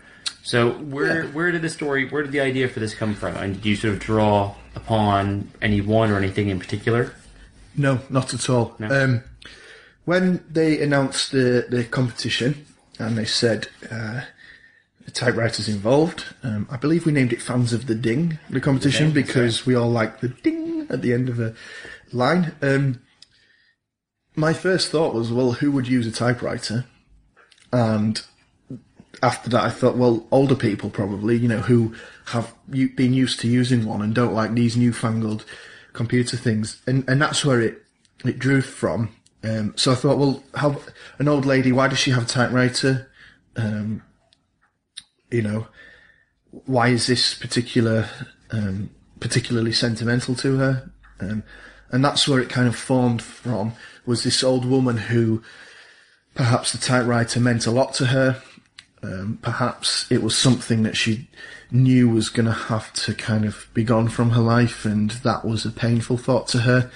So 0.50 0.72
where 0.72 1.26
Yeah. 1.26 1.30
where 1.32 1.52
did 1.52 1.62
the 1.62 1.70
story, 1.70 2.10
where 2.10 2.24
did 2.24 2.32
the 2.32 2.40
idea 2.40 2.68
for 2.68 2.80
this 2.80 2.96
come 2.96 3.14
from, 3.14 3.36
and 3.38 3.54
did 3.54 3.66
you 3.68 3.76
sort 3.76 3.94
of 3.94 4.00
draw 4.00 4.56
upon 4.74 5.52
any 5.62 5.80
one 5.80 6.10
or 6.10 6.18
anything 6.18 6.50
in 6.50 6.58
particular? 6.58 7.14
No, 7.78 8.00
not 8.10 8.34
at 8.34 8.50
all. 8.50 8.76
Um, 8.80 9.22
when 10.06 10.44
they 10.50 10.82
announced 10.82 11.32
the, 11.32 11.68
the 11.70 11.84
competition 11.84 12.66
and 12.98 13.16
they 13.16 13.26
said 13.26 13.68
uh, 13.92 14.22
the 15.06 15.12
typewriters 15.12 15.70
involved, 15.70 16.26
um, 16.42 16.68
I 16.72 16.78
believe 16.78 17.06
we 17.06 17.12
named 17.12 17.32
it 17.32 17.44
Fans 17.44 17.72
of 17.72 17.86
the 17.86 17.94
Ding, 17.94 18.40
the 18.50 18.60
competition, 18.60 19.12
because 19.12 19.68
we 19.68 19.76
all 19.76 19.92
like 19.92 20.20
the 20.20 20.30
ding 20.30 20.88
at 20.90 21.04
the 21.04 21.14
end 21.14 21.30
of 21.30 21.40
a 21.40 21.54
line. 22.12 22.54
Um, 22.64 23.02
my 24.36 24.54
first 24.54 24.90
thought 24.90 25.14
was, 25.14 25.32
well, 25.32 25.52
who 25.52 25.72
would 25.74 25.88
use 25.88 26.08
a 26.08 26.12
typewriter? 26.12 26.86
And 27.72 28.20
after 29.22 29.50
that, 29.50 29.64
I 29.64 29.70
thought, 29.70 29.98
well, 29.98 30.26
older 30.32 30.56
people 30.56 30.90
probably, 30.90 31.38
you 31.38 31.48
know, 31.48 31.60
who 31.60 31.96
have 32.28 32.54
been 32.70 33.14
used 33.14 33.40
to 33.42 33.48
using 33.48 33.86
one 33.86 34.02
and 34.02 34.14
don't 34.14 34.34
like 34.34 34.54
these 34.54 34.78
newfangled 34.78 35.46
computer 35.94 36.38
things, 36.38 36.82
and 36.88 37.08
and 37.10 37.22
that's 37.22 37.44
where 37.44 37.62
it 37.62 37.84
it 38.26 38.40
drew 38.40 38.62
from. 38.62 39.10
Um, 39.44 39.74
so 39.78 39.92
I 39.92 39.96
thought, 39.96 40.18
well, 40.18 40.44
how 40.56 40.82
an 41.18 41.28
old 41.28 41.46
lady? 41.46 41.72
Why 41.72 41.88
does 41.88 42.00
she 42.00 42.12
have 42.12 42.24
a 42.24 42.28
typewriter? 42.28 43.10
Um, 43.56 44.04
you 45.32 45.42
know, 45.42 45.68
why 46.52 46.90
is 46.90 47.08
this 47.08 47.34
particular 47.34 48.10
um, 48.52 48.90
particularly 49.20 49.74
sentimental 49.74 50.36
to 50.36 50.58
her? 50.58 50.92
Um, 51.20 51.44
and 51.92 52.04
that's 52.06 52.28
where 52.28 52.40
it 52.40 52.50
kind 52.50 52.68
of 52.68 52.76
formed 52.76 53.22
from. 53.22 53.74
Was 54.06 54.24
this 54.24 54.44
old 54.44 54.66
woman 54.66 54.98
who 54.98 55.44
perhaps 56.36 56.72
the 56.72 56.78
typewriter 56.78 57.40
meant 57.40 57.66
a 57.66 57.72
lot 57.72 57.94
to 57.96 58.08
her? 58.08 58.42
Um, 59.02 59.40
perhaps 59.42 60.06
it 60.12 60.22
was 60.22 60.38
something 60.38 60.84
that 60.84 60.98
she 60.98 61.30
knew 61.72 62.10
was 62.10 62.30
going 62.30 62.48
to 62.48 62.52
have 62.52 62.92
to 62.94 63.14
kind 63.14 63.46
of 63.46 63.68
be 63.74 63.84
gone 63.84 64.10
from 64.10 64.32
her 64.32 64.42
life, 64.42 64.86
and 64.86 65.12
that 65.12 65.46
was 65.46 65.66
a 65.66 65.72
painful 65.72 66.18
thought 66.18 66.48
to 66.50 66.60
her. 66.60 66.92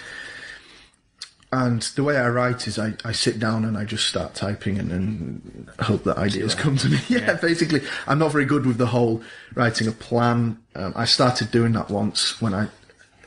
And 1.53 1.83
the 1.83 2.03
way 2.03 2.17
I 2.17 2.29
write 2.29 2.67
is 2.67 2.79
I, 2.79 2.95
I 3.05 3.11
sit 3.11 3.37
down 3.37 3.63
and 3.63 3.77
I 3.77 3.85
just 3.85 4.07
start 4.07 4.33
typing 4.33 4.79
and 4.79 4.89
then 4.89 5.69
hope 5.79 6.03
that 6.05 6.17
ideas 6.17 6.55
come 6.55 6.77
to 6.77 6.89
me. 6.89 6.97
yeah, 7.07 7.35
basically, 7.35 7.81
I'm 8.07 8.17
not 8.17 8.31
very 8.31 8.45
good 8.45 8.65
with 8.65 8.79
the 8.79 8.87
whole 8.87 9.21
writing 9.53 9.87
a 9.87 9.91
plan. 9.91 10.57
Um, 10.73 10.93
I 10.95 11.05
started 11.05 11.51
doing 11.51 11.73
that 11.73 11.91
once 11.91 12.41
when 12.41 12.55
I 12.55 12.69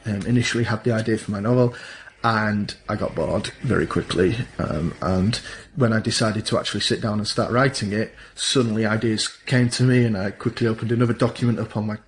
um, 0.07 0.22
initially 0.27 0.64
had 0.64 0.83
the 0.83 0.91
idea 0.91 1.18
for 1.18 1.31
my 1.31 1.39
novel, 1.39 1.77
and 2.24 2.74
I 2.88 2.96
got 2.96 3.14
bored 3.14 3.48
very 3.62 3.86
quickly. 3.86 4.36
Um, 4.58 4.94
and 5.00 5.40
when 5.76 5.92
I 5.92 6.00
decided 6.00 6.46
to 6.46 6.58
actually 6.58 6.80
sit 6.80 7.00
down 7.00 7.18
and 7.18 7.28
start 7.28 7.52
writing 7.52 7.92
it, 7.92 8.14
suddenly 8.34 8.84
ideas 8.86 9.28
came 9.28 9.68
to 9.70 9.84
me, 9.84 10.04
and 10.04 10.16
I 10.16 10.30
quickly 10.30 10.66
opened 10.66 10.92
another 10.92 11.12
document 11.12 11.58
up 11.58 11.76
on 11.76 11.86
my 11.86 11.98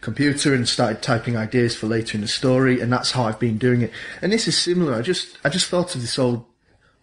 computer 0.00 0.54
and 0.54 0.68
started 0.68 1.02
typing 1.02 1.36
ideas 1.36 1.76
for 1.76 1.86
later 1.86 2.16
in 2.16 2.22
the 2.22 2.28
story, 2.28 2.80
and 2.80 2.92
that's 2.92 3.12
how 3.12 3.24
I've 3.24 3.40
been 3.40 3.58
doing 3.58 3.82
it. 3.82 3.92
And 4.22 4.32
this 4.32 4.48
is 4.48 4.56
similar. 4.56 4.94
I 4.94 5.02
just 5.02 5.38
I 5.44 5.48
just 5.48 5.68
thought 5.68 5.94
of 5.94 6.00
this 6.00 6.18
old 6.18 6.44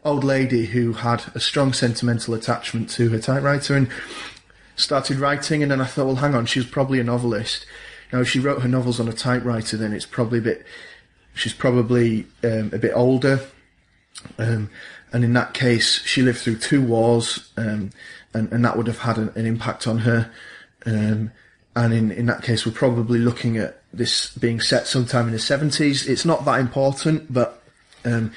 old 0.04 0.24
lady 0.24 0.68
who 0.68 0.94
had 0.94 1.24
a 1.34 1.40
strong 1.40 1.74
sentimental 1.74 2.36
attachment 2.36 2.90
to 2.92 3.10
her 3.10 3.20
typewriter 3.20 3.76
and 3.76 3.90
started 4.76 5.18
writing, 5.18 5.62
and 5.62 5.72
then 5.72 5.82
I 5.82 5.86
thought, 5.86 6.06
well, 6.06 6.16
hang 6.16 6.36
on, 6.36 6.46
she 6.46 6.60
was 6.60 6.68
probably 6.68 7.00
a 7.00 7.04
novelist. 7.04 7.66
Now, 8.14 8.22
if 8.22 8.30
she 8.30 8.40
wrote 8.40 8.62
her 8.62 8.68
novels 8.68 9.00
on 9.00 9.08
a 9.08 9.14
typewriter, 9.14 9.78
then 9.78 9.94
it's 9.94 10.06
probably 10.06 10.40
a 10.40 10.44
bit. 10.44 10.66
She's 11.36 11.54
probably 11.54 12.26
um, 12.44 12.72
a 12.74 12.78
bit 12.78 12.94
older, 12.96 13.42
um, 14.38 14.70
and 15.12 15.24
in 15.24 15.34
that 15.34 15.54
case, 15.54 16.02
she 16.04 16.22
lived 16.22 16.40
through 16.40 16.58
two 16.58 16.82
wars, 16.82 17.52
um, 17.58 17.92
and 18.34 18.52
and 18.52 18.66
that 18.66 18.78
would 18.78 18.88
have 18.88 19.00
had 19.00 19.18
an, 19.18 19.32
an 19.36 19.46
impact 19.46 19.88
on 19.88 20.00
her. 20.00 20.32
Um, 20.86 21.32
and 21.76 21.94
in 21.94 22.12
in 22.12 22.26
that 22.28 22.42
case, 22.42 22.66
we're 22.66 22.72
probably 22.72 23.20
looking 23.20 23.58
at 23.58 23.82
this 23.94 24.36
being 24.36 24.60
set 24.60 24.88
sometime 24.88 25.28
in 25.28 25.34
the 25.34 25.40
seventies. 25.40 26.08
It's 26.08 26.26
not 26.26 26.46
that 26.46 26.60
important, 26.60 27.32
but 27.32 27.62
um, 28.06 28.32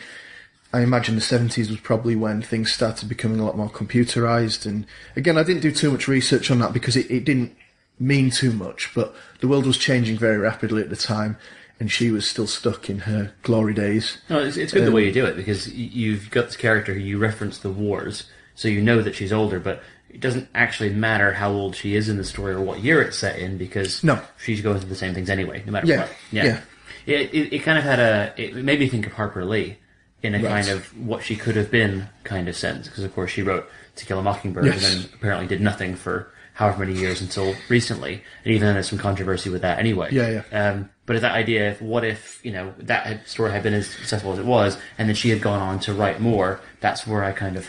I 0.73 0.81
imagine 0.81 1.15
the 1.15 1.23
70s 1.23 1.71
was 1.71 1.81
probably 1.81 2.15
when 2.15 2.43
things 2.43 2.73
started 2.73 3.09
becoming 3.09 3.41
a 3.41 3.45
lot 3.45 3.57
more 3.57 3.71
computerized. 3.71 4.67
And 4.67 4.87
again, 5.17 5.39
I 5.39 5.43
didn't 5.43 5.63
do 5.63 5.73
too 5.73 5.91
much 5.91 6.09
research 6.09 6.51
on 6.51 6.59
that 6.59 6.75
because 6.75 6.97
it, 6.97 7.11
it 7.11 7.25
didn't 7.25 7.57
mean 7.99 8.31
too 8.31 8.53
much, 8.53 8.91
but 8.95 9.15
the 9.41 9.49
world 9.49 9.67
was 9.67 9.79
changing 9.79 10.19
very 10.19 10.37
rapidly 10.37 10.83
at 10.83 10.91
the 10.91 10.97
time 10.97 11.37
and 11.81 11.91
she 11.91 12.11
was 12.11 12.27
still 12.27 12.47
stuck 12.47 12.91
in 12.91 13.01
her 13.01 13.33
glory 13.43 13.75
days. 13.75 14.19
No, 14.29 14.41
it's, 14.41 14.57
it's 14.57 14.73
good 14.73 14.85
the 14.87 14.93
way 14.93 15.03
you 15.03 15.09
um, 15.09 15.15
do 15.15 15.27
it 15.27 15.37
because 15.37 15.73
you've 15.73 16.31
got 16.31 16.47
this 16.47 16.57
character 16.57 16.93
who 16.95 17.01
you 17.01 17.19
reference 17.19 17.59
the 17.59 17.71
wars, 17.71 18.25
so 18.55 18.69
you 18.69 18.83
know 18.83 19.01
that 19.03 19.15
she's 19.15 19.33
older, 19.33 19.61
but 19.61 19.83
it 20.11 20.21
doesn't 20.21 20.49
actually 20.55 20.91
matter 20.91 21.35
how 21.35 21.51
old 21.53 21.77
she 21.77 21.95
is 21.95 22.09
in 22.09 22.17
the 22.17 22.25
story 22.25 22.55
or 22.55 22.61
what 22.61 22.81
year 22.81 23.01
it's 23.03 23.19
set 23.19 23.39
in 23.39 23.59
because 23.59 24.03
No. 24.03 24.21
she's 24.43 24.61
going 24.61 24.79
through 24.81 24.89
the 24.89 24.95
same 24.97 25.15
things 25.15 25.29
anyway, 25.31 25.63
no 25.67 25.73
matter 25.73 25.87
Yeah, 25.87 26.01
what. 26.01 26.13
yeah. 26.33 26.61
It, 27.07 27.33
it, 27.35 27.53
it 27.55 27.59
kind 27.61 27.79
of 27.79 27.85
had 27.85 28.01
a. 28.01 28.35
It 28.37 28.55
made 28.57 28.81
me 28.81 28.89
think 28.89 29.07
of 29.07 29.13
Harper 29.13 29.45
Lee 29.45 29.79
in 30.23 30.35
a 30.35 30.39
Right. 30.39 30.49
kind 30.65 30.69
of 30.69 30.87
what 31.07 31.23
she 31.23 31.37
could 31.37 31.57
have 31.57 31.71
been 31.71 32.07
kind 32.25 32.49
of 32.49 32.57
sense 32.57 32.87
because, 32.89 33.05
of 33.05 33.15
course, 33.15 33.31
she 33.31 33.43
wrote 33.43 33.67
To 33.97 34.05
Kill 34.05 34.19
a 34.19 34.23
Mockingbird 34.23 34.67
Yes. 34.67 34.85
and 34.95 35.05
then 35.05 35.11
apparently 35.15 35.47
did 35.47 35.61
nothing 35.61 35.95
for 35.95 36.31
however 36.59 36.85
many 36.85 36.99
years 36.99 37.21
until 37.21 37.55
recently, 37.69 38.15
and 38.45 38.53
even 38.53 38.67
then 38.67 38.75
there's 38.75 38.89
some 38.89 38.99
controversy 38.99 39.49
with 39.49 39.63
that 39.63 39.79
anyway. 39.79 40.09
Yeah, 40.11 40.43
yeah. 40.53 40.69
Um, 40.71 40.91
but 41.07 41.21
that 41.23 41.33
idea 41.33 41.71
of 41.71 41.81
what 41.81 42.05
if 42.05 42.41
you 42.45 42.51
know 42.51 42.75
that 42.79 43.29
story 43.29 43.53
had 43.53 43.63
been 43.63 43.75
as 43.75 43.87
successful 43.89 44.33
as 44.33 44.39
it 44.41 44.45
was, 44.45 44.77
and 44.99 45.09
then 45.09 45.15
she 45.15 45.31
had 45.31 45.41
gone 45.41 45.61
on 45.61 45.79
to 45.81 45.95
write 45.95 46.21
more. 46.21 46.61
That's 46.81 47.07
where 47.07 47.23
I 47.23 47.31
kind 47.33 47.57
of 47.57 47.69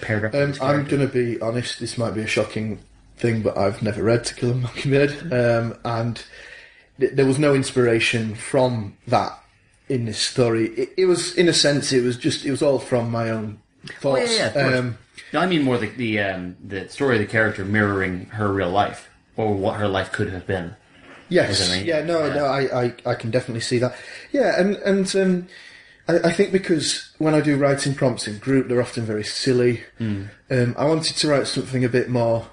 paired 0.00 0.24
up. 0.24 0.34
Um, 0.34 0.54
I'm 0.62 0.84
going 0.86 1.06
to 1.06 1.12
be 1.12 1.40
honest, 1.40 1.80
this 1.80 1.98
might 1.98 2.12
be 2.14 2.20
a 2.22 2.26
shocking 2.26 2.78
thing, 3.16 3.42
but 3.42 3.58
I've 3.58 3.82
never 3.82 4.02
read 4.02 4.24
To 4.26 4.34
Kill 4.34 4.52
a 4.52 4.54
Mockingbird, 4.54 5.32
um, 5.32 5.76
and 5.84 6.22
th- 7.00 7.12
there 7.12 7.26
was 7.26 7.38
no 7.38 7.52
inspiration 7.54 8.34
from 8.36 8.96
that 9.08 9.36
in 9.88 10.04
this 10.06 10.18
story. 10.18 10.68
It, 10.68 10.90
it 10.96 11.04
was, 11.06 11.34
in 11.34 11.48
a 11.48 11.52
sense, 11.52 11.92
it 11.92 12.02
was 12.04 12.16
just, 12.16 12.46
it 12.46 12.50
was 12.52 12.62
all 12.62 12.78
from 12.78 13.10
my 13.10 13.28
own 13.28 13.60
Oh, 14.04 14.16
yeah, 14.16 14.48
thoughts. 14.48 14.56
yeah, 14.56 14.78
um, 14.78 14.98
No, 15.32 15.40
I 15.40 15.46
mean 15.46 15.62
more 15.62 15.78
the 15.78 15.88
the 15.88 16.20
um, 16.20 16.56
the 16.64 16.88
story 16.88 17.16
of 17.16 17.20
the 17.20 17.26
character 17.26 17.64
mirroring 17.64 18.26
her 18.26 18.52
real 18.52 18.70
life 18.70 19.08
or 19.36 19.54
what 19.54 19.78
her 19.78 19.88
life 19.88 20.12
could 20.12 20.30
have 20.30 20.46
been. 20.46 20.74
Yes. 21.28 21.70
I 21.70 21.76
mean? 21.76 21.86
Yeah. 21.86 22.02
No. 22.04 22.26
Yeah. 22.26 22.34
No. 22.34 22.44
I, 22.46 22.82
I. 22.84 22.94
I 23.06 23.14
can 23.14 23.30
definitely 23.30 23.60
see 23.60 23.78
that. 23.78 23.96
Yeah. 24.32 24.60
And 24.60 24.76
and 24.78 25.16
um, 25.16 25.48
I, 26.08 26.28
I 26.28 26.32
think 26.32 26.50
because 26.50 27.12
when 27.18 27.34
I 27.34 27.40
do 27.40 27.56
writing 27.56 27.94
prompts 27.94 28.26
in 28.26 28.38
group, 28.38 28.66
they're 28.68 28.82
often 28.82 29.04
very 29.04 29.22
silly. 29.24 29.82
Hmm. 29.98 30.24
Um, 30.50 30.74
I 30.76 30.84
wanted 30.86 31.14
to 31.16 31.28
write 31.28 31.46
something 31.46 31.84
a 31.84 31.88
bit 31.88 32.08
more. 32.08 32.48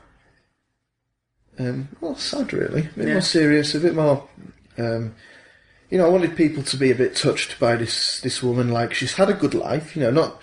Um, 1.60 1.90
well, 2.02 2.16
sad 2.16 2.54
really, 2.54 2.82
a 2.82 2.98
bit 2.98 3.08
Yeah. 3.08 3.14
more 3.14 3.22
serious, 3.22 3.74
a 3.74 3.80
bit 3.80 3.96
more. 3.96 4.28
Um, 4.78 5.16
you 5.90 5.98
know, 5.98 6.06
I 6.06 6.10
wanted 6.10 6.36
people 6.36 6.62
to 6.64 6.78
be 6.78 6.92
a 6.92 6.96
bit 6.96 7.16
touched 7.16 7.60
by 7.60 7.76
this 7.78 8.20
this 8.22 8.44
woman. 8.44 8.70
Like 8.70 8.94
she's 8.94 9.14
had 9.14 9.30
a 9.30 9.34
good 9.34 9.56
life, 9.56 9.96
you 9.96 10.04
know, 10.04 10.12
not 10.12 10.40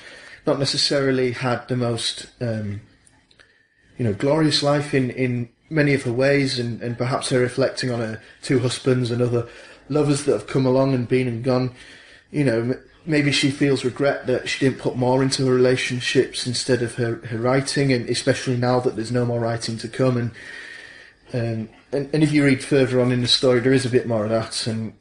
not 0.47 0.59
necessarily 0.59 1.33
had 1.33 1.67
the 1.69 1.77
most 1.77 2.27
um, 2.41 2.81
you 3.99 4.05
know 4.05 4.13
glorious 4.15 4.63
life 4.63 4.95
in 4.95 5.11
in 5.11 5.49
many 5.71 5.95
of 5.95 6.03
her 6.03 6.13
ways, 6.13 6.59
and 6.59 6.81
and 6.83 6.99
perhaps 6.99 7.31
her 7.31 7.41
reflecting 7.41 7.91
on 7.91 8.01
her 8.01 8.21
two 8.43 8.59
husbands 8.61 9.11
and 9.11 9.23
other 9.23 9.49
lovers 9.89 10.25
that 10.25 10.33
have 10.33 10.47
come 10.47 10.67
along 10.67 10.95
and 10.95 11.09
been 11.09 11.29
and 11.29 11.45
gone. 11.45 11.75
You 12.31 12.45
know, 12.45 12.75
maybe 13.07 13.33
she 13.33 13.51
feels 13.51 13.85
regret 13.85 14.27
that 14.27 14.49
she 14.49 14.65
didn't 14.65 14.81
put 14.81 14.97
more 14.97 15.23
into 15.23 15.47
her 15.47 15.55
relationships 15.55 16.47
instead 16.47 16.83
of 16.83 16.95
her 16.97 17.17
her 17.27 17.39
writing, 17.39 17.93
and 17.93 18.09
especially 18.09 18.57
now 18.57 18.81
that 18.81 18.97
there's 18.97 19.13
no 19.13 19.25
more 19.25 19.41
writing 19.41 19.79
to 19.79 19.89
come 19.89 20.17
and. 20.17 20.31
Um, 21.33 21.69
and, 21.91 22.11
and 22.13 22.23
if 22.23 22.33
you 22.33 22.45
read 22.45 22.63
further 22.63 23.01
on 23.01 23.11
in 23.11 23.23
the 23.23 23.27
story, 23.27 23.59
there 23.59 23.73
is 23.73 23.87
a 23.87 23.91
bit 23.91 24.07
more 24.07 24.25
of 24.25 24.31
that. 24.31 24.67
And 24.69 24.93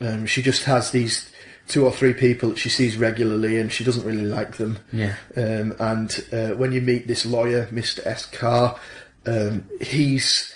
um, 0.00 0.26
she 0.26 0.42
just 0.42 0.64
has 0.64 0.90
these 0.90 1.30
two 1.70 1.84
or 1.86 1.92
three 1.92 2.12
people 2.12 2.50
that 2.50 2.58
she 2.58 2.68
sees 2.68 2.96
regularly, 2.96 3.58
and 3.58 3.72
she 3.72 3.84
doesn't 3.84 4.04
really 4.04 4.26
like 4.26 4.56
them. 4.58 4.78
Yeah. 4.92 5.14
Um, 5.36 5.74
and 5.78 6.24
uh, 6.32 6.48
when 6.56 6.72
you 6.72 6.80
meet 6.82 7.06
this 7.06 7.24
lawyer, 7.24 7.66
Mr. 7.72 8.04
S. 8.06 8.26
Carr, 8.26 8.78
um, 9.24 9.68
he's, 9.80 10.52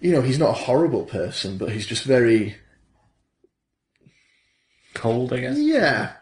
you 0.00 0.12
know, 0.12 0.20
he's 0.22 0.38
not 0.38 0.50
a 0.50 0.64
horrible 0.64 1.04
person, 1.04 1.56
but 1.56 1.70
he's 1.72 1.86
just 1.86 2.04
very, 2.04 2.56
Cold, 4.94 5.32
I 5.32 5.40
guess. 5.40 5.58
yeah. 5.58 6.12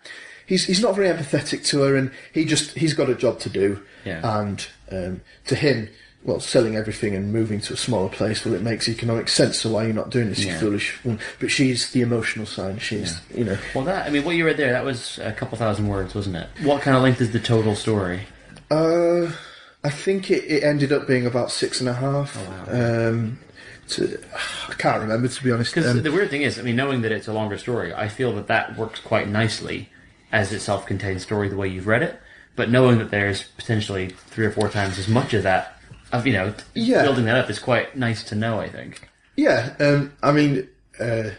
He's 0.47 0.65
he's 0.67 0.83
not 0.83 0.95
very 0.97 1.09
empathetic 1.09 1.65
to 1.67 1.81
her, 1.83 1.97
and 1.97 2.11
he 2.33 2.45
just 2.45 2.73
he's 2.77 2.95
got 2.95 3.09
a 3.09 3.15
job 3.15 3.39
to 3.41 3.49
do. 3.49 3.81
Yeah. 4.05 4.21
And 4.41 4.67
um, 4.91 5.21
to 5.47 5.55
him, 5.55 5.89
well, 6.25 6.39
selling 6.41 6.77
everything 6.77 7.15
and 7.17 7.33
moving 7.33 7.61
to 7.61 7.73
a 7.75 7.77
smaller 7.77 8.09
place, 8.09 8.45
well, 8.45 8.55
it 8.55 8.63
makes 8.63 8.89
economic 8.89 9.29
sense. 9.29 9.59
So 9.61 9.71
why 9.71 9.85
are 9.85 9.87
you 9.89 9.93
not 9.93 10.11
doing 10.11 10.29
this, 10.29 10.39
you 10.41 10.53
Yeah. 10.53 10.59
foolish? 10.61 10.99
woman? 11.05 11.19
But 11.41 11.51
she's 11.51 11.91
the 11.91 12.01
emotional 12.03 12.47
side. 12.47 12.81
She's 12.81 13.21
you 13.35 13.45
know. 13.45 13.59
Well, 13.75 13.85
that 13.85 14.07
I 14.07 14.11
mean, 14.11 14.25
what 14.25 14.37
you 14.37 14.45
read 14.47 14.57
there, 14.57 14.73
that 14.73 14.85
was 14.85 15.19
a 15.23 15.33
couple 15.33 15.59
thousand 15.59 15.89
words, 15.89 16.15
wasn't 16.15 16.37
it? 16.37 16.49
What 16.63 16.83
kind 16.83 16.97
of 16.97 17.03
length 17.03 17.21
is 17.21 17.33
the 17.33 17.41
total 17.41 17.75
story? 17.75 18.21
Uh, 18.71 19.33
I 19.85 19.91
think 19.91 20.31
it, 20.31 20.45
it 20.45 20.63
ended 20.63 20.93
up 20.93 21.07
being 21.09 21.27
about 21.27 21.51
six 21.51 21.81
and 21.81 21.89
a 21.89 21.95
half. 21.95 22.37
Oh, 22.39 22.51
wow. 22.73 23.09
um, 23.09 23.39
to, 23.89 24.19
I 24.69 24.75
can't 24.75 25.01
remember 25.03 25.27
to 25.29 25.43
be 25.45 25.51
honest. 25.51 25.75
Because 25.75 25.91
Um, 25.91 26.03
the 26.03 26.13
weird 26.13 26.31
thing 26.31 26.43
is, 26.43 26.59
I 26.59 26.63
mean, 26.63 26.77
knowing 26.77 27.03
that 27.03 27.11
it's 27.13 27.27
a 27.29 27.33
longer 27.33 27.59
story, 27.59 27.93
I 27.93 28.07
feel 28.09 28.33
that 28.37 28.47
that 28.47 28.79
works 28.79 29.01
quite 29.01 29.29
nicely 29.29 29.91
as 30.31 30.53
a 30.53 30.61
self-contained 30.61 31.21
story 31.21 31.49
the 31.49 31.57
way 31.57 31.67
you've 31.69 31.89
read 31.89 32.03
it. 32.03 32.19
But 32.55 32.71
knowing 32.71 32.99
that 32.99 33.11
there's 33.11 33.43
potentially 33.43 34.11
three 34.29 34.47
or 34.47 34.51
four 34.53 34.69
times 34.69 34.99
as 34.99 35.09
much 35.09 35.35
of 35.35 35.43
that, 35.43 35.77
of 36.13 36.27
you 36.27 36.33
know, 36.33 36.55
Yeah. 36.75 37.03
building 37.03 37.25
that 37.27 37.37
up 37.37 37.51
is 37.51 37.59
quite 37.59 37.97
nice 37.97 38.23
to 38.25 38.35
know. 38.35 38.61
I 38.61 38.69
think. 38.69 39.09
Yeah, 39.37 39.75
um, 39.81 40.13
I 40.23 40.31
mean, 40.33 40.69
uh, 41.01 41.31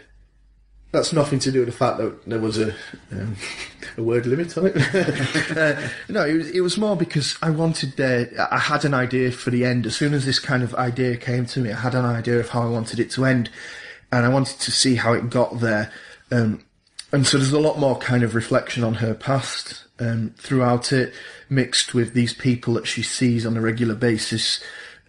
that's 0.90 1.12
nothing 1.12 1.38
to 1.40 1.52
do 1.52 1.60
with 1.60 1.68
the 1.68 1.74
fact 1.74 1.98
that 1.98 2.24
there 2.26 2.40
was 2.40 2.58
a 2.58 2.74
um, 3.12 3.36
a 3.96 4.02
word 4.02 4.26
limit 4.26 4.56
on 4.58 4.66
it. 4.66 4.76
uh, 5.56 5.88
no, 6.08 6.24
it 6.24 6.34
was, 6.34 6.50
it 6.50 6.60
was 6.60 6.76
more 6.76 6.96
because 6.96 7.36
I 7.42 7.50
wanted. 7.50 8.00
Uh, 8.00 8.46
I 8.50 8.58
had 8.58 8.84
an 8.84 8.94
idea 8.94 9.30
for 9.30 9.50
the 9.50 9.64
end. 9.64 9.86
As 9.86 9.96
soon 9.96 10.12
as 10.14 10.24
this 10.26 10.38
kind 10.38 10.62
of 10.62 10.74
idea 10.74 11.16
came 11.16 11.46
to 11.46 11.60
me, 11.60 11.72
I 11.72 11.76
had 11.80 11.94
an 11.94 12.04
idea 12.04 12.38
of 12.40 12.48
how 12.50 12.62
I 12.62 12.68
wanted 12.68 12.98
it 13.00 13.10
to 13.12 13.24
end, 13.24 13.50
and 14.10 14.26
I 14.26 14.28
wanted 14.28 14.58
to 14.60 14.70
see 14.72 14.96
how 14.96 15.12
it 15.12 15.30
got 15.30 15.60
there. 15.60 15.92
Um, 16.32 16.64
and 17.14 17.26
so 17.26 17.38
there's 17.38 17.52
a 17.52 17.60
lot 17.60 17.78
more 17.78 17.96
kind 17.96 18.22
of 18.22 18.34
reflection 18.34 18.82
on 18.82 18.94
her 18.94 19.14
past 19.14 19.84
um, 20.00 20.34
throughout 20.36 20.92
it, 20.92 21.14
mixed 21.48 21.94
with 21.94 22.12
these 22.12 22.32
people 22.32 22.74
that 22.74 22.86
she 22.86 23.02
sees 23.02 23.46
on 23.46 23.56
a 23.56 23.60
regular 23.60 23.94
basis, 23.94 24.62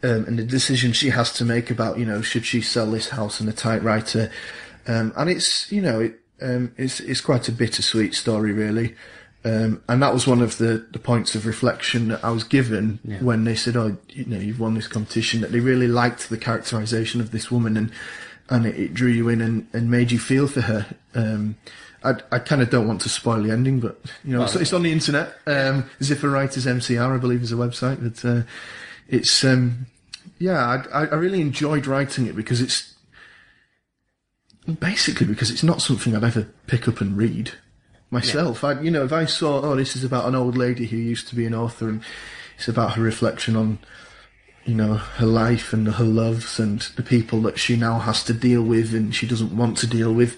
um, 0.03 0.25
and 0.25 0.37
the 0.37 0.43
decision 0.43 0.93
she 0.93 1.09
has 1.09 1.33
to 1.33 1.43
make 1.43 1.71
about, 1.71 1.97
you 1.97 2.05
know, 2.05 2.21
should 2.21 2.45
she 2.45 2.61
sell 2.61 2.91
this 2.91 3.09
house 3.09 3.39
and 3.39 3.49
the 3.49 3.53
typewriter. 3.53 4.31
Um, 4.87 5.13
and 5.17 5.29
it's, 5.29 5.71
you 5.71 5.81
know, 5.81 5.99
it, 6.01 6.19
um, 6.41 6.73
it's, 6.77 6.99
it's 6.99 7.21
quite 7.21 7.49
a 7.49 7.51
bittersweet 7.51 8.13
story, 8.13 8.53
really. 8.53 8.95
Um, 9.43 9.83
and 9.87 10.01
that 10.01 10.13
was 10.13 10.25
one 10.25 10.41
of 10.41 10.57
the, 10.57 10.85
the 10.91 10.99
points 10.99 11.35
of 11.35 11.45
reflection 11.45 12.07
that 12.07 12.23
I 12.23 12.31
was 12.31 12.43
given 12.43 12.99
when 13.21 13.43
they 13.43 13.53
said, 13.53 13.77
"Oh, 13.77 13.95
you 14.09 14.25
know, 14.25 14.39
you've 14.39 14.59
won 14.59 14.73
this 14.73 14.87
competition." 14.87 15.41
That 15.41 15.51
they 15.51 15.59
really 15.59 15.87
liked 15.87 16.29
the 16.29 16.37
characterization 16.37 17.21
of 17.21 17.29
this 17.29 17.51
woman, 17.51 17.77
and 17.77 17.91
and 18.49 18.65
it, 18.65 18.75
it 18.79 18.93
drew 18.93 19.09
you 19.09 19.29
in 19.29 19.41
and, 19.41 19.67
and 19.73 19.89
made 19.89 20.11
you 20.11 20.19
feel 20.19 20.47
for 20.47 20.61
her. 20.61 20.85
Um, 21.13 21.55
I, 22.03 22.15
I 22.31 22.39
kind 22.39 22.61
of 22.61 22.69
don't 22.69 22.87
want 22.87 23.01
to 23.01 23.09
spoil 23.09 23.41
the 23.41 23.51
ending, 23.51 23.79
but 23.79 23.99
you 24.23 24.37
know, 24.37 24.43
it's, 24.43 24.55
it's 24.55 24.73
on 24.73 24.83
the 24.83 24.91
internet. 24.91 25.35
Um, 25.47 25.89
Zipper 26.03 26.29
Writers 26.29 26.65
MCR, 26.65 27.15
I 27.15 27.17
believe, 27.17 27.41
is 27.41 27.51
a 27.51 27.55
website. 27.55 28.01
But 28.01 28.27
uh, 28.27 28.43
it's 29.07 29.43
um, 29.43 29.87
yeah, 30.37 30.83
I, 30.93 31.05
I 31.05 31.15
really 31.15 31.41
enjoyed 31.41 31.87
writing 31.87 32.27
it 32.27 32.35
because 32.35 32.61
it's 32.61 32.93
basically 34.79 35.27
because 35.27 35.49
it's 35.49 35.63
not 35.63 35.81
something 35.81 36.15
I'd 36.15 36.23
ever 36.23 36.47
pick 36.67 36.87
up 36.87 37.01
and 37.01 37.17
read 37.17 37.51
myself. 38.11 38.63
I, 38.63 38.79
you 38.81 38.91
know, 38.91 39.03
if 39.03 39.13
I 39.13 39.25
saw, 39.25 39.61
oh, 39.61 39.75
this 39.75 39.95
is 39.95 40.03
about 40.03 40.27
an 40.27 40.35
old 40.35 40.57
lady 40.57 40.85
who 40.85 40.97
used 40.97 41.27
to 41.29 41.35
be 41.35 41.45
an 41.45 41.55
author, 41.55 41.89
and 41.89 42.01
it's 42.57 42.67
about 42.67 42.93
her 42.93 43.01
reflection 43.01 43.55
on 43.55 43.79
you 44.65 44.73
know 44.75 44.95
her 44.95 45.25
life 45.25 45.73
and 45.73 45.87
her 45.87 46.03
loves 46.03 46.59
and 46.59 46.81
the 46.95 47.03
people 47.03 47.41
that 47.41 47.59
she 47.59 47.75
now 47.77 47.99
has 47.99 48.23
to 48.23 48.33
deal 48.33 48.63
with 48.63 48.93
and 48.95 49.13
she 49.13 49.27
doesn't 49.27 49.55
want 49.55 49.77
to 49.77 49.87
deal 49.87 50.11
with 50.13 50.37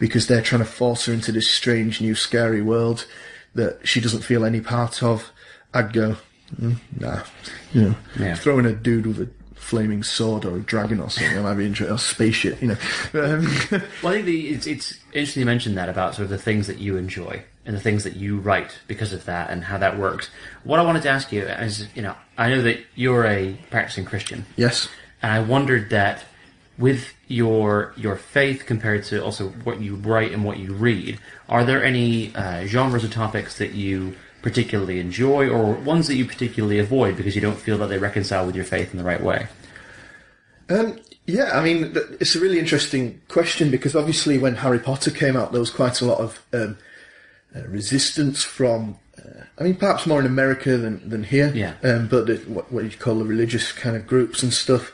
because 0.00 0.26
they're 0.26 0.42
trying 0.42 0.60
to 0.60 0.64
force 0.68 1.06
her 1.06 1.12
into 1.12 1.30
this 1.32 1.48
strange 1.50 2.00
new 2.00 2.14
scary 2.14 2.60
world 2.62 3.06
that 3.54 3.78
she 3.86 4.00
doesn't 4.00 4.22
feel 4.22 4.44
any 4.44 4.60
part 4.60 5.02
of. 5.02 5.30
I'd 5.72 5.92
go, 5.92 6.16
mm, 6.60 6.76
nah, 6.98 7.22
you 7.72 7.82
know, 7.82 7.94
Yeah. 8.18 8.34
throwing 8.34 8.66
a 8.66 8.72
dude 8.72 9.06
with 9.06 9.20
a 9.20 9.28
flaming 9.54 10.02
sword 10.02 10.44
or 10.44 10.56
a 10.56 10.60
dragon 10.60 10.98
or 11.00 11.10
something, 11.10 11.38
I 11.38 11.42
might 11.42 11.54
be 11.54 11.66
interested, 11.66 11.92
or 11.92 11.98
spaceship, 11.98 12.60
you 12.62 12.68
know. 12.68 12.76
Um, 13.14 13.46
Well, 14.02 14.12
I 14.12 14.16
think 14.16 14.26
the, 14.26 14.48
it's, 14.48 14.66
it's 14.66 14.98
interesting 15.12 15.40
you 15.40 15.46
mentioned 15.46 15.76
that 15.76 15.88
about 15.88 16.14
sort 16.14 16.24
of 16.24 16.30
the 16.30 16.38
things 16.38 16.66
that 16.68 16.78
you 16.78 16.96
enjoy 16.96 17.42
and 17.66 17.76
the 17.76 17.80
things 17.80 18.02
that 18.04 18.16
you 18.16 18.38
write 18.38 18.78
because 18.86 19.12
of 19.12 19.24
that 19.26 19.50
and 19.50 19.64
how 19.64 19.76
that 19.78 19.98
works. 19.98 20.30
What 20.64 20.78
I 20.78 20.82
wanted 20.84 21.02
to 21.02 21.10
ask 21.10 21.30
you 21.32 21.42
is, 21.42 21.86
you 21.94 22.00
know, 22.02 22.14
I 22.38 22.48
know 22.48 22.62
that 22.62 22.78
you're 22.94 23.26
a 23.26 23.58
practicing 23.68 24.04
Christian, 24.06 24.46
yes. 24.56 24.88
and 25.20 25.32
I 25.32 25.40
wondered 25.40 25.90
that 25.90 26.24
with 26.78 27.12
your 27.26 27.92
your 27.96 28.16
faith 28.16 28.64
compared 28.64 29.04
to 29.04 29.22
also 29.22 29.48
what 29.64 29.80
you 29.80 29.96
write 29.96 30.32
and 30.32 30.44
what 30.44 30.58
you 30.58 30.72
read, 30.72 31.18
are 31.48 31.64
there 31.64 31.84
any 31.84 32.34
uh, 32.34 32.64
genres 32.64 33.04
or 33.04 33.08
topics 33.08 33.58
that 33.58 33.72
you 33.72 34.14
particularly 34.40 35.00
enjoy, 35.00 35.48
or 35.48 35.72
ones 35.72 36.06
that 36.06 36.14
you 36.14 36.24
particularly 36.24 36.78
avoid 36.78 37.16
because 37.16 37.34
you 37.34 37.40
don't 37.40 37.58
feel 37.58 37.76
that 37.78 37.88
they 37.88 37.98
reconcile 37.98 38.46
with 38.46 38.54
your 38.54 38.64
faith 38.64 38.92
in 38.92 38.98
the 38.98 39.04
right 39.04 39.22
way? 39.22 39.48
Um, 40.70 41.00
yeah, 41.26 41.50
I 41.58 41.62
mean, 41.62 41.92
th- 41.92 42.06
it's 42.20 42.36
a 42.36 42.40
really 42.40 42.58
interesting 42.58 43.20
question 43.28 43.70
because 43.70 43.96
obviously 43.96 44.38
when 44.38 44.56
Harry 44.56 44.78
Potter 44.78 45.10
came 45.10 45.36
out, 45.36 45.52
there 45.52 45.60
was 45.60 45.70
quite 45.70 46.00
a 46.00 46.04
lot 46.04 46.20
of 46.20 46.42
um, 46.52 46.78
uh, 47.54 47.62
resistance 47.66 48.44
from, 48.44 48.98
I 49.58 49.62
mean, 49.64 49.76
perhaps 49.76 50.06
more 50.06 50.20
in 50.20 50.26
America 50.26 50.76
than, 50.76 51.08
than 51.08 51.24
here. 51.24 51.52
Yeah. 51.54 51.74
Um, 51.82 52.08
but 52.08 52.26
the, 52.26 52.36
what, 52.46 52.70
what 52.72 52.84
you 52.84 52.90
call 52.90 53.16
the 53.16 53.24
religious 53.24 53.72
kind 53.72 53.96
of 53.96 54.06
groups 54.06 54.42
and 54.42 54.52
stuff. 54.52 54.92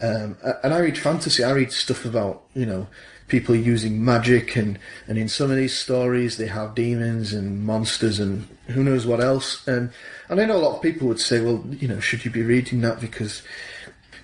Um, 0.00 0.36
and 0.62 0.74
I 0.74 0.78
read 0.78 0.98
fantasy. 0.98 1.44
I 1.44 1.52
read 1.52 1.72
stuff 1.72 2.04
about, 2.04 2.42
you 2.54 2.66
know, 2.66 2.86
people 3.28 3.54
using 3.54 4.04
magic 4.04 4.54
and, 4.54 4.78
and 5.08 5.16
in 5.16 5.28
some 5.28 5.50
of 5.50 5.56
these 5.56 5.76
stories 5.76 6.36
they 6.36 6.46
have 6.46 6.74
demons 6.74 7.32
and 7.32 7.64
monsters 7.64 8.20
and 8.20 8.46
who 8.66 8.84
knows 8.84 9.06
what 9.06 9.20
else. 9.20 9.66
Um, 9.66 9.90
and 10.28 10.40
I 10.40 10.44
know 10.44 10.56
a 10.56 10.58
lot 10.58 10.76
of 10.76 10.82
people 10.82 11.08
would 11.08 11.20
say, 11.20 11.40
well, 11.40 11.64
you 11.70 11.88
know, 11.88 12.00
should 12.00 12.24
you 12.24 12.30
be 12.30 12.42
reading 12.42 12.82
that 12.82 13.00
because 13.00 13.42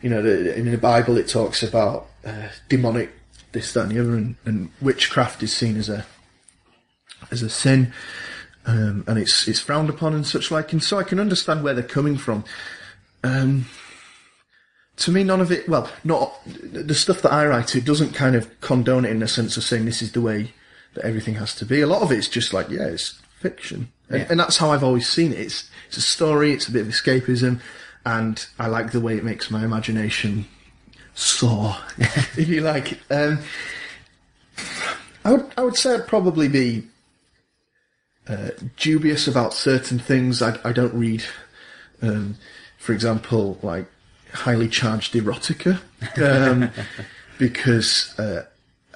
you 0.03 0.09
know, 0.09 0.23
the, 0.23 0.55
in 0.55 0.71
the 0.71 0.79
Bible 0.79 1.17
it 1.17 1.29
talks 1.29 1.63
about 1.63 2.09
uh, 2.25 2.49
demonic 2.69 3.11
this, 3.53 3.73
that, 3.73 3.83
and 3.83 3.91
the 3.91 4.01
other, 4.01 4.15
and, 4.15 4.37
and 4.45 4.71
witchcraft 4.81 5.43
is 5.43 5.53
seen 5.53 5.77
as 5.77 5.89
a 5.89 6.07
as 7.31 7.43
a 7.43 7.51
sin, 7.51 7.93
um, 8.67 9.05
and 9.07 9.19
it's 9.19 9.49
it's 9.49 9.61
frowned 9.61 9.89
upon 9.91 10.15
and 10.15 10.27
such 10.27 10.51
like. 10.51 10.73
And 10.73 10.83
so 10.83 10.99
I 10.99 11.03
can 11.03 11.19
understand 11.21 11.63
where 11.65 11.75
they're 11.75 11.83
coming 11.85 12.17
from. 12.17 12.45
Um, 13.25 13.67
to 14.97 15.11
me, 15.11 15.25
none 15.25 15.41
of 15.41 15.51
it. 15.51 15.69
Well, 15.69 15.91
not 16.05 16.35
the 16.47 16.95
stuff 16.95 17.23
that 17.23 17.33
I 17.33 17.47
write. 17.47 17.75
It 17.75 17.85
doesn't 17.85 18.13
kind 18.15 18.37
of 18.37 18.61
condone 18.61 19.05
it 19.05 19.11
in 19.11 19.21
the 19.21 19.29
sense 19.29 19.57
of 19.57 19.63
saying 19.65 19.85
this 19.87 20.03
is 20.03 20.13
the 20.13 20.21
way 20.21 20.53
that 20.95 21.05
everything 21.05 21.35
has 21.35 21.55
to 21.57 21.65
be. 21.65 21.81
A 21.81 21.87
lot 21.87 22.03
of 22.03 22.13
it's 22.13 22.29
just 22.29 22.53
like, 22.53 22.69
yeah, 22.69 22.85
it's 22.87 23.19
fiction, 23.39 23.91
and, 24.09 24.21
Yeah. 24.21 24.27
and 24.31 24.41
that's 24.41 24.59
how 24.59 24.73
I've 24.73 24.85
always 24.85 25.09
seen 25.09 25.33
it. 25.33 25.39
It's 25.39 25.71
it's 25.89 25.97
a 25.97 26.03
story. 26.03 26.53
It's 26.53 26.69
a 26.69 26.73
bit 26.73 26.83
of 26.83 26.89
escapism, 26.89 27.61
and 28.05 28.47
I 28.59 28.67
like 28.67 28.93
the 28.93 29.01
way 29.01 29.17
it 29.17 29.25
makes 29.25 29.51
my 29.51 29.65
imagination 29.65 30.47
soar, 31.15 31.77
if 31.99 32.49
you 32.49 32.61
like. 32.61 32.99
Um, 33.11 33.39
I 35.25 35.33
would 35.33 35.47
I 35.57 35.63
would 35.63 35.77
say 35.77 35.95
I'd 35.95 36.07
probably 36.07 36.49
be 36.49 36.87
uh, 38.31 38.51
dubious 38.77 39.27
about 39.27 39.53
certain 39.55 39.99
things. 39.99 40.41
I, 40.43 40.57
I 40.65 40.73
don't 40.73 40.95
read, 40.95 41.25
um, 42.03 42.37
for 42.79 42.93
example, 42.93 43.59
like 43.63 43.87
highly 44.33 44.69
charged 44.69 45.15
erotica, 45.15 45.81
um, 46.23 46.71
because 47.39 48.15
uh, 48.19 48.45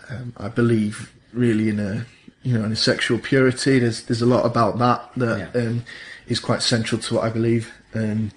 um, 0.08 0.32
I 0.36 0.48
believe 0.48 1.12
really 1.32 1.68
in 1.68 1.80
a 1.80 2.06
you 2.42 2.56
know 2.56 2.64
in 2.64 2.72
a 2.72 2.76
sexual 2.76 3.18
purity. 3.18 3.78
There's 3.80 4.02
there's 4.04 4.22
a 4.22 4.26
lot 4.26 4.46
about 4.46 4.78
that 4.78 5.10
that 5.16 5.38
Yeah. 5.54 5.60
um, 5.62 5.84
is 6.28 6.40
quite 6.40 6.62
central 6.62 7.00
to 7.02 7.14
what 7.14 7.24
I 7.24 7.30
believe. 7.30 7.72
Um, 7.94 8.30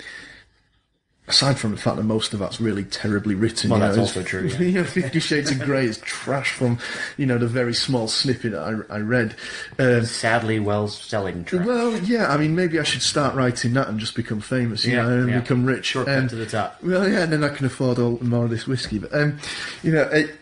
aside 1.30 1.59
from 1.59 1.71
the 1.71 1.78
fact 1.78 1.97
that 1.97 2.03
most 2.03 2.34
of 2.34 2.39
that's 2.39 2.61
really 2.61 2.86
terribly 2.86 3.36
written. 3.36 3.69
Well, 3.69 3.80
you 3.80 3.86
know, 3.86 3.91
that's 3.93 3.99
also 4.15 4.23
true, 4.23 4.47
yeah. 4.47 4.59
you 4.59 4.71
know, 4.71 4.84
Fifty 4.84 5.19
Shades 5.19 5.51
of 5.51 5.59
Grey 5.59 5.86
is 5.86 5.97
trash 5.99 6.51
from 6.53 6.80
you 7.17 7.25
know 7.25 7.38
the 7.38 7.47
very 7.47 7.73
small 7.73 8.07
snippet 8.07 8.53
I, 8.53 8.75
I 8.93 8.99
read. 8.99 9.36
Um, 9.80 10.05
Sadly, 10.05 10.59
well 10.59 10.88
selling 10.88 11.43
track. 11.43 11.65
well, 11.67 11.97
yeah, 12.03 12.28
I 12.32 12.38
mean, 12.38 12.55
maybe 12.55 12.80
I 12.80 12.84
should 12.84 13.01
start 13.01 13.36
writing 13.36 13.73
that 13.73 13.88
and 13.89 13.99
just 13.99 14.15
become 14.15 14.39
famous, 14.41 14.86
you 14.86 14.93
Yeah, 14.95 15.03
know, 15.03 15.19
and 15.21 15.30
yeah. 15.30 15.39
become 15.41 15.65
rich. 15.65 15.86
Shortcut 15.88 16.17
Um, 16.17 16.28
to 16.30 16.36
the 16.36 16.45
top. 16.45 16.78
well, 16.84 17.07
yeah, 17.09 17.23
and 17.23 17.34
then 17.34 17.43
I 17.43 17.49
can 17.49 17.65
afford 17.65 17.99
all 17.99 18.17
more 18.21 18.45
of 18.45 18.49
this 18.49 18.65
whiskey. 18.67 18.99
But 18.99 19.13
um, 19.13 19.38
you 19.84 19.91
know, 19.91 20.03
it, 20.03 20.36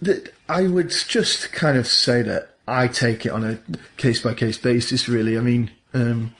that 0.00 0.32
I 0.48 0.62
would 0.66 0.90
just 0.90 1.52
kind 1.52 1.76
of 1.78 1.86
say 1.86 2.22
that 2.22 2.50
I 2.68 2.88
take 2.88 3.26
it 3.26 3.30
on 3.32 3.44
a 3.44 3.58
case 3.96 4.22
by 4.22 4.34
case 4.34 4.58
basis. 4.58 5.08
Really, 5.08 5.36
I 5.36 5.40
mean, 5.40 5.70
um, 5.94 6.34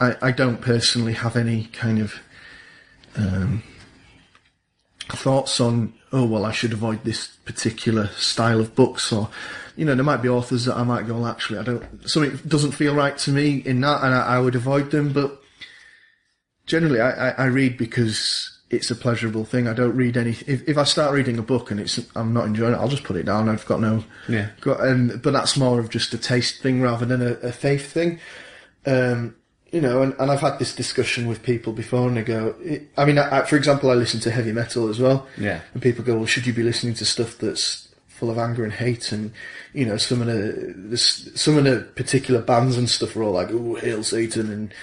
I, 0.00 0.16
I 0.20 0.30
don't 0.32 0.60
personally 0.60 1.12
have 1.12 1.36
any 1.36 1.64
kind 1.72 2.00
of 2.00 2.14
um, 3.16 3.62
thoughts 5.08 5.60
on. 5.60 5.94
Oh 6.12 6.24
well, 6.24 6.44
I 6.44 6.52
should 6.52 6.72
avoid 6.72 7.04
this 7.04 7.28
particular 7.44 8.08
style 8.08 8.60
of 8.60 8.74
books, 8.74 9.12
or 9.12 9.28
you 9.76 9.84
know, 9.84 9.94
there 9.94 10.04
might 10.04 10.22
be 10.22 10.28
authors 10.28 10.64
that 10.66 10.76
I 10.76 10.84
might 10.84 11.06
go. 11.06 11.14
Well, 11.14 11.26
actually, 11.26 11.58
I 11.58 11.62
don't. 11.62 12.08
Something 12.08 12.38
doesn't 12.46 12.72
feel 12.72 12.94
right 12.94 13.16
to 13.18 13.30
me 13.30 13.62
in 13.64 13.80
that, 13.80 14.04
and 14.04 14.14
I, 14.14 14.36
I 14.36 14.38
would 14.38 14.54
avoid 14.54 14.90
them. 14.90 15.12
But 15.12 15.40
generally 16.66 17.00
I, 17.00 17.30
I, 17.30 17.30
I 17.30 17.44
read 17.46 17.76
because 17.76 18.50
it's 18.70 18.90
a 18.90 18.96
pleasurable 18.96 19.44
thing. 19.44 19.68
I 19.68 19.74
don't 19.74 19.96
read 19.96 20.16
any. 20.16 20.30
If, 20.30 20.68
if 20.68 20.78
I 20.78 20.84
start 20.84 21.12
reading 21.12 21.38
a 21.38 21.42
book 21.42 21.70
and 21.70 21.80
it's 21.80 22.00
I'm 22.14 22.32
not 22.32 22.46
enjoying 22.46 22.74
it, 22.74 22.78
I'll 22.78 22.88
just 22.88 23.04
put 23.04 23.16
it 23.16 23.24
down. 23.24 23.48
I've 23.48 23.66
got 23.66 23.80
no. 23.80 24.04
Yeah. 24.28 24.50
Got, 24.60 24.80
um, 24.86 25.20
but 25.22 25.32
that's 25.32 25.56
more 25.56 25.80
of 25.80 25.90
just 25.90 26.14
a 26.14 26.18
taste 26.18 26.62
thing 26.62 26.80
rather 26.80 27.06
than 27.06 27.22
a, 27.22 27.32
a 27.34 27.52
faith 27.52 27.92
thing. 27.92 28.20
Um, 28.86 29.36
you 29.74 29.80
know, 29.80 30.02
and, 30.02 30.14
and 30.20 30.30
I've 30.30 30.40
had 30.40 30.60
this 30.60 30.72
discussion 30.72 31.26
with 31.26 31.42
people 31.42 31.72
before, 31.72 32.06
and 32.06 32.16
they 32.16 32.22
go. 32.22 32.54
It, 32.60 32.88
I 32.96 33.04
mean, 33.04 33.18
I, 33.18 33.40
I, 33.40 33.42
for 33.44 33.56
example, 33.56 33.90
I 33.90 33.94
listen 33.94 34.20
to 34.20 34.30
heavy 34.30 34.52
metal 34.52 34.88
as 34.88 35.00
well. 35.00 35.26
Yeah. 35.36 35.62
And 35.72 35.82
people 35.82 36.04
go, 36.04 36.14
well, 36.14 36.26
should 36.26 36.46
you 36.46 36.52
be 36.52 36.62
listening 36.62 36.94
to 36.94 37.04
stuff 37.04 37.38
that's 37.38 37.88
full 38.06 38.30
of 38.30 38.38
anger 38.38 38.62
and 38.62 38.72
hate? 38.72 39.10
And 39.10 39.32
you 39.72 39.84
know, 39.84 39.96
some 39.96 40.20
of 40.20 40.28
the, 40.28 40.96
some 40.96 41.58
of 41.58 41.64
the 41.64 41.80
particular 41.96 42.40
bands 42.40 42.78
and 42.78 42.88
stuff 42.88 43.16
are 43.16 43.24
all 43.24 43.32
like, 43.32 43.48
oh, 43.50 43.74
hail 43.74 44.04
Satan, 44.04 44.48
and 44.52 44.74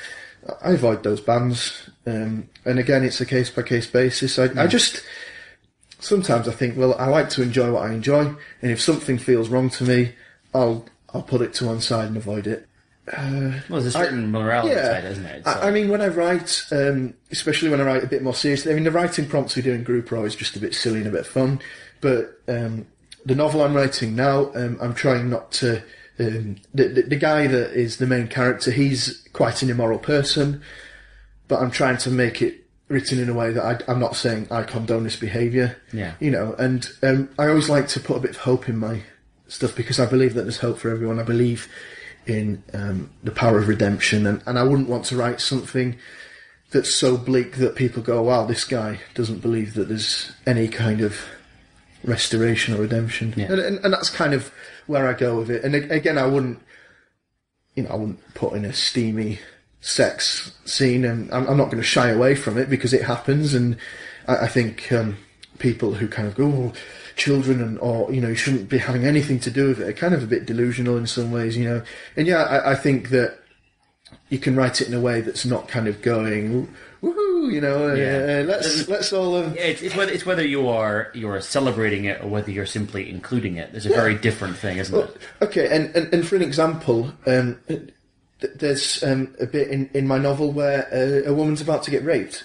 I 0.62 0.72
avoid 0.72 1.04
those 1.04 1.22
bands. 1.22 1.89
Um, 2.06 2.50
and 2.66 2.78
again, 2.78 3.06
it's 3.06 3.22
a 3.22 3.26
case 3.26 3.50
by 3.50 3.62
case 3.62 3.88
basis. 3.88 4.38
I, 4.38 4.50
I 4.62 4.68
just 4.68 5.02
sometimes 6.00 6.50
I 6.50 6.52
think, 6.52 6.78
well, 6.78 6.96
I 6.96 7.08
like 7.08 7.30
to 7.30 7.42
enjoy 7.42 7.72
what 7.72 7.89
I 7.89 7.94
enjoy, 7.94 8.26
and 8.62 8.72
if 8.72 8.82
something 8.82 9.18
feels 9.18 9.48
wrong 9.48 9.70
to 9.70 9.86
me, 9.86 10.16
I'll 10.54 10.86
I'll 11.14 11.24
put 11.24 11.42
it 11.42 11.54
to 11.56 11.68
one 11.68 11.80
side 11.80 12.10
and 12.10 12.18
avoid 12.18 12.46
it. 12.46 12.68
Well, 13.08 13.62
there's 13.70 13.88
a 13.88 13.91
certain 13.91 14.32
morality 14.32 14.76
side, 14.76 15.06
isn't 15.06 15.26
it? 15.26 15.38
It's 15.39 15.47
I, 15.47 15.70
I 15.70 15.72
mean, 15.72 15.89
when 15.89 16.02
I 16.02 16.08
write, 16.08 16.64
um, 16.72 17.14
especially 17.32 17.70
when 17.70 17.82
I 17.82 17.84
write 17.84 18.04
a 18.04 18.08
bit 18.08 18.22
more 18.22 18.36
seriously, 18.36 18.72
I 18.72 18.76
mean, 18.76 18.84
the 18.84 18.91
writing 18.91 19.28
prompts 19.28 19.56
we 19.56 19.62
do 19.62 19.74
in 19.74 19.84
group 19.84 20.12
are 20.12 20.18
always 20.18 20.36
just 20.36 20.56
a 20.56 20.60
bit 20.60 20.76
silly 20.76 20.99
and 20.99 21.08
a 21.08 21.12
bit 21.12 21.26
fun. 21.26 21.60
But 21.99 22.39
um, 22.47 22.88
the 23.26 23.36
novel 23.36 23.64
I'm 23.64 23.74
writing 23.74 24.16
now, 24.16 24.52
um, 24.54 24.78
I'm 24.82 24.93
trying 24.93 25.30
not 25.30 25.52
to. 25.54 25.84
Um, 26.20 26.58
the, 26.74 26.88
the, 26.89 27.02
the 27.04 27.16
guy 27.16 27.47
that 27.47 27.72
is 27.72 27.97
the 27.97 28.06
main 28.06 28.28
character, 28.28 28.70
he's 28.70 29.28
quite 29.34 29.64
an 29.64 29.72
immoral 29.72 29.97
person, 29.97 30.62
but 31.47 31.60
I'm 31.60 31.72
trying 31.72 31.97
to 31.99 32.12
make 32.12 32.43
it 32.43 32.62
written 32.89 33.18
in 33.18 33.30
a 33.30 33.34
way 33.34 33.52
that 33.52 33.64
I, 33.64 33.91
I'm 33.91 33.99
not 33.99 34.16
saying 34.16 34.47
I 34.52 34.64
condone 34.64 35.04
this 35.04 35.16
behaviour. 35.16 35.78
Yeah. 35.91 36.14
You 36.20 36.30
know, 36.30 36.54
and 36.60 36.88
um, 37.02 37.30
I 37.39 37.47
always 37.47 37.70
like 37.70 37.88
to 37.89 37.99
put 37.99 38.18
a 38.18 38.20
bit 38.20 38.32
of 38.32 38.38
hope 38.38 38.70
in 38.70 38.78
my 38.78 39.02
stuff 39.47 39.76
because 39.76 39.99
I 39.99 40.06
believe 40.06 40.36
that 40.36 40.43
there's 40.43 40.60
hope 40.60 40.78
for 40.78 40.89
everyone. 40.89 41.20
I 41.20 41.24
believe 41.24 41.68
in 42.28 42.63
um, 42.74 43.09
the 43.24 43.32
power 43.32 43.57
of 43.57 43.67
redemption, 43.67 44.28
and, 44.28 44.41
and 44.45 44.59
I 44.59 44.63
wouldn't 44.63 44.89
want 44.89 45.05
to 45.05 45.15
write 45.15 45.41
something 45.41 45.97
that's 46.72 46.93
so 46.93 47.17
bleak 47.17 47.57
that 47.57 47.76
people 47.76 48.01
go, 48.01 48.22
"Wow, 48.24 48.45
this 48.45 48.63
guy 48.63 48.99
doesn't 49.13 49.41
believe 49.41 49.74
that 49.74 49.88
there's 49.88 50.32
any 50.45 50.67
kind 50.67 51.01
of 51.01 51.19
restoration 52.03 52.76
or 52.76 52.82
redemption." 52.82 53.34
Yeah. 53.36 53.51
And, 53.51 53.59
and, 53.59 53.86
and 53.86 53.93
that's 53.93 54.09
kind 54.09 54.34
of 54.34 54.51
where 54.88 55.07
I 55.07 55.13
go 55.13 55.38
with 55.38 55.49
it. 55.49 55.63
And 55.63 55.76
again, 55.76 56.17
I 56.17 56.26
wouldn't, 56.28 56.61
you 57.76 57.84
know, 57.84 57.89
I 57.89 57.95
wouldn't 57.95 58.34
put 58.34 58.53
in 58.53 58.65
a 58.65 58.74
steamy 58.74 59.39
sex 59.82 60.53
scene, 60.65 61.03
and 61.03 61.32
I'm, 61.34 61.47
I'm 61.47 61.57
not 61.57 61.65
going 61.65 61.78
to 61.78 61.84
shy 61.84 62.09
away 62.09 62.36
from 62.36 62.57
it 62.57 62.69
because 62.69 62.93
it 62.93 63.03
happens, 63.03 63.53
and 63.53 63.78
I, 64.28 64.38
I 64.38 64.47
think 64.47 64.91
um, 64.91 65.17
people 65.59 65.95
who 65.95 66.07
kind 66.07 66.28
of 66.28 66.36
go. 66.36 66.45
"Oh, 66.45 66.74
Children 67.16 67.62
and 67.62 67.80
or 67.80 68.12
you 68.12 68.22
know 68.22 68.30
you 68.30 68.36
shouldn't 68.36 68.70
be 68.70 68.78
having 68.78 69.03
anything 69.05 69.39
to 69.41 69.51
do 69.51 69.68
with 69.70 69.80
it 69.82 69.88
are 69.88 69.93
kind 69.93 70.14
of 70.14 70.24
a 70.24 70.28
bit 70.28 70.45
delusional 70.45 70.97
in 70.97 71.07
some 71.07 71.32
ways, 71.32 71.57
you 71.57 71.66
know. 71.66 71.82
And 72.16 72.28
yeah, 72.28 72.43
I, 72.43 72.72
I 72.72 72.76
think 72.76 73.09
that 73.09 73.38
you 74.30 74.39
can 74.39 74.55
write 74.55 74.82
it 74.82 74.88
in 74.88 74.93
a 74.93 74.99
way 75.01 75.22
that's 75.22 75.45
not 75.45 75.68
kind 75.68 75.88
of 75.88 76.01
going 76.01 76.68
woohoo, 77.03 77.51
you 77.51 77.59
know. 77.62 77.89
uh, 77.89 77.93
Yeah. 77.93 78.43
let's 78.45 78.88
let's 78.88 79.12
all. 79.14 79.36
Um, 79.36 79.53
Yeah, 79.55 79.64
it's, 79.64 79.82
it's 79.82 79.95
whether 79.95 80.12
it's 80.12 80.26
whether 80.26 80.45
you 80.45 80.68
are 80.68 81.12
you 81.14 81.30
are 81.30 81.41
celebrating 81.41 82.05
it 82.05 82.22
or 82.24 82.28
whether 82.28 82.51
you're 82.51 82.66
simply 82.66 83.09
including 83.09 83.57
it. 83.57 83.72
There's 83.72 83.86
a 83.86 83.89
very 83.89 84.16
different 84.16 84.55
thing, 84.57 84.78
isn't 84.78 84.97
it? 84.97 85.18
Okay, 85.41 85.68
and, 85.76 85.95
and, 85.95 86.14
and 86.14 86.28
for 86.28 86.36
an 86.36 86.41
example, 86.41 87.12
um, 87.26 87.59
th- 87.68 87.89
there's 88.55 89.03
um, 89.03 89.36
a 89.39 89.45
bit 89.45 89.68
in, 89.70 89.89
in 89.93 90.07
my 90.07 90.18
novel 90.18 90.51
where 90.51 90.88
uh, 90.93 91.30
a 91.30 91.34
woman's 91.34 91.62
about 91.62 91.84
to 91.84 91.91
get 91.91 92.03
raped, 92.03 92.43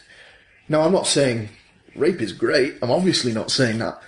Now, 0.69 0.83
I'm 0.83 0.93
not 0.93 1.07
saying 1.07 1.49
rape 1.95 2.21
is 2.21 2.33
great. 2.33 2.77
I'm 2.83 2.91
obviously 2.91 3.33
not 3.33 3.51
saying 3.51 3.79
that, 3.79 4.01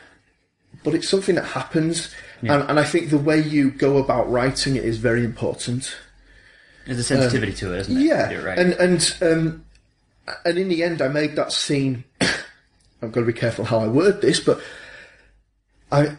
but 0.91 0.97
it's 0.97 1.09
something 1.09 1.34
that 1.34 1.45
happens, 1.45 2.14
and, 2.41 2.62
and 2.62 2.80
I 2.80 2.84
think 2.84 3.11
the 3.11 3.18
way 3.18 3.39
you 3.41 3.70
go 3.70 3.99
about 3.99 4.30
writing 4.30 4.76
it 4.76 4.84
is 4.84 4.97
very 4.99 5.24
important. 5.24 5.95
There's 6.86 6.99
a 6.99 7.05
sensitivity 7.05 7.53
to 7.55 7.74
it, 7.74 7.80
isn't 7.80 7.97
it? 7.97 8.01
Yeah, 8.01 8.32
right. 8.34 8.59
and 8.59 8.72
and 8.74 9.16
um, 9.20 9.64
and 10.47 10.59
in 10.59 10.68
the 10.68 10.82
end, 10.82 11.03
I 11.03 11.09
made 11.09 11.36
that 11.36 11.53
scene. 11.53 12.05
I've 12.20 13.12
got 13.12 13.20
to 13.20 13.26
be 13.26 13.32
careful 13.32 13.66
how 13.66 13.80
I 13.80 13.89
word 13.89 14.22
this, 14.22 14.41
but 14.41 14.61
I 15.93 16.16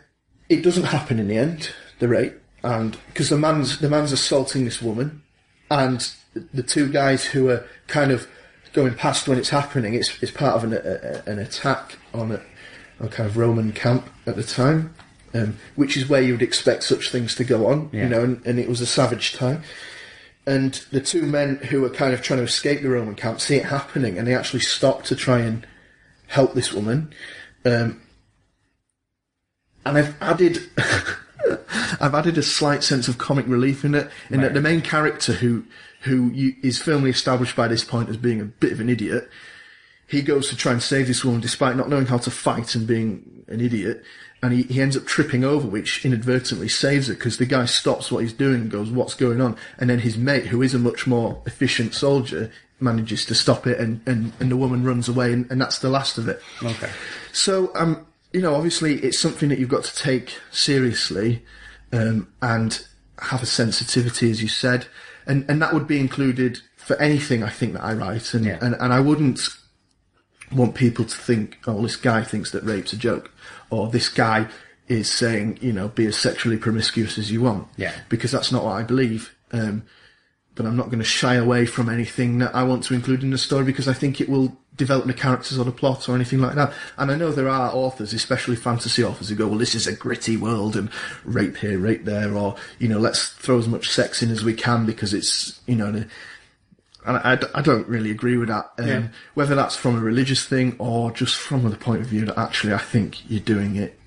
it 0.50 0.64
doesn't 0.64 0.84
happen 0.84 1.20
in 1.20 1.28
the 1.28 1.38
end. 1.38 1.72
The 1.98 2.08
rape, 2.08 2.40
and 2.64 2.96
because 3.08 3.30
the 3.30 3.38
man's 3.38 3.80
the 3.80 3.90
man's 3.90 4.12
assaulting 4.12 4.66
this 4.66 4.82
woman, 4.82 5.24
and 5.72 6.08
the 6.54 6.64
two 6.64 6.92
guys 6.92 7.26
who 7.26 7.50
are 7.50 7.66
kind 7.88 8.12
of 8.12 8.28
going 8.74 8.94
past 8.94 9.28
when 9.28 9.38
it's 9.38 9.50
happening. 9.50 9.94
It's 9.94 10.22
it's 10.22 10.32
part 10.32 10.56
of 10.56 10.64
an 10.64 10.74
a, 10.74 11.24
an 11.30 11.40
attack 11.40 11.98
on 12.14 12.32
a, 12.32 12.42
a 13.00 13.08
kind 13.08 13.30
of 13.30 13.38
Roman 13.38 13.72
camp 13.72 14.10
at 14.26 14.36
the 14.36 14.44
time. 14.44 14.94
Um, 15.32 15.60
which 15.76 15.96
is 15.96 16.10
where 16.10 16.24
you 16.24 16.34
would 16.34 16.42
expect 16.42 16.82
such 16.82 17.12
things 17.12 17.36
to 17.36 17.44
go 17.44 17.68
on, 17.68 17.92
Yeah. 17.94 18.06
you 18.06 18.10
know, 18.10 18.24
and, 18.24 18.44
and 18.48 18.58
it 18.58 18.68
was 18.68 18.82
a 18.82 18.88
savage 18.88 19.34
time 19.34 19.62
and 20.50 20.74
the 20.92 21.00
two 21.00 21.22
men 21.22 21.58
who 21.58 21.82
were 21.82 21.92
kind 21.92 22.12
of 22.12 22.24
trying 22.24 22.40
to 22.40 22.44
escape 22.44 22.82
the 22.82 22.90
Roman 22.90 23.14
camp 23.14 23.40
see 23.40 23.58
it 23.58 23.66
happening, 23.66 24.18
and 24.18 24.28
they 24.28 24.34
actually 24.34 24.62
stop 24.62 25.04
to 25.04 25.16
try 25.16 25.40
and 25.42 25.68
help 26.26 26.56
this 26.56 26.74
woman. 26.74 27.14
Um, 27.64 28.02
and 29.86 29.98
I've 29.98 30.20
added, 30.20 30.58
I've 32.02 32.16
added 32.16 32.40
a 32.40 32.42
slight 32.44 32.84
sense 32.84 33.08
of 33.08 33.20
comic 33.20 33.46
relief 33.48 33.86
in 33.86 33.94
it, 33.94 34.10
in 34.32 34.42
that 34.42 34.56
the 34.56 34.62
main 34.62 34.82
character, 34.82 35.34
who 35.34 35.66
who 36.02 36.32
you, 36.32 36.56
is 36.64 36.82
firmly 36.82 37.12
established 37.12 37.56
by 37.56 37.68
this 37.68 37.84
point 37.84 38.10
as 38.10 38.18
being 38.18 38.42
a 38.42 38.46
bit 38.46 38.72
of 38.72 38.80
an 38.80 38.90
idiot, 38.90 39.30
he 40.10 40.22
goes 40.22 40.50
to 40.50 40.56
try 40.56 40.72
and 40.72 40.82
save 40.82 41.08
this 41.08 41.24
woman 41.24 41.42
despite 41.42 41.76
not 41.76 41.90
knowing 41.90 42.08
how 42.08 42.18
to 42.18 42.32
fight 42.32 42.76
and 42.76 42.88
being 42.88 43.44
an 43.48 43.62
idiot. 43.62 44.04
And 44.42 44.54
he, 44.54 44.64
he 44.64 44.82
ends 44.82 44.96
up 44.96 45.06
tripping 45.06 45.44
over, 45.44 45.68
which 45.68 46.06
inadvertently 46.06 46.70
saves 46.70 47.08
her 47.08 47.14
because 47.14 47.38
the 47.38 47.46
guy 47.46 47.66
stops 47.66 48.10
what 48.12 48.20
he's 48.20 48.32
doing 48.34 48.62
and 48.62 48.72
goes, 48.72 48.90
What's 48.90 49.14
going 49.14 49.42
on? 49.42 49.58
And 49.78 49.90
then 49.90 50.00
his 50.00 50.18
mate, 50.18 50.46
who 50.48 50.62
is 50.62 50.74
a 50.74 50.80
much 50.80 51.06
more 51.06 51.42
efficient 51.46 51.94
soldier, 51.94 52.50
manages 52.80 53.26
to 53.26 53.36
stop 53.36 53.68
it 53.68 53.78
and, 53.80 54.00
and, 54.08 54.32
and 54.40 54.50
the 54.50 54.56
woman 54.56 54.84
runs 54.86 55.10
away, 55.10 55.34
and, 55.34 55.50
and 55.52 55.60
that's 55.60 55.80
the 55.80 55.90
last 55.90 56.18
of 56.18 56.30
it. 56.30 56.42
okay. 56.64 56.90
So, 57.34 57.72
um, 57.76 58.08
you 58.32 58.42
know, 58.42 58.56
obviously 58.56 58.96
it's 59.00 59.20
something 59.20 59.50
that 59.50 59.60
you've 59.60 59.68
got 59.70 59.84
to 59.84 59.96
take 59.96 60.36
seriously 60.52 61.44
um, 61.92 62.32
and 62.42 62.86
have 63.20 63.44
a 63.44 63.46
sensitivity, 63.46 64.32
as 64.32 64.42
you 64.42 64.48
said, 64.48 64.86
and 65.28 65.44
and 65.50 65.62
that 65.62 65.74
would 65.74 65.88
be 65.88 66.00
included 66.00 66.60
for 66.78 66.96
anything 67.02 67.44
I 67.44 67.50
think 67.50 67.74
that 67.74 67.84
I 67.84 67.94
write, 67.94 68.34
and 68.34 68.46
Yeah. 68.46 68.60
and, 68.62 68.76
and 68.80 68.94
I 68.94 69.02
wouldn't 69.02 69.50
want 70.52 70.76
people 70.76 71.06
to 71.06 71.18
think, 71.18 71.58
oh, 71.68 71.82
this 71.82 71.96
guy 71.96 72.24
thinks 72.24 72.52
that 72.52 72.64
rape's 72.64 72.94
a 72.94 72.98
joke, 72.98 73.32
or 73.70 73.88
this 73.90 74.10
guy 74.10 74.48
is 74.88 75.12
saying, 75.12 75.60
you 75.62 75.72
know, 75.72 75.90
be 75.90 76.06
as 76.08 76.18
sexually 76.18 76.58
promiscuous 76.58 77.18
as 77.18 77.32
you 77.32 77.42
want, 77.42 77.68
Yeah. 77.78 77.94
because 78.10 78.32
that's 78.32 78.52
not 78.52 78.64
what 78.64 78.72
I 78.74 78.84
believe. 78.84 79.36
Um, 79.52 79.84
but 80.56 80.66
I'm 80.66 80.76
not 80.76 80.88
going 80.88 81.00
to 81.00 81.06
shy 81.06 81.36
away 81.36 81.66
from 81.66 81.88
anything 81.88 82.40
that 82.40 82.54
I 82.54 82.64
want 82.64 82.84
to 82.86 82.94
include 82.94 83.24
in 83.24 83.30
the 83.30 83.38
story 83.38 83.64
because 83.64 83.88
I 83.88 83.94
think 83.94 84.20
it 84.20 84.28
will 84.28 84.58
develop 84.76 85.06
the 85.06 85.14
characters 85.14 85.58
or 85.58 85.64
the 85.64 85.72
plot 85.72 86.10
or 86.10 86.16
anything 86.16 86.40
like 86.42 86.56
that. 86.56 86.74
And 86.98 87.12
I 87.12 87.16
know 87.16 87.32
there 87.32 87.48
are 87.48 87.72
authors, 87.74 88.14
especially 88.14 88.56
fantasy 88.58 89.04
authors, 89.04 89.30
who 89.30 89.36
go, 89.36 89.48
well, 89.48 89.58
this 89.58 89.76
is 89.76 89.88
a 89.88 89.94
gritty 89.94 90.36
world 90.36 90.76
and 90.76 90.90
rape 91.24 91.58
here, 91.58 91.78
rape 91.80 92.04
there, 92.06 92.34
or, 92.34 92.56
you 92.78 92.88
know, 92.90 93.00
let's 93.00 93.30
throw 93.30 93.58
as 93.58 93.68
much 93.70 93.90
sex 93.90 94.22
in 94.22 94.32
as 94.32 94.44
we 94.44 94.54
can 94.54 94.86
because 94.86 95.14
it's, 95.14 95.62
you 95.66 95.76
know, 95.76 95.92
the, 95.92 96.08
and 97.06 97.18
I, 97.18 97.32
I 97.32 97.36
d- 97.36 97.48
I 97.56 97.62
don't 97.62 97.88
really 97.88 98.12
agree 98.12 98.38
with 98.38 98.50
that. 98.50 98.72
Um, 98.78 98.88
Yeah. 98.88 99.08
Whether 99.34 99.56
that's 99.56 99.76
from 99.76 99.96
a 99.98 100.02
religious 100.02 100.46
thing 100.46 100.76
or 100.80 101.12
just 101.12 101.36
from 101.36 101.70
the 101.70 101.76
point 101.78 102.02
of 102.02 102.08
view 102.08 102.26
that 102.26 102.38
actually 102.38 102.74
I 102.74 102.78
think 102.80 103.30
you're 103.30 103.40
doing 103.40 103.76
it 103.76 103.98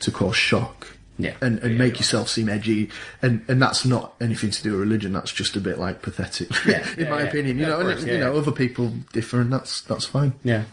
to 0.00 0.10
cause 0.10 0.36
shock. 0.36 0.88
Yeah. 1.18 1.34
And, 1.42 1.58
and 1.60 1.72
Yeah, 1.72 1.78
make 1.78 1.92
yeah. 1.94 1.98
yourself 1.98 2.28
seem 2.30 2.48
edgy. 2.48 2.90
And, 3.20 3.44
and 3.46 3.60
that's 3.60 3.84
not 3.84 4.14
anything 4.20 4.50
to 4.50 4.62
do 4.62 4.72
with 4.72 4.80
religion. 4.80 5.12
That's 5.12 5.30
just 5.30 5.54
a 5.56 5.60
bit 5.60 5.78
like 5.78 6.00
pathetic, 6.02 6.48
Yeah, 6.64 6.84
in 6.96 7.04
yeah, 7.04 7.10
my 7.10 7.20
yeah. 7.22 7.28
opinion. 7.28 7.58
You 7.58 7.62
Yeah, 7.64 7.68
know, 7.68 7.74
of 7.74 7.80
and, 7.86 7.90
course, 7.98 8.06
you 8.10 8.18
know, 8.18 8.32
yeah. 8.32 8.38
other 8.40 8.50
people 8.50 8.92
differ 9.12 9.40
and 9.42 9.52
that's, 9.52 9.82
that's 9.82 10.06
fine. 10.06 10.32
Yeah. 10.42 10.64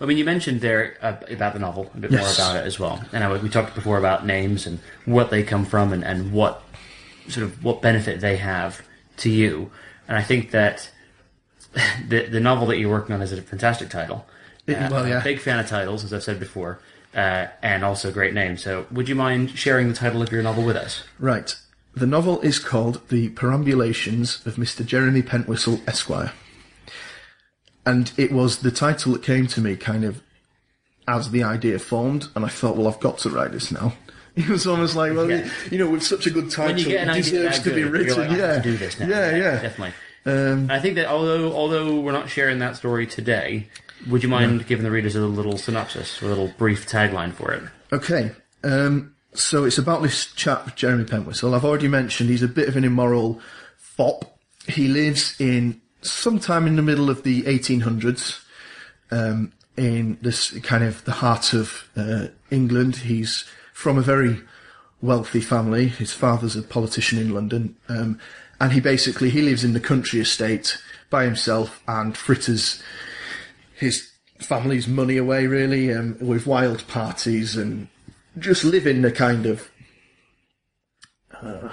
I 0.00 0.04
mean, 0.04 0.18
you 0.18 0.24
mentioned 0.24 0.60
there 0.60 0.96
uh, 1.02 1.16
about 1.30 1.54
the 1.54 1.58
novel, 1.60 1.90
a 1.94 1.98
bit 1.98 2.10
Yes. 2.12 2.38
more 2.38 2.46
about 2.46 2.62
it 2.62 2.66
as 2.66 2.78
well. 2.78 3.02
And 3.12 3.24
I, 3.24 3.36
we 3.38 3.48
talked 3.48 3.74
before 3.74 3.98
about 3.98 4.26
names 4.26 4.66
and 4.66 4.78
what 5.06 5.30
they 5.30 5.42
come 5.42 5.64
from 5.64 5.92
and, 5.94 6.04
and 6.04 6.30
what 6.30 6.62
sort 7.28 7.44
of 7.44 7.64
what 7.64 7.80
benefit 7.82 8.20
they 8.20 8.36
have 8.36 8.82
to 9.18 9.30
you. 9.30 9.70
And 10.06 10.16
I 10.16 10.22
think 10.22 10.50
that 10.52 10.90
the 12.08 12.26
the 12.26 12.40
novel 12.40 12.66
that 12.68 12.78
you're 12.78 12.90
working 12.90 13.14
on 13.14 13.22
is 13.22 13.32
a 13.32 13.40
fantastic 13.42 13.88
title. 13.90 14.26
Uh, 14.68 14.88
well, 14.90 15.06
yeah. 15.06 15.22
big 15.22 15.38
fan 15.40 15.58
of 15.60 15.68
titles, 15.68 16.02
as 16.02 16.12
I've 16.12 16.24
said 16.24 16.40
before, 16.40 16.80
uh, 17.14 17.46
and 17.62 17.84
also 17.84 18.10
great 18.10 18.34
name. 18.34 18.56
So, 18.56 18.86
would 18.90 19.08
you 19.08 19.14
mind 19.14 19.50
sharing 19.50 19.88
the 19.88 19.94
title 19.94 20.22
of 20.22 20.32
your 20.32 20.42
novel 20.42 20.64
with 20.64 20.76
us? 20.76 21.04
Right. 21.20 21.54
The 21.94 22.06
novel 22.06 22.40
is 22.40 22.58
called 22.58 23.00
The 23.08 23.28
Perambulations 23.30 24.44
of 24.44 24.56
Mr. 24.56 24.84
Jeremy 24.84 25.22
Pentwhistle, 25.22 25.80
Esquire. 25.88 26.32
And 27.84 28.12
it 28.16 28.32
was 28.32 28.58
the 28.58 28.70
title 28.70 29.12
that 29.12 29.22
came 29.22 29.46
to 29.48 29.60
me 29.60 29.76
kind 29.76 30.04
of 30.04 30.20
as 31.08 31.30
the 31.30 31.44
idea 31.44 31.78
formed, 31.78 32.28
and 32.34 32.44
I 32.44 32.48
thought, 32.48 32.76
well, 32.76 32.88
I've 32.88 32.98
got 33.00 33.18
to 33.18 33.30
write 33.30 33.52
this 33.52 33.70
now. 33.70 33.92
It 34.36 34.50
was 34.50 34.66
almost 34.66 34.94
like, 34.96 35.14
well, 35.14 35.30
Yeah. 35.30 35.48
you 35.70 35.78
know, 35.78 35.88
with 35.88 36.02
such 36.02 36.26
a 36.26 36.30
good 36.30 36.50
title, 36.50 36.74
When 36.74 36.78
you 36.78 36.84
get 36.84 37.08
an 37.08 37.14
it 37.14 37.22
deserves 37.22 37.56
that 37.56 37.70
to 37.70 37.74
be 37.74 37.84
written. 37.84 38.18
like, 38.18 38.36
yeah, 38.36 38.52
have 38.52 38.62
to 38.64 38.70
do 38.70 38.76
this 38.76 39.00
now. 39.00 39.06
yeah, 39.08 39.34
yeah. 39.34 39.62
definitely. 39.62 39.94
Um, 40.26 40.70
I 40.70 40.80
think 40.80 40.96
that 40.96 41.06
although 41.06 41.52
although 41.52 42.00
we're 42.00 42.12
not 42.12 42.28
sharing 42.28 42.58
that 42.58 42.76
story 42.76 43.06
today, 43.06 43.68
would 44.08 44.22
you 44.22 44.28
mind 44.28 44.66
giving 44.66 44.84
the 44.84 44.90
readers 44.90 45.16
a 45.16 45.20
little 45.20 45.56
synopsis, 45.56 46.20
a 46.20 46.26
little 46.26 46.48
brief 46.58 46.86
tagline 46.86 47.32
for 47.32 47.52
it? 47.52 47.62
Okay. 47.92 48.32
Um, 48.64 49.14
so 49.34 49.64
it's 49.64 49.78
about 49.78 50.02
this 50.02 50.32
chap, 50.32 50.76
Jeremy 50.76 51.04
Pentwhistle. 51.04 51.54
I've 51.54 51.64
already 51.64 51.88
mentioned 51.88 52.30
he's 52.30 52.42
a 52.42 52.48
bit 52.48 52.68
of 52.68 52.76
an 52.76 52.84
immoral 52.84 53.40
fop. 53.76 54.38
He 54.66 54.88
lives 54.88 55.40
in 55.40 55.80
sometime 56.02 56.66
in 56.66 56.76
the 56.76 56.82
middle 56.82 57.10
of 57.10 57.22
the 57.22 57.42
1800s, 57.42 58.40
um, 59.10 59.52
in 59.76 60.18
this 60.22 60.58
kind 60.60 60.82
of 60.82 61.04
the 61.04 61.12
heart 61.12 61.52
of 61.52 61.88
uh, 61.96 62.28
England. 62.50 62.96
He's 62.96 63.44
from 63.72 63.98
a 63.98 64.02
very 64.02 64.40
wealthy 65.00 65.40
family. 65.40 65.88
His 65.88 66.12
father's 66.12 66.56
a 66.56 66.62
politician 66.62 67.18
in 67.18 67.34
London, 67.34 67.76
um, 67.88 68.18
and 68.60 68.72
he 68.72 68.80
basically 68.80 69.30
he 69.30 69.42
lives 69.42 69.64
in 69.64 69.72
the 69.72 69.80
country 69.80 70.20
estate 70.20 70.78
by 71.10 71.24
himself 71.24 71.82
and 71.86 72.16
fritters 72.16 72.82
his 73.74 74.10
family's 74.38 74.88
money 74.88 75.16
away 75.16 75.46
really 75.46 75.92
um, 75.92 76.16
with 76.20 76.46
wild 76.46 76.86
parties 76.88 77.56
and 77.56 77.88
just 78.38 78.64
living 78.64 79.02
the 79.02 79.12
kind 79.12 79.46
of 79.46 79.70
uh, 81.42 81.70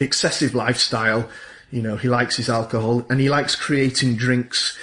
excessive 0.00 0.54
lifestyle. 0.54 1.28
You 1.70 1.82
know, 1.82 1.96
he 1.96 2.08
likes 2.08 2.36
his 2.36 2.48
alcohol 2.48 3.04
and 3.08 3.20
he 3.20 3.28
likes 3.28 3.56
creating 3.56 4.16
drinks. 4.16 4.78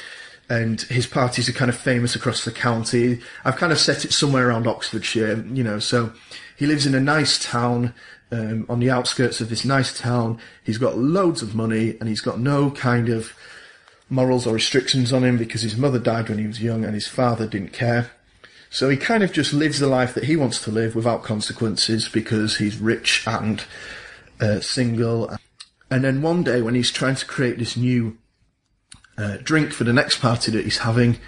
And 0.49 0.81
his 0.81 1.07
parties 1.07 1.47
are 1.47 1.53
kind 1.53 1.69
of 1.69 1.77
famous 1.77 2.13
across 2.13 2.43
the 2.43 2.51
county. 2.51 3.21
I've 3.45 3.55
kind 3.55 3.71
of 3.71 3.79
set 3.79 4.03
it 4.03 4.11
somewhere 4.11 4.49
around 4.49 4.67
Oxfordshire, 4.67 5.45
you 5.45 5.63
know. 5.63 5.79
So 5.79 6.11
he 6.57 6.65
lives 6.65 6.85
in 6.85 6.93
a 6.93 6.99
nice 6.99 7.41
town 7.41 7.93
um, 8.31 8.65
on 8.69 8.79
the 8.79 8.89
outskirts 8.89 9.41
of 9.41 9.49
this 9.49 9.65
nice 9.65 9.97
town. 9.97 10.39
He's 10.63 10.77
got 10.77 10.97
loads 10.97 11.41
of 11.41 11.55
money 11.55 11.97
and 11.99 12.07
he's 12.07 12.21
got 12.21 12.39
no 12.39 12.71
kind 12.71 13.09
of 13.09 13.33
morals 14.09 14.45
or 14.45 14.53
restrictions 14.53 15.13
on 15.13 15.23
him 15.23 15.37
because 15.37 15.61
his 15.61 15.77
mother 15.77 15.99
died 15.99 16.29
when 16.29 16.37
he 16.37 16.47
was 16.47 16.61
young 16.61 16.83
and 16.83 16.93
his 16.93 17.07
father 17.07 17.47
didn't 17.47 17.73
care. 17.73 18.11
So 18.69 18.89
he 18.89 18.97
kind 18.97 19.21
of 19.23 19.33
just 19.33 19.53
lives 19.53 19.79
the 19.79 19.87
life 19.87 20.13
that 20.13 20.25
he 20.25 20.35
wants 20.37 20.61
to 20.63 20.71
live 20.71 20.95
without 20.95 21.23
consequences 21.23 22.07
because 22.07 22.57
he's 22.57 22.77
rich 22.77 23.25
and 23.27 23.63
uh, 24.39 24.61
single. 24.61 25.35
And 25.89 26.03
then 26.05 26.21
one 26.21 26.43
day 26.43 26.61
when 26.61 26.75
he's 26.75 26.91
trying 26.91 27.15
to 27.15 27.25
create 27.25 27.57
this 27.59 27.75
new 27.75 28.17
uh, 29.17 29.37
drink 29.43 29.73
for 29.73 29.83
the 29.83 29.91
next 29.91 30.21
party 30.21 30.51
that 30.51 30.63
he's 30.63 30.79
having, 30.79 31.19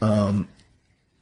um, 0.00 0.48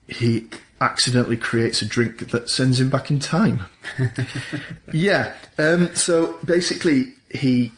he 0.06 0.48
accidentally 0.80 1.36
creates 1.36 1.82
a 1.82 1.86
drink 1.86 2.30
that 2.30 2.50
sends 2.50 2.80
him 2.80 2.90
back 2.90 3.10
in 3.10 3.18
time. 3.18 3.66
yeah. 4.92 5.34
Um, 5.58 5.94
so 5.94 6.38
basically, 6.44 7.14
he 7.30 7.72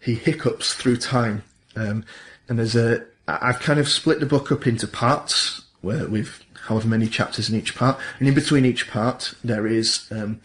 he 0.00 0.14
hiccups 0.14 0.74
through 0.74 0.98
time, 0.98 1.42
um, 1.76 2.04
and 2.48 2.58
there's 2.58 2.76
a. 2.76 3.04
I've 3.26 3.60
kind 3.60 3.80
of 3.80 3.88
split 3.88 4.20
the 4.20 4.26
book 4.26 4.52
up 4.52 4.66
into 4.66 4.86
parts 4.86 5.62
where 5.80 6.06
with 6.06 6.42
however 6.66 6.86
many 6.86 7.06
chapters 7.06 7.48
in 7.48 7.56
each 7.56 7.74
part, 7.74 7.98
and 8.18 8.28
in 8.28 8.34
between 8.34 8.64
each 8.64 8.88
part 8.90 9.34
there 9.42 9.66
is 9.66 10.06
um, 10.10 10.40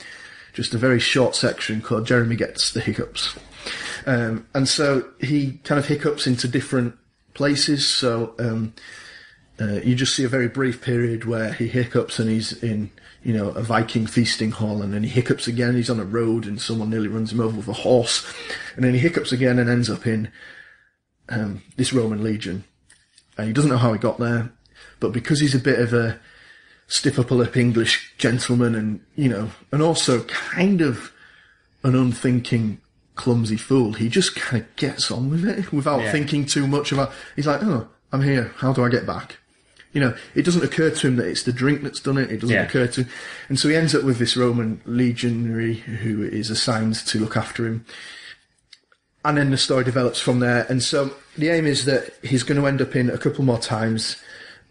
just 0.53 0.73
a 0.73 0.77
very 0.77 0.99
short 0.99 1.35
section 1.35 1.81
called 1.81 2.07
Jeremy 2.07 2.35
gets 2.35 2.71
the 2.71 2.79
hiccups, 2.79 3.37
um, 4.05 4.47
and 4.53 4.67
so 4.67 5.09
he 5.19 5.59
kind 5.63 5.77
of 5.77 5.87
hiccups 5.87 6.25
into 6.25 6.47
different 6.47 6.97
places. 7.33 7.87
So. 7.87 8.33
Uh, 9.59 9.81
you 9.83 9.93
just 9.95 10.15
see 10.15 10.23
a 10.23 10.29
very 10.29 10.47
brief 10.47 10.81
period 10.81 11.25
where 11.25 11.51
he 11.53 11.67
hiccups 11.67 12.17
and 12.19 12.29
he's 12.29 12.53
in, 12.63 12.89
you 13.23 13.33
know, 13.33 13.49
a 13.49 13.61
Viking 13.61 14.07
feasting 14.07 14.51
hall, 14.51 14.81
and 14.81 14.93
then 14.93 15.03
he 15.03 15.09
hiccups 15.09 15.47
again. 15.47 15.75
He's 15.75 15.89
on 15.89 15.99
a 15.99 16.05
road 16.05 16.45
and 16.45 16.61
someone 16.61 16.89
nearly 16.89 17.09
runs 17.09 17.31
him 17.33 17.41
over 17.41 17.57
with 17.57 17.67
a 17.67 17.73
horse, 17.73 18.25
and 18.75 18.85
then 18.85 18.93
he 18.93 18.99
hiccups 18.99 19.31
again 19.33 19.59
and 19.59 19.69
ends 19.69 19.89
up 19.89 20.07
in 20.07 20.31
um, 21.27 21.61
this 21.75 21.91
Roman 21.91 22.23
legion. 22.23 22.63
And 23.37 23.47
he 23.47 23.53
doesn't 23.53 23.69
know 23.69 23.77
how 23.77 23.93
he 23.93 23.99
got 23.99 24.17
there. 24.19 24.51
but 24.99 25.11
because 25.11 25.39
he's 25.39 25.55
a 25.55 25.59
bit 25.59 25.79
of 25.79 25.93
a 25.93 26.19
stiff 26.87 27.19
upper 27.19 27.35
lip 27.35 27.55
English 27.57 28.13
gentleman, 28.17 28.75
and 28.75 29.01
you 29.15 29.27
know, 29.29 29.51
and 29.71 29.81
also 29.81 30.23
kind 30.23 30.81
of 30.81 31.11
an 31.83 31.95
unthinking, 31.95 32.79
clumsy 33.15 33.57
fool, 33.57 33.93
he 33.93 34.07
just 34.07 34.35
kind 34.35 34.63
of 34.63 34.75
gets 34.77 35.11
on 35.11 35.29
with 35.29 35.45
it 35.45 35.73
without 35.73 36.01
Yeah. 36.01 36.11
thinking 36.13 36.45
too 36.45 36.65
much 36.67 36.91
about. 36.93 37.11
He's 37.35 37.47
like, 37.47 37.61
oh, 37.63 37.89
I'm 38.13 38.21
here. 38.21 38.53
How 38.57 38.71
do 38.73 38.83
I 38.85 38.89
get 38.89 39.05
back? 39.05 39.37
You 39.91 40.01
know, 40.01 40.15
it 40.35 40.43
doesn't 40.43 40.63
occur 40.63 40.91
to 40.91 41.07
him 41.07 41.15
that 41.15 41.27
it's 41.27 41.43
the 41.43 41.51
drink 41.53 41.81
that's 41.81 41.99
done 41.99 42.17
it. 42.17 42.31
It 42.31 42.41
doesn't 42.41 42.55
Yeah. 42.55 42.63
occur 42.63 42.87
to, 42.87 43.01
him. 43.03 43.09
and 43.47 43.59
so 43.59 43.69
he 43.69 43.75
ends 43.75 43.95
up 43.95 44.03
with 44.03 44.19
this 44.19 44.37
Roman 44.37 44.81
legionary 44.85 45.75
who 45.75 46.21
is 46.23 46.49
assigned 46.51 46.95
to 46.95 47.19
look 47.19 47.35
after 47.35 47.65
him 47.65 47.85
and 49.25 49.37
then 49.37 49.49
the 49.51 49.57
story 49.57 49.83
develops 49.83 50.19
from 50.19 50.39
there. 50.39 50.65
And 50.69 50.81
so 50.81 51.11
the 51.37 51.49
aim 51.49 51.65
is 51.65 51.85
that 51.85 52.13
he's 52.23 52.43
going 52.43 52.59
to 52.59 52.67
end 52.67 52.81
up 52.81 52.95
in 52.95 53.09
a 53.09 53.17
couple 53.17 53.43
more 53.43 53.57
times. 53.59 54.15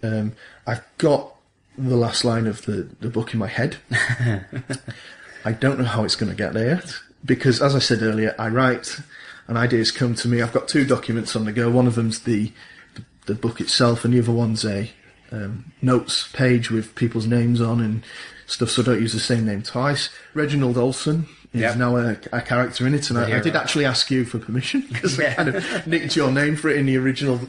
Um, 0.03 0.33
I've 0.67 0.83
got 0.97 1.35
the 1.77 1.97
last 1.97 2.25
line 2.25 2.47
of 2.47 2.63
the, 2.63 2.89
the 3.01 3.11
book 3.11 3.35
in 3.35 3.39
my 3.41 3.47
head. 3.47 3.77
I 5.45 5.53
don't 5.53 5.79
know 5.79 5.85
how 5.85 6.05
it's 6.05 6.17
going 6.17 6.31
to 6.31 6.37
get 6.37 6.53
there 6.55 6.67
yet 6.77 6.95
because, 7.25 7.61
as 7.63 7.75
I 7.75 7.79
said 7.79 8.03
earlier, 8.03 8.35
I 8.39 8.49
write 8.49 9.01
and 9.47 9.57
ideas 9.59 9.91
come 9.91 10.15
to 10.17 10.29
me. 10.29 10.43
I've 10.43 10.53
got 10.53 10.69
two 10.69 10.85
documents 10.85 11.37
on 11.37 11.45
the 11.45 11.53
go. 11.53 11.71
One 11.71 11.87
of 11.87 11.95
them's 11.95 12.21
the 12.21 12.53
the, 12.95 13.05
the 13.27 13.35
book 13.35 13.61
itself, 13.61 14.05
and 14.05 14.15
the 14.15 14.19
other 14.21 14.33
one's 14.33 14.65
a 14.65 14.91
um, 15.33 15.73
notes 15.83 16.29
page 16.33 16.71
with 16.71 16.95
people's 16.95 17.27
names 17.27 17.61
on 17.61 17.81
and 17.81 18.03
stuff, 18.47 18.71
so 18.71 18.83
don't 18.83 19.01
use 19.01 19.13
the 19.13 19.21
same 19.21 19.45
name 19.45 19.63
twice. 19.63 20.11
Reginald 20.35 20.77
Olson 20.79 21.27
is 21.53 21.61
Yep. 21.63 21.77
now 21.77 21.97
a, 21.97 22.17
a 22.33 22.41
character 22.43 22.87
in 22.87 22.95
it, 22.95 23.09
and 23.11 23.19
I, 23.19 23.37
I 23.39 23.41
did 23.41 23.57
actually 23.57 23.85
ask 23.87 24.11
you 24.11 24.25
for 24.25 24.39
permission 24.39 24.85
because 24.93 25.19
I 25.19 25.33
kind 25.35 25.49
of 25.55 25.87
nicked 25.87 26.17
your 26.17 26.31
name 26.31 26.57
for 26.57 26.69
it 26.69 26.77
in 26.77 26.87
the 26.87 26.97
original 26.97 27.41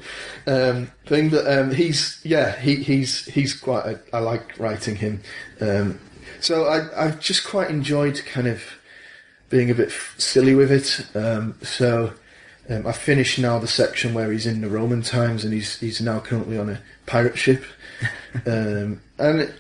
um, 0.48 0.92
thing. 1.06 1.30
But 1.30 1.48
um, 1.48 1.72
he's 1.72 2.20
yeah, 2.24 2.60
he, 2.60 2.76
he's 2.78 3.26
he's 3.26 3.54
quite. 3.54 3.86
A, 3.86 4.00
I 4.14 4.20
like 4.20 4.58
writing 4.60 4.96
him. 4.96 5.22
Um, 5.62 6.00
so 6.40 6.66
I 6.66 7.06
I've 7.06 7.20
just 7.20 7.46
quite 7.46 7.70
enjoyed 7.70 8.22
kind 8.26 8.48
of 8.48 8.62
being 9.50 9.70
a 9.72 9.76
bit 9.76 9.92
silly 10.18 10.56
with 10.56 10.72
it. 10.72 11.06
Um, 11.16 11.58
so 11.62 12.14
um, 12.70 12.86
I 12.88 12.92
finished 12.92 13.40
now 13.40 13.60
the 13.60 13.68
section 13.68 14.14
where 14.14 14.32
he's 14.32 14.46
in 14.46 14.62
the 14.62 14.70
Roman 14.70 15.02
times 15.02 15.44
and 15.44 15.54
he's 15.54 15.80
he's 15.80 16.02
now 16.02 16.20
currently 16.20 16.58
on 16.58 16.70
a 16.70 16.80
pirate 17.06 17.38
ship, 17.38 17.64
um, 18.46 19.02
and 19.18 19.54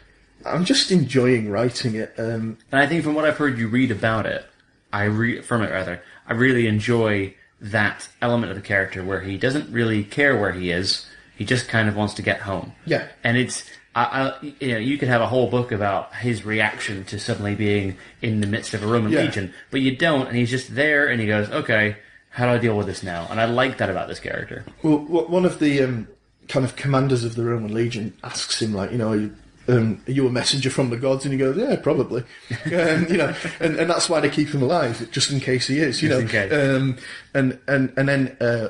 I'm 0.45 0.66
just 0.66 0.91
enjoying 0.91 1.49
writing 1.49 1.95
it. 1.95 2.14
Um, 2.18 2.57
And 2.72 2.82
I 2.82 2.88
think 2.88 3.03
from 3.03 3.16
what 3.16 3.26
I've 3.26 3.38
heard 3.38 3.57
you 3.57 3.68
read 3.68 3.91
about 3.91 4.26
it, 4.26 4.45
I 4.93 5.03
re- 5.05 5.41
from 5.41 5.62
it 5.64 5.72
rather, 5.72 6.01
I 6.28 6.34
really 6.34 6.68
enjoy 6.68 7.34
that 7.62 8.07
element 8.22 8.51
of 8.51 8.55
the 8.57 8.64
character 8.64 9.03
where 9.03 9.20
he 9.22 9.38
doesn't 9.38 9.70
really 9.72 10.03
care 10.03 10.38
where 10.39 10.53
he 10.53 10.72
is. 10.72 11.05
He 11.38 11.43
just 11.45 11.68
kind 11.68 11.89
of 11.89 11.95
wants 11.95 12.14
to 12.16 12.22
get 12.22 12.39
home. 12.41 12.74
Yeah. 12.86 13.07
And 13.24 13.38
it's, 13.38 13.64
I, 13.95 14.03
I, 14.03 14.53
you 14.62 14.72
know, 14.74 14.78
you 14.78 14.97
could 14.97 15.10
have 15.10 15.22
a 15.22 15.26
whole 15.28 15.49
book 15.49 15.72
about 15.74 16.14
his 16.16 16.45
reaction 16.45 17.03
to 17.05 17.20
suddenly 17.20 17.55
being 17.55 17.97
in 18.22 18.39
the 18.41 18.47
midst 18.47 18.74
of 18.74 18.84
a 18.84 18.88
Roman 18.88 19.12
Yeah. 19.12 19.22
legion, 19.24 19.53
but 19.72 19.82
you 19.82 19.95
don't, 19.95 20.28
and 20.28 20.38
he's 20.38 20.49
just 20.49 20.74
there, 20.76 21.07
and 21.07 21.20
he 21.20 21.28
goes, 21.28 21.49
okay, 21.49 21.97
how 22.39 22.45
do 22.45 22.53
I 22.53 22.57
deal 22.57 22.77
with 22.77 22.87
this 22.87 23.03
now? 23.03 23.27
And 23.29 23.41
I 23.41 23.45
like 23.45 23.79
that 23.79 23.89
about 23.89 24.07
this 24.07 24.21
character. 24.21 24.63
Well, 24.81 24.99
one 24.99 25.43
of 25.43 25.59
the 25.59 25.83
um, 25.83 26.07
kind 26.47 26.63
of 26.63 26.77
commanders 26.77 27.25
of 27.25 27.35
the 27.35 27.43
Roman 27.43 27.73
legion 27.73 28.13
asks 28.23 28.61
him, 28.61 28.73
like, 28.73 28.93
you 28.93 28.97
know, 28.97 29.09
are 29.09 29.17
you, 29.17 29.35
um, 29.67 30.01
are 30.07 30.11
you 30.13 30.25
a 30.25 30.31
messenger 30.31 30.69
from 30.69 30.89
the 30.89 30.95
gods? 30.95 31.25
And 31.25 31.33
he 31.33 31.37
goes, 31.37 31.57
yeah, 31.57 31.75
probably. 31.75 32.21
um, 32.65 33.07
you 33.09 33.17
know, 33.17 33.35
and, 33.59 33.75
and 33.75 33.89
that's 33.89 34.07
why 34.07 34.21
they 34.21 34.29
keep 34.29 34.47
him 34.47 34.61
alive, 34.61 35.05
just 35.11 35.31
in 35.31 35.41
case 35.41 35.67
he 35.67 35.79
is. 35.79 36.01
You 36.01 36.07
Just 36.07 36.17
know, 36.17 36.23
in 36.23 36.27
case. 36.29 36.53
Um, 36.53 36.97
and 37.33 37.59
and 37.67 37.93
and 37.97 38.07
then 38.07 38.37
uh, 38.39 38.69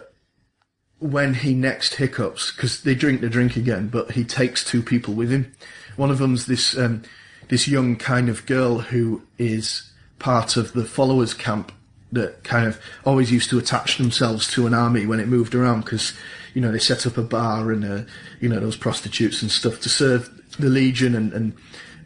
when 0.98 1.36
he 1.36 1.54
next 1.54 1.94
hiccups, 1.96 2.52
because 2.52 2.82
they 2.82 2.96
drink 2.96 3.22
the 3.22 3.30
drink 3.30 3.56
again, 3.56 3.90
but 3.90 4.14
he 4.14 4.24
takes 4.24 4.64
two 4.64 4.82
people 4.82 5.14
with 5.14 5.30
him. 5.30 5.54
One 5.96 6.10
of 6.10 6.18
them's 6.18 6.48
this 6.48 6.76
um, 6.76 7.04
this 7.50 7.68
young 7.68 7.98
kind 7.98 8.30
of 8.30 8.48
girl 8.48 8.80
who 8.80 9.22
is 9.38 9.92
part 10.18 10.58
of 10.58 10.74
the 10.74 10.86
followers 10.86 11.36
camp 11.36 11.72
that 12.12 12.44
kind 12.44 12.68
of 12.68 12.80
always 13.06 13.32
used 13.32 13.50
to 13.50 13.60
attach 13.60 13.98
themselves 13.98 14.52
to 14.54 14.66
an 14.66 14.74
army 14.74 15.06
when 15.06 15.20
it 15.20 15.28
moved 15.28 15.54
around 15.54 15.82
because 15.82 16.14
you 16.54 16.62
know 16.62 16.72
they 16.72 16.80
set 16.80 17.06
up 17.06 17.18
a 17.18 17.22
bar 17.22 17.72
and 17.72 17.86
uh, 17.86 18.02
you 18.40 18.50
know 18.50 18.60
those 18.60 18.78
prostitutes 18.78 19.42
and 19.42 19.52
stuff 19.52 19.80
to 19.82 19.90
serve 19.90 20.30
the 20.58 20.70
legion 20.70 21.16
and 21.16 21.34
and 21.34 21.54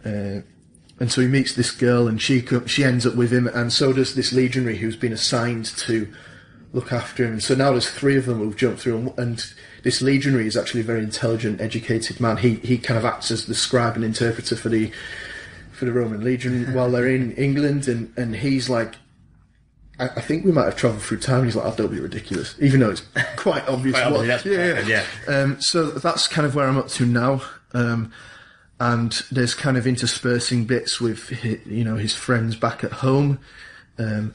uh, 0.06 0.42
and 1.00 1.12
so 1.12 1.22
he 1.22 1.28
meets 1.28 1.56
this 1.56 1.72
girl 1.72 2.08
and 2.08 2.22
she 2.22 2.46
she 2.66 2.84
ends 2.84 3.06
up 3.06 3.16
with 3.16 3.32
him 3.32 3.48
and 3.48 3.72
so 3.72 3.94
does 3.94 4.16
this 4.16 4.34
legionary 4.34 4.78
who's 4.78 4.96
been 4.96 5.14
assigned 5.14 5.66
to 5.66 6.12
look 6.74 6.92
after 6.92 7.26
him. 7.26 7.34
And 7.34 7.44
so 7.44 7.56
now 7.56 7.72
there's 7.72 7.90
three 7.90 8.18
of 8.18 8.26
them 8.26 8.40
who've 8.40 8.58
jumped 8.58 8.82
through, 8.82 8.98
and, 8.98 9.20
and 9.20 9.54
this 9.84 10.02
legionary 10.02 10.48
is 10.48 10.58
actually 10.58 10.82
a 10.82 10.86
very 10.86 11.04
intelligent, 11.04 11.62
educated 11.62 12.20
man. 12.20 12.38
He 12.38 12.56
he 12.56 12.78
kind 12.78 12.98
of 12.98 13.06
acts 13.06 13.32
as 13.32 13.46
the 13.46 13.56
scribe 13.56 13.96
and 13.96 14.04
interpreter 14.04 14.56
for 14.56 14.70
the 14.70 14.92
for 15.72 15.86
the 15.86 15.94
Roman 15.94 16.24
legion 16.24 16.74
while 16.74 16.92
they're 16.92 17.08
in 17.08 17.32
England, 17.34 17.88
and 17.88 18.12
and 18.18 18.36
he's 18.36 18.70
like. 18.70 18.96
I 20.00 20.06
I 20.06 20.22
think 20.22 20.46
we 20.46 20.52
might 20.52 20.66
have 20.66 20.76
travelled 20.76 21.02
through 21.04 21.20
time. 21.20 21.46
He's 21.46 21.56
like, 21.56 21.66
"Oh, 21.66 21.76
don't 21.76 21.92
be 21.92 22.00
ridiculous," 22.00 22.56
even 22.60 22.80
though 22.80 22.92
it's 22.92 23.04
quite 23.38 23.68
obvious. 23.68 23.96
Quite 23.96 24.12
what, 24.12 24.20
obviously 24.22 24.52
that's 24.56 24.82
what 24.84 24.88
yeah, 24.88 25.00
happened, 25.02 25.54
Um, 25.54 25.62
so 25.62 25.92
that's 25.92 26.28
kind 26.28 26.46
of 26.46 26.56
where 26.56 26.68
I'm 26.68 26.78
up 26.78 26.88
to 26.90 27.06
now. 27.06 27.42
Um, 27.74 28.12
and 28.80 29.12
there's 29.32 29.54
kind 29.56 29.78
of 29.78 29.86
interspersing 29.88 30.66
bits 30.66 31.00
with 31.00 31.30
hi 31.42 31.60
you 31.66 31.84
know 31.84 31.96
his 31.96 32.14
friends 32.16 32.56
back 32.56 32.84
at 32.84 32.92
home, 32.92 33.40
um, 34.00 34.34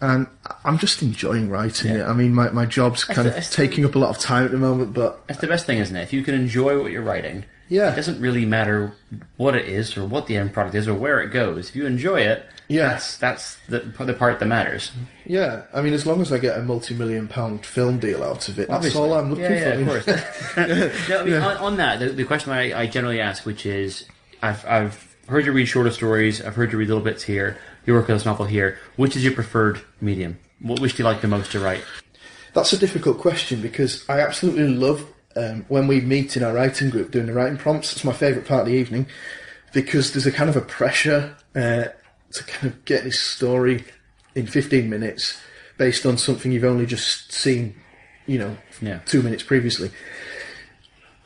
and 0.00 0.26
I'm 0.64 0.78
just 0.78 1.02
enjoying 1.02 1.48
writing 1.50 1.92
it. 1.96 2.02
I 2.04 2.12
mean, 2.12 2.34
my, 2.34 2.50
my 2.50 2.66
job's 2.66 3.04
kind 3.04 3.18
the- 3.26 3.28
of 3.30 3.34
that's 3.34 3.48
the- 3.50 3.56
taking 3.56 3.84
up 3.84 3.94
a 3.94 3.98
lot 3.98 4.10
of 4.10 4.18
time 4.18 4.44
at 4.44 4.50
the 4.50 4.58
moment, 4.58 4.92
but 4.94 5.26
That's 5.26 5.40
the 5.40 5.46
best 5.46 5.66
thing, 5.66 5.78
isn't 5.78 5.94
it? 5.96 6.02
If 6.02 6.12
you 6.12 6.22
can 6.22 6.34
enjoy 6.34 6.80
what 6.80 6.90
you're 6.92 7.02
writing, 7.02 7.44
Yeah. 7.70 7.92
it 7.92 7.96
doesn't 7.96 8.20
really 8.20 8.44
matter 8.44 8.92
what 9.38 9.54
it 9.54 9.66
is 9.66 9.96
or 9.96 10.04
what 10.04 10.26
the 10.26 10.36
end 10.36 10.52
product 10.52 10.74
is 10.74 10.86
or 10.86 10.94
where 10.94 11.20
it 11.22 11.28
goes. 11.30 11.70
If 11.70 11.76
you 11.76 11.86
enjoy 11.86 12.20
it, 12.20 12.44
Yeah. 12.68 12.88
that's 12.88 13.16
that's 13.16 13.56
the 13.68 13.78
the 13.80 14.12
part 14.12 14.38
that 14.40 14.46
matters. 14.46 14.92
yeah, 15.24 15.62
I 15.72 15.80
mean, 15.80 15.94
as 15.94 16.04
long 16.04 16.20
as 16.20 16.32
I 16.32 16.38
get 16.38 16.58
a 16.58 16.62
multi-million 16.62 17.28
pound 17.28 17.64
film 17.64 17.98
deal 17.98 18.22
out 18.22 18.48
of 18.48 18.58
it, 18.58 18.68
that's 18.68 18.94
all 18.94 19.14
I'm 19.14 19.30
looking 19.30 19.44
yeah, 19.44 19.74
for. 19.74 19.80
Yeah, 19.80 19.96
of 19.96 20.04
course. 20.04 21.06
no, 21.08 21.20
I 21.20 21.24
mean, 21.24 21.34
on, 21.34 21.56
on 21.56 21.76
that, 21.78 22.00
the, 22.00 22.08
the 22.10 22.24
question 22.24 22.52
I, 22.52 22.78
I 22.82 22.86
generally 22.86 23.20
ask, 23.20 23.46
which 23.46 23.64
is, 23.64 24.04
I've 24.42 24.66
I've 24.66 25.16
heard 25.28 25.46
you 25.46 25.52
read 25.52 25.66
shorter 25.66 25.90
stories. 25.92 26.42
I've 26.42 26.56
heard 26.56 26.72
you 26.72 26.78
read 26.78 26.88
little 26.88 27.02
bits 27.04 27.22
here. 27.22 27.56
You 27.86 27.94
work 27.94 28.10
on 28.10 28.16
this 28.16 28.26
novel 28.26 28.46
here. 28.46 28.78
Which 28.96 29.16
is 29.16 29.22
your 29.24 29.32
preferred 29.32 29.80
medium? 30.00 30.38
What 30.60 30.80
which 30.80 30.96
do 30.96 31.02
you 31.02 31.08
like 31.08 31.20
the 31.22 31.28
most 31.28 31.52
to 31.52 31.60
write? 31.60 31.84
That's 32.52 32.72
a 32.72 32.76
difficult 32.78 33.18
question 33.18 33.62
because 33.62 34.04
I 34.08 34.20
absolutely 34.20 34.66
love 34.74 35.06
um, 35.36 35.64
when 35.68 35.86
we 35.86 36.00
meet 36.00 36.36
in 36.36 36.42
our 36.42 36.52
writing 36.52 36.90
group 36.90 37.10
doing 37.10 37.26
the 37.26 37.32
writing 37.32 37.58
prompts. 37.58 37.92
It's 37.92 38.04
my 38.04 38.12
favourite 38.12 38.46
part 38.48 38.62
of 38.62 38.66
the 38.66 38.74
evening 38.74 39.06
because 39.72 40.12
there's 40.12 40.26
a 40.26 40.32
kind 40.32 40.50
of 40.50 40.56
a 40.56 40.60
pressure 40.60 41.36
uh, 41.54 41.84
to 42.32 42.44
kind 42.44 42.66
of 42.72 42.84
get 42.84 43.04
this 43.04 43.20
story 43.20 43.84
in 44.34 44.46
15 44.46 44.88
minutes 44.88 45.40
based 45.78 46.04
on 46.04 46.18
something 46.18 46.52
you've 46.52 46.64
only 46.64 46.86
just 46.86 47.32
seen, 47.32 47.74
you 48.26 48.38
know, 48.38 48.56
Yeah. 48.82 48.98
two 49.06 49.22
minutes 49.22 49.42
previously. 49.42 49.90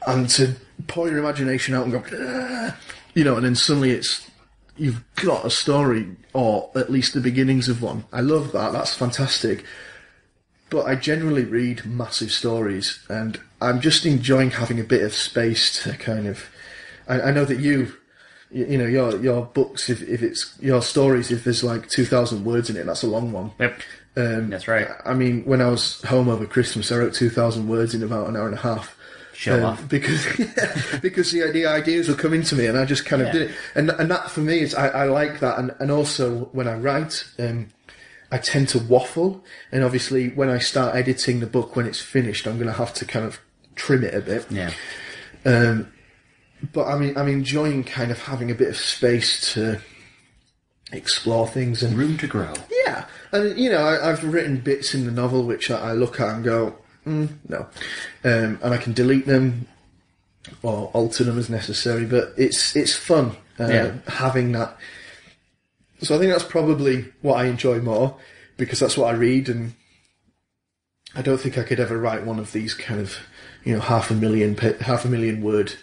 And 0.07 0.29
to 0.31 0.55
pour 0.87 1.09
your 1.09 1.19
imagination 1.19 1.75
out 1.75 1.85
and 1.87 1.93
go, 1.93 2.05
"Ah," 2.13 2.77
you 3.15 3.25
know, 3.25 3.37
and 3.37 3.45
then 3.45 3.55
suddenly 3.55 3.91
it's 3.91 4.31
you've 4.77 5.03
got 5.17 5.47
a 5.47 5.51
story 5.51 6.09
or 6.33 6.71
at 6.75 6.91
least 6.91 7.15
the 7.15 7.21
beginnings 7.21 7.69
of 7.69 7.81
one. 7.81 8.05
I 8.13 8.21
love 8.21 8.53
that. 8.53 8.73
That's 8.73 8.93
fantastic 8.95 9.65
but 10.71 10.87
I 10.87 10.97
generally 10.97 11.45
read 11.45 11.85
massive 11.87 12.33
stories, 12.33 12.99
and 13.09 13.39
I'm 13.65 13.81
just 13.81 14.07
enjoying 14.07 14.51
having 14.53 14.79
a 14.81 14.85
bit 14.85 15.03
of 15.03 15.13
space 15.15 15.83
to 15.83 15.97
kind 15.97 16.27
of. 16.27 16.45
I, 17.09 17.21
I 17.21 17.31
know 17.33 17.45
that 17.45 17.59
you, 17.61 17.93
you, 18.51 18.67
you 18.67 18.79
know, 18.79 18.87
your 18.87 19.17
your 19.23 19.45
books, 19.47 19.89
if, 19.91 20.03
if 20.03 20.23
it's 20.23 20.55
your 20.61 20.83
stories, 20.83 21.31
if 21.31 21.45
there's 21.45 21.65
like 21.65 21.89
two 21.89 22.05
thousand 22.05 22.45
words 22.45 22.71
in 22.71 22.77
it, 22.77 22.87
that's 22.87 23.03
a 23.03 23.07
long 23.09 23.33
one. 23.33 23.51
Yep, 23.59 23.81
Um, 24.17 24.51
that's 24.51 24.69
right. 24.69 24.89
I 25.05 25.15
mean, 25.15 25.45
when 25.45 25.61
I 25.61 25.69
was 25.69 26.01
home 26.03 26.29
over 26.29 26.47
Christmas, 26.47 26.91
I 26.93 26.97
wrote 26.99 27.15
two 27.15 27.31
thousand 27.31 27.69
words 27.69 27.95
in 27.95 28.03
about 28.03 28.29
an 28.29 28.37
hour 28.37 28.47
and 28.47 28.57
a 28.57 28.61
half. 28.61 28.97
Show 29.35 29.59
Um, 29.59 29.65
off. 29.65 29.89
because 29.97 30.25
because 31.03 31.33
the, 31.33 31.51
the 31.53 31.67
ideas 31.67 32.09
were 32.09 32.15
coming 32.15 32.43
to 32.45 32.55
me 32.55 32.67
and 32.67 32.79
I 32.79 32.85
just 32.85 33.05
kind 33.05 33.21
of 33.21 33.27
Yeah. 33.29 33.33
did 33.33 33.43
it 33.51 33.57
and 33.75 33.91
and 33.91 34.09
that 34.11 34.31
for 34.31 34.41
me 34.41 34.61
is 34.61 34.75
I, 34.77 34.87
I 34.89 35.05
like 35.07 35.41
that 35.41 35.59
and 35.59 35.75
and 35.81 35.91
also 35.91 36.51
when 36.53 36.69
I 36.69 36.75
write 36.75 37.25
um, 37.41 37.67
I 38.31 38.39
tend 38.39 38.69
to 38.69 38.79
waffle 38.79 39.45
and 39.73 39.83
obviously 39.83 40.29
when 40.29 40.49
I 40.49 40.59
start 40.59 40.95
editing 40.95 41.41
the 41.41 41.47
book 41.49 41.75
when 41.75 41.85
it's 41.85 42.01
finished 42.01 42.47
I'm 42.47 42.55
going 42.59 42.69
to 42.69 42.79
have 42.79 42.95
to 42.95 43.05
kind 43.05 43.27
of 43.27 43.41
trim 43.77 44.05
it 44.05 44.15
a 44.15 44.21
bit 44.21 44.47
Yeah, 44.51 44.73
um, 45.45 45.93
but 46.73 46.87
I 46.87 46.99
mean 46.99 47.17
I'm 47.17 47.29
enjoying 47.29 47.85
kind 47.85 48.11
of 48.11 48.23
having 48.23 48.51
a 48.51 48.55
bit 48.55 48.69
of 48.69 48.77
space 48.77 49.53
to 49.55 49.81
explore 50.93 51.49
things 51.49 51.83
and 51.83 51.97
room 51.97 52.17
to 52.19 52.27
grow. 52.27 52.53
yeah, 52.87 53.07
and 53.33 53.59
you 53.59 53.71
know, 53.71 53.79
I, 53.85 54.11
I've 54.11 54.23
written 54.25 54.59
bits 54.59 54.95
in 54.95 55.05
the 55.07 55.11
novel 55.11 55.45
which 55.45 55.71
I, 55.71 55.91
I 55.91 55.93
look 55.93 56.21
at 56.21 56.29
and 56.35 56.45
go, 56.45 56.77
mm, 57.07 57.29
no, 57.49 57.61
um, 58.25 58.59
and 58.63 58.75
I 58.75 58.77
can 58.77 58.93
delete 58.93 59.27
them 59.27 59.67
or 60.63 60.91
alter 60.93 61.25
them 61.25 61.39
as 61.39 61.49
necessary. 61.51 62.05
But 62.05 62.33
it's 62.37 62.77
it's 62.77 62.95
fun 62.95 63.37
uh, 63.59 63.67
Yeah. 63.69 63.93
having 64.09 64.53
that. 64.53 64.77
So 66.03 66.15
I 66.15 66.19
think 66.19 66.31
that's 66.31 66.45
probably 66.45 67.13
what 67.23 67.35
I 67.39 67.47
enjoy 67.47 67.81
more 67.81 68.17
because 68.57 68.79
that's 68.79 68.97
what 68.97 69.13
I 69.13 69.17
read, 69.17 69.49
and 69.49 69.75
I 71.17 71.23
don't 71.23 71.41
think 71.41 71.57
I 71.59 71.63
could 71.63 71.81
ever 71.81 71.99
write 71.99 72.25
one 72.25 72.39
of 72.39 72.53
these 72.53 72.75
kind 72.75 73.01
of 73.01 73.17
you 73.65 73.75
know 73.75 73.81
half 73.81 74.11
a 74.11 74.15
million 74.15 74.57
half 74.57 75.05
a 75.05 75.09
million 75.09 75.43
word 75.43 75.75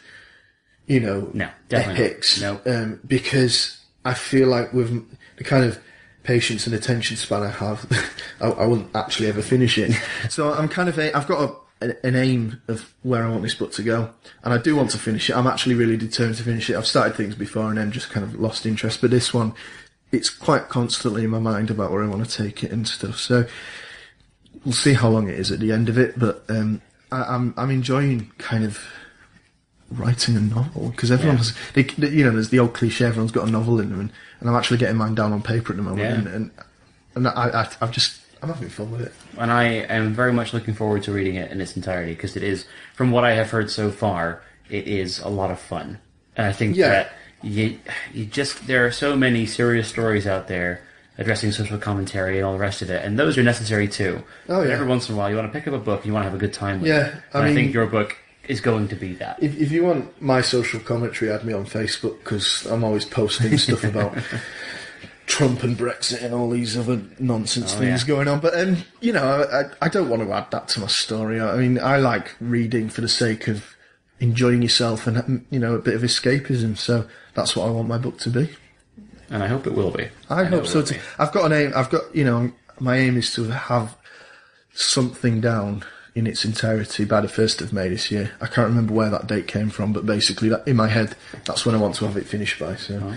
you 0.92 1.00
know, 1.00 1.30
No, 1.34 1.50
definitely 1.70 2.04
epics. 2.06 2.42
No. 2.42 2.60
Um, 2.66 3.00
because 3.08 3.80
I 4.04 4.14
feel 4.14 4.50
like 4.50 4.74
with 4.74 5.08
the 5.38 5.44
kind 5.44 5.64
of 5.64 5.80
patience 6.24 6.66
and 6.68 6.76
attention 6.76 7.16
span 7.16 7.44
I 7.44 7.50
have, 7.50 7.86
I, 8.42 8.50
I 8.50 8.66
wouldn't 8.66 8.94
actually 8.96 9.30
ever 9.30 9.42
finish 9.42 9.78
it. 9.78 9.92
so 10.30 10.54
I'm 10.54 10.68
kind 10.68 10.90
of, 10.90 11.00
a, 11.00 11.16
I've 11.16 11.28
got 11.28 11.50
a, 11.50 11.86
an, 11.86 11.98
an 12.04 12.16
aim 12.16 12.62
of 12.68 12.94
where 13.04 13.24
I 13.24 13.30
want 13.30 13.44
this 13.44 13.56
book 13.56 13.72
to 13.74 13.84
go, 13.84 14.10
and 14.44 14.54
I 14.54 14.58
do 14.58 14.76
want 14.76 14.90
to 14.92 14.98
finish 14.98 15.30
it. 15.30 15.38
I'm 15.38 15.48
actually 15.48 15.76
really 15.76 15.96
determined 15.96 16.38
to 16.38 16.44
finish 16.44 16.70
it. 16.70 16.76
I've 16.76 16.88
started 16.88 17.16
things 17.16 17.36
before 17.36 17.70
and 17.70 17.78
then 17.78 17.92
just 17.92 18.10
kind 18.10 18.26
of 18.26 18.36
lost 18.40 18.66
interest, 18.66 19.00
but 19.00 19.12
this 19.12 19.34
one, 19.34 19.54
it's 20.12 20.30
quite 20.30 20.68
constantly 20.68 21.24
in 21.24 21.30
my 21.30 21.40
mind 21.40 21.72
about 21.72 21.92
where 21.92 22.04
I 22.04 22.08
want 22.08 22.30
to 22.30 22.44
take 22.44 22.66
it 22.66 22.72
and 22.72 22.86
stuff. 22.86 23.18
So 23.18 23.46
we'll 24.66 24.74
see 24.74 24.94
how 24.94 25.08
long 25.08 25.30
it 25.30 25.40
is 25.40 25.52
at 25.52 25.60
the 25.60 25.72
end 25.72 25.88
of 25.88 25.98
it, 25.98 26.20
but 26.20 26.44
um, 26.50 26.82
I, 27.12 27.24
I'm 27.24 27.54
I'm 27.58 27.70
enjoying 27.72 28.32
kind 28.38 28.64
of 28.64 28.80
writing 29.90 30.38
a 30.38 30.40
novel 30.40 30.90
because 30.90 31.12
everyone 31.12 31.36
Yeah. 31.38 31.44
has, 31.44 31.54
they, 31.74 31.84
they- 31.84 32.10
you 32.10 32.24
know, 32.24 32.32
there's 32.32 32.50
the 32.50 32.60
old 32.60 32.74
cliche 32.74 33.06
everyone's 33.06 33.32
got 33.32 33.48
a 33.48 33.52
novel 33.52 33.80
in 33.80 33.90
them, 33.90 34.00
and, 34.00 34.12
and 34.40 34.50
I'm 34.50 34.56
actually 34.56 34.78
getting 34.78 34.96
mine 34.98 35.16
down 35.16 35.34
on 35.34 35.42
paper 35.42 35.74
at 35.74 35.78
the 35.78 35.84
moment, 35.84 36.00
Yeah. 36.02 36.16
and 36.16 36.28
and, 36.28 36.52
and 37.16 37.28
I, 37.28 37.62
I 37.64 37.70
I've 37.82 37.92
just 37.92 38.22
I'm 38.42 38.50
having 38.50 38.70
fun 38.70 38.90
with 38.92 39.02
it. 39.02 39.14
and 39.38 39.52
I 39.52 39.64
am 39.66 40.14
very 40.14 40.34
much 40.34 40.54
looking 40.54 40.74
forward 40.74 41.04
to 41.04 41.12
reading 41.12 41.36
it 41.36 41.52
in 41.52 41.62
its 41.62 41.76
entirety 41.76 42.14
because 42.14 42.36
it 42.36 42.42
is, 42.44 42.66
from 42.96 43.12
what 43.12 43.24
I 43.24 43.34
have 43.34 43.52
heard 43.52 43.70
so 43.70 43.92
far, 43.92 44.42
it 44.70 44.88
is 44.88 45.20
a 45.20 45.28
lot 45.28 45.52
of 45.52 45.60
fun. 45.60 46.00
And 46.36 46.48
I 46.48 46.52
think 46.54 46.76
Yeah. 46.76 46.88
that 46.90 47.12
you, 47.44 47.78
you 48.14 48.26
just 48.26 48.66
there 48.68 48.86
are 48.86 48.92
so 48.92 49.16
many 49.16 49.46
serious 49.46 49.88
stories 49.90 50.26
out 50.26 50.48
there 50.48 50.82
addressing 51.18 51.52
social 51.52 51.78
commentary 51.78 52.38
and 52.38 52.46
all 52.46 52.54
the 52.54 52.60
rest 52.60 52.82
of 52.82 52.90
it, 52.90 53.04
and 53.06 53.20
those 53.20 53.38
are 53.38 53.44
necessary 53.44 53.88
too. 53.88 54.24
Oh, 54.50 54.60
But 54.62 54.68
yeah. 54.68 54.74
every 54.74 54.88
once 54.88 55.10
in 55.10 55.16
a 55.16 55.18
while, 55.18 55.30
you 55.30 55.36
want 55.36 55.52
to 55.52 55.58
pick 55.60 55.68
up 55.68 55.74
a 55.74 55.80
book 55.80 55.98
and 56.00 56.06
you 56.08 56.14
want 56.14 56.24
to 56.26 56.30
have 56.30 56.36
a 56.38 56.40
good 56.40 56.54
time 56.54 56.82
with 56.82 56.90
Yeah, 56.90 57.08
it. 57.08 57.14
I 57.34 57.38
And 57.40 57.44
I, 57.44 57.46
mean- 57.48 57.56
think 57.56 57.74
your 57.74 57.86
book 57.88 58.18
is 58.48 58.60
going 58.62 58.88
to 58.90 58.96
be 58.96 59.14
that. 59.16 59.42
If, 59.42 59.56
if 59.60 59.72
you 59.72 59.84
want 59.84 60.20
my 60.22 60.42
social 60.42 60.80
commentary, 60.80 61.32
add 61.32 61.46
me 61.46 61.54
on 61.54 61.66
Facebook 61.66 62.20
because 62.20 62.66
I'm 62.66 62.84
always 62.84 63.06
posting 63.06 63.58
stuff 63.60 63.84
about 63.84 64.18
Trump 65.28 65.64
and 65.64 65.78
Brexit 65.78 66.24
and 66.24 66.34
all 66.34 66.50
these 66.50 66.76
other 66.78 67.02
nonsense 67.20 67.74
Oh, 67.76 67.80
things 67.80 68.02
yeah. 68.02 68.08
going 68.08 68.28
on. 68.28 68.40
But 68.40 68.60
um, 68.60 68.78
you 69.00 69.14
know, 69.14 69.48
I, 69.52 69.86
I 69.86 69.90
don't 69.90 70.10
want 70.10 70.24
to 70.24 70.32
add 70.34 70.50
that 70.52 70.68
to 70.70 70.80
my 70.82 70.88
story. 70.88 71.40
I 71.40 71.56
mean, 71.58 71.80
I 71.80 71.98
like 71.98 72.36
reading 72.42 72.90
for 72.90 73.02
the 73.02 73.08
sake 73.08 73.48
of 73.48 73.76
enjoying 74.20 74.62
yourself 74.62 75.08
and 75.08 75.46
you 75.50 75.60
know 75.60 75.76
a 75.76 75.80
bit 75.80 75.96
of 75.96 76.02
escapism. 76.02 76.78
So 76.78 77.08
that's 77.34 77.56
what 77.56 77.68
I 77.68 77.72
want 77.72 77.88
my 77.88 77.98
book 77.98 78.18
to 78.20 78.30
be. 78.30 78.50
And 79.32 79.42
I 79.42 79.48
hope 79.48 79.66
it 79.66 79.74
will 79.74 79.90
be. 79.92 80.10
I, 80.30 80.44
know 80.44 80.58
hope 80.58 80.68
so 80.68 80.82
too. 80.84 81.00
I've 81.18 81.32
got 81.32 81.46
an 81.46 81.54
aim. 81.54 81.72
I've 81.76 81.90
got 81.90 82.16
you 82.16 82.24
know 82.24 82.52
my 82.80 82.98
aim 82.98 83.18
is 83.18 83.34
to 83.36 83.46
have 83.50 83.96
something 84.74 85.42
down 85.42 85.84
in 86.14 86.28
its 86.28 86.44
entirety 86.46 87.06
by 87.06 87.22
the 87.22 87.28
first 87.28 87.62
of 87.62 87.72
May 87.74 87.88
this 87.90 88.12
year. 88.12 88.32
I 88.42 88.48
can't 88.48 88.68
remember 88.68 88.94
where 88.94 89.10
that 89.10 89.28
date 89.28 89.48
came 89.48 89.70
from, 89.70 89.94
but 89.94 90.06
basically 90.06 90.50
that 90.50 90.68
in 90.68 90.76
my 90.76 90.88
head 90.88 91.16
that's 91.46 91.66
when 91.66 91.74
I 91.74 91.78
want 91.78 91.96
to 91.96 92.06
have 92.06 92.18
it 92.18 92.26
finished 92.26 92.60
by. 92.60 92.76
So 92.76 92.98
Uh-huh. 92.98 93.16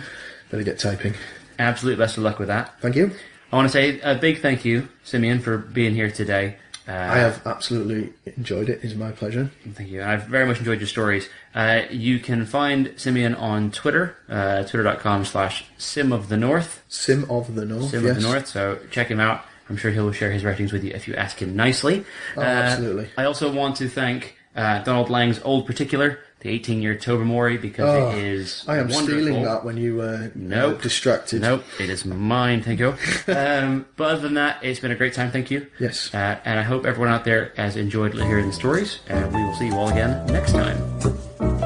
better 0.51 0.63
get 0.63 0.79
typing. 0.79 1.15
Absolute 1.59 1.99
best 1.99 2.17
of 2.17 2.23
luck 2.23 2.39
with 2.39 2.49
that. 2.49 2.81
Thank 2.81 2.97
you. 2.97 3.11
I 3.53 3.57
want 3.57 3.67
to 3.69 3.73
say 3.73 4.01
a 4.01 4.17
big 4.17 4.41
thank 4.41 4.65
you, 4.65 4.89
Simeon, 5.05 5.39
for 5.41 5.59
being 5.59 5.95
here 5.95 6.11
today. 6.11 6.57
Uh, 6.87 6.93
I 6.93 7.17
have 7.19 7.47
absolutely 7.47 8.13
enjoyed 8.37 8.69
it. 8.69 8.81
It's 8.83 8.95
my 8.95 9.11
pleasure. 9.11 9.51
Thank 9.73 9.89
you. 9.89 10.03
I've 10.03 10.25
very 10.27 10.45
much 10.47 10.59
enjoyed 10.59 10.81
your 10.81 10.87
stories. 10.87 11.29
Uh, 11.55 11.83
you 11.91 12.19
can 12.19 12.45
find 12.45 12.93
Simeon 12.97 13.35
on 13.35 13.71
Twitter, 13.71 14.17
uh, 14.29 14.65
twitter.com 14.65 15.25
slash 15.25 15.65
sim 15.79 16.13
of 16.13 16.29
the 16.29 16.37
north. 16.37 16.83
Sim 16.89 17.25
of 17.31 17.55
the 17.55 17.65
North. 17.65 17.91
Sim 17.91 18.05
yes. 18.05 18.17
of 18.17 18.23
the 18.23 18.29
North. 18.29 18.47
So 18.47 18.79
check 18.91 19.09
him 19.09 19.19
out. 19.21 19.45
I'm 19.71 19.79
sure 19.79 19.91
he'll 19.91 20.13
share 20.13 20.31
his 20.31 20.45
writings 20.45 20.73
with 20.75 20.85
you 20.85 20.91
if 20.91 21.09
you 21.09 21.15
ask 21.15 21.41
him 21.41 21.57
nicely. 21.57 22.05
Oh, 22.37 22.43
Uh, 22.43 22.45
absolutely. 22.45 23.09
I 23.17 23.25
also 23.25 23.51
want 23.51 23.77
to 23.77 23.89
thank 23.89 24.37
uh, 24.55 24.81
Donald 24.83 25.09
Laing's 25.09 25.41
Old 25.43 25.67
Particular, 25.67 26.19
the 26.45 26.51
18 26.51 26.83
year 26.83 26.95
Tobermory, 26.95 27.57
because 27.57 27.89
Oh, 27.89 28.11
it 28.17 28.23
is. 28.23 28.65
I 28.69 28.77
am 28.77 28.89
wonderful. 28.89 29.03
stealing 29.23 29.43
that 29.45 29.65
when 29.65 29.79
you 29.79 30.03
uh, 30.03 30.29
Nope. 30.35 30.83
distracted. 30.83 31.41
Nope, 31.41 31.65
it 31.81 31.89
is 31.89 32.05
mine. 32.05 32.63
Thank 32.63 32.81
you. 32.81 32.89
um, 33.29 33.87
but 33.97 34.11
other 34.13 34.21
than 34.21 34.35
that, 34.35 34.59
it's 34.63 34.79
been 34.79 34.91
a 34.91 34.95
great 34.95 35.15
time. 35.15 35.31
Thank 35.31 35.51
you. 35.51 35.67
Yes. 35.81 36.15
Uh, 36.15 36.39
and 36.45 36.61
I 36.61 36.63
hope 36.63 36.85
everyone 36.85 37.09
out 37.13 37.25
there 37.25 37.53
has 37.57 37.77
enjoyed 37.77 38.13
hearing 38.15 38.47
the 38.47 38.53
stories. 38.53 38.99
And 39.09 39.35
we 39.35 39.43
will 39.43 39.55
see 39.55 39.67
you 39.69 39.75
all 39.75 39.89
again 39.89 40.25
next 40.27 40.53
time. 40.53 41.64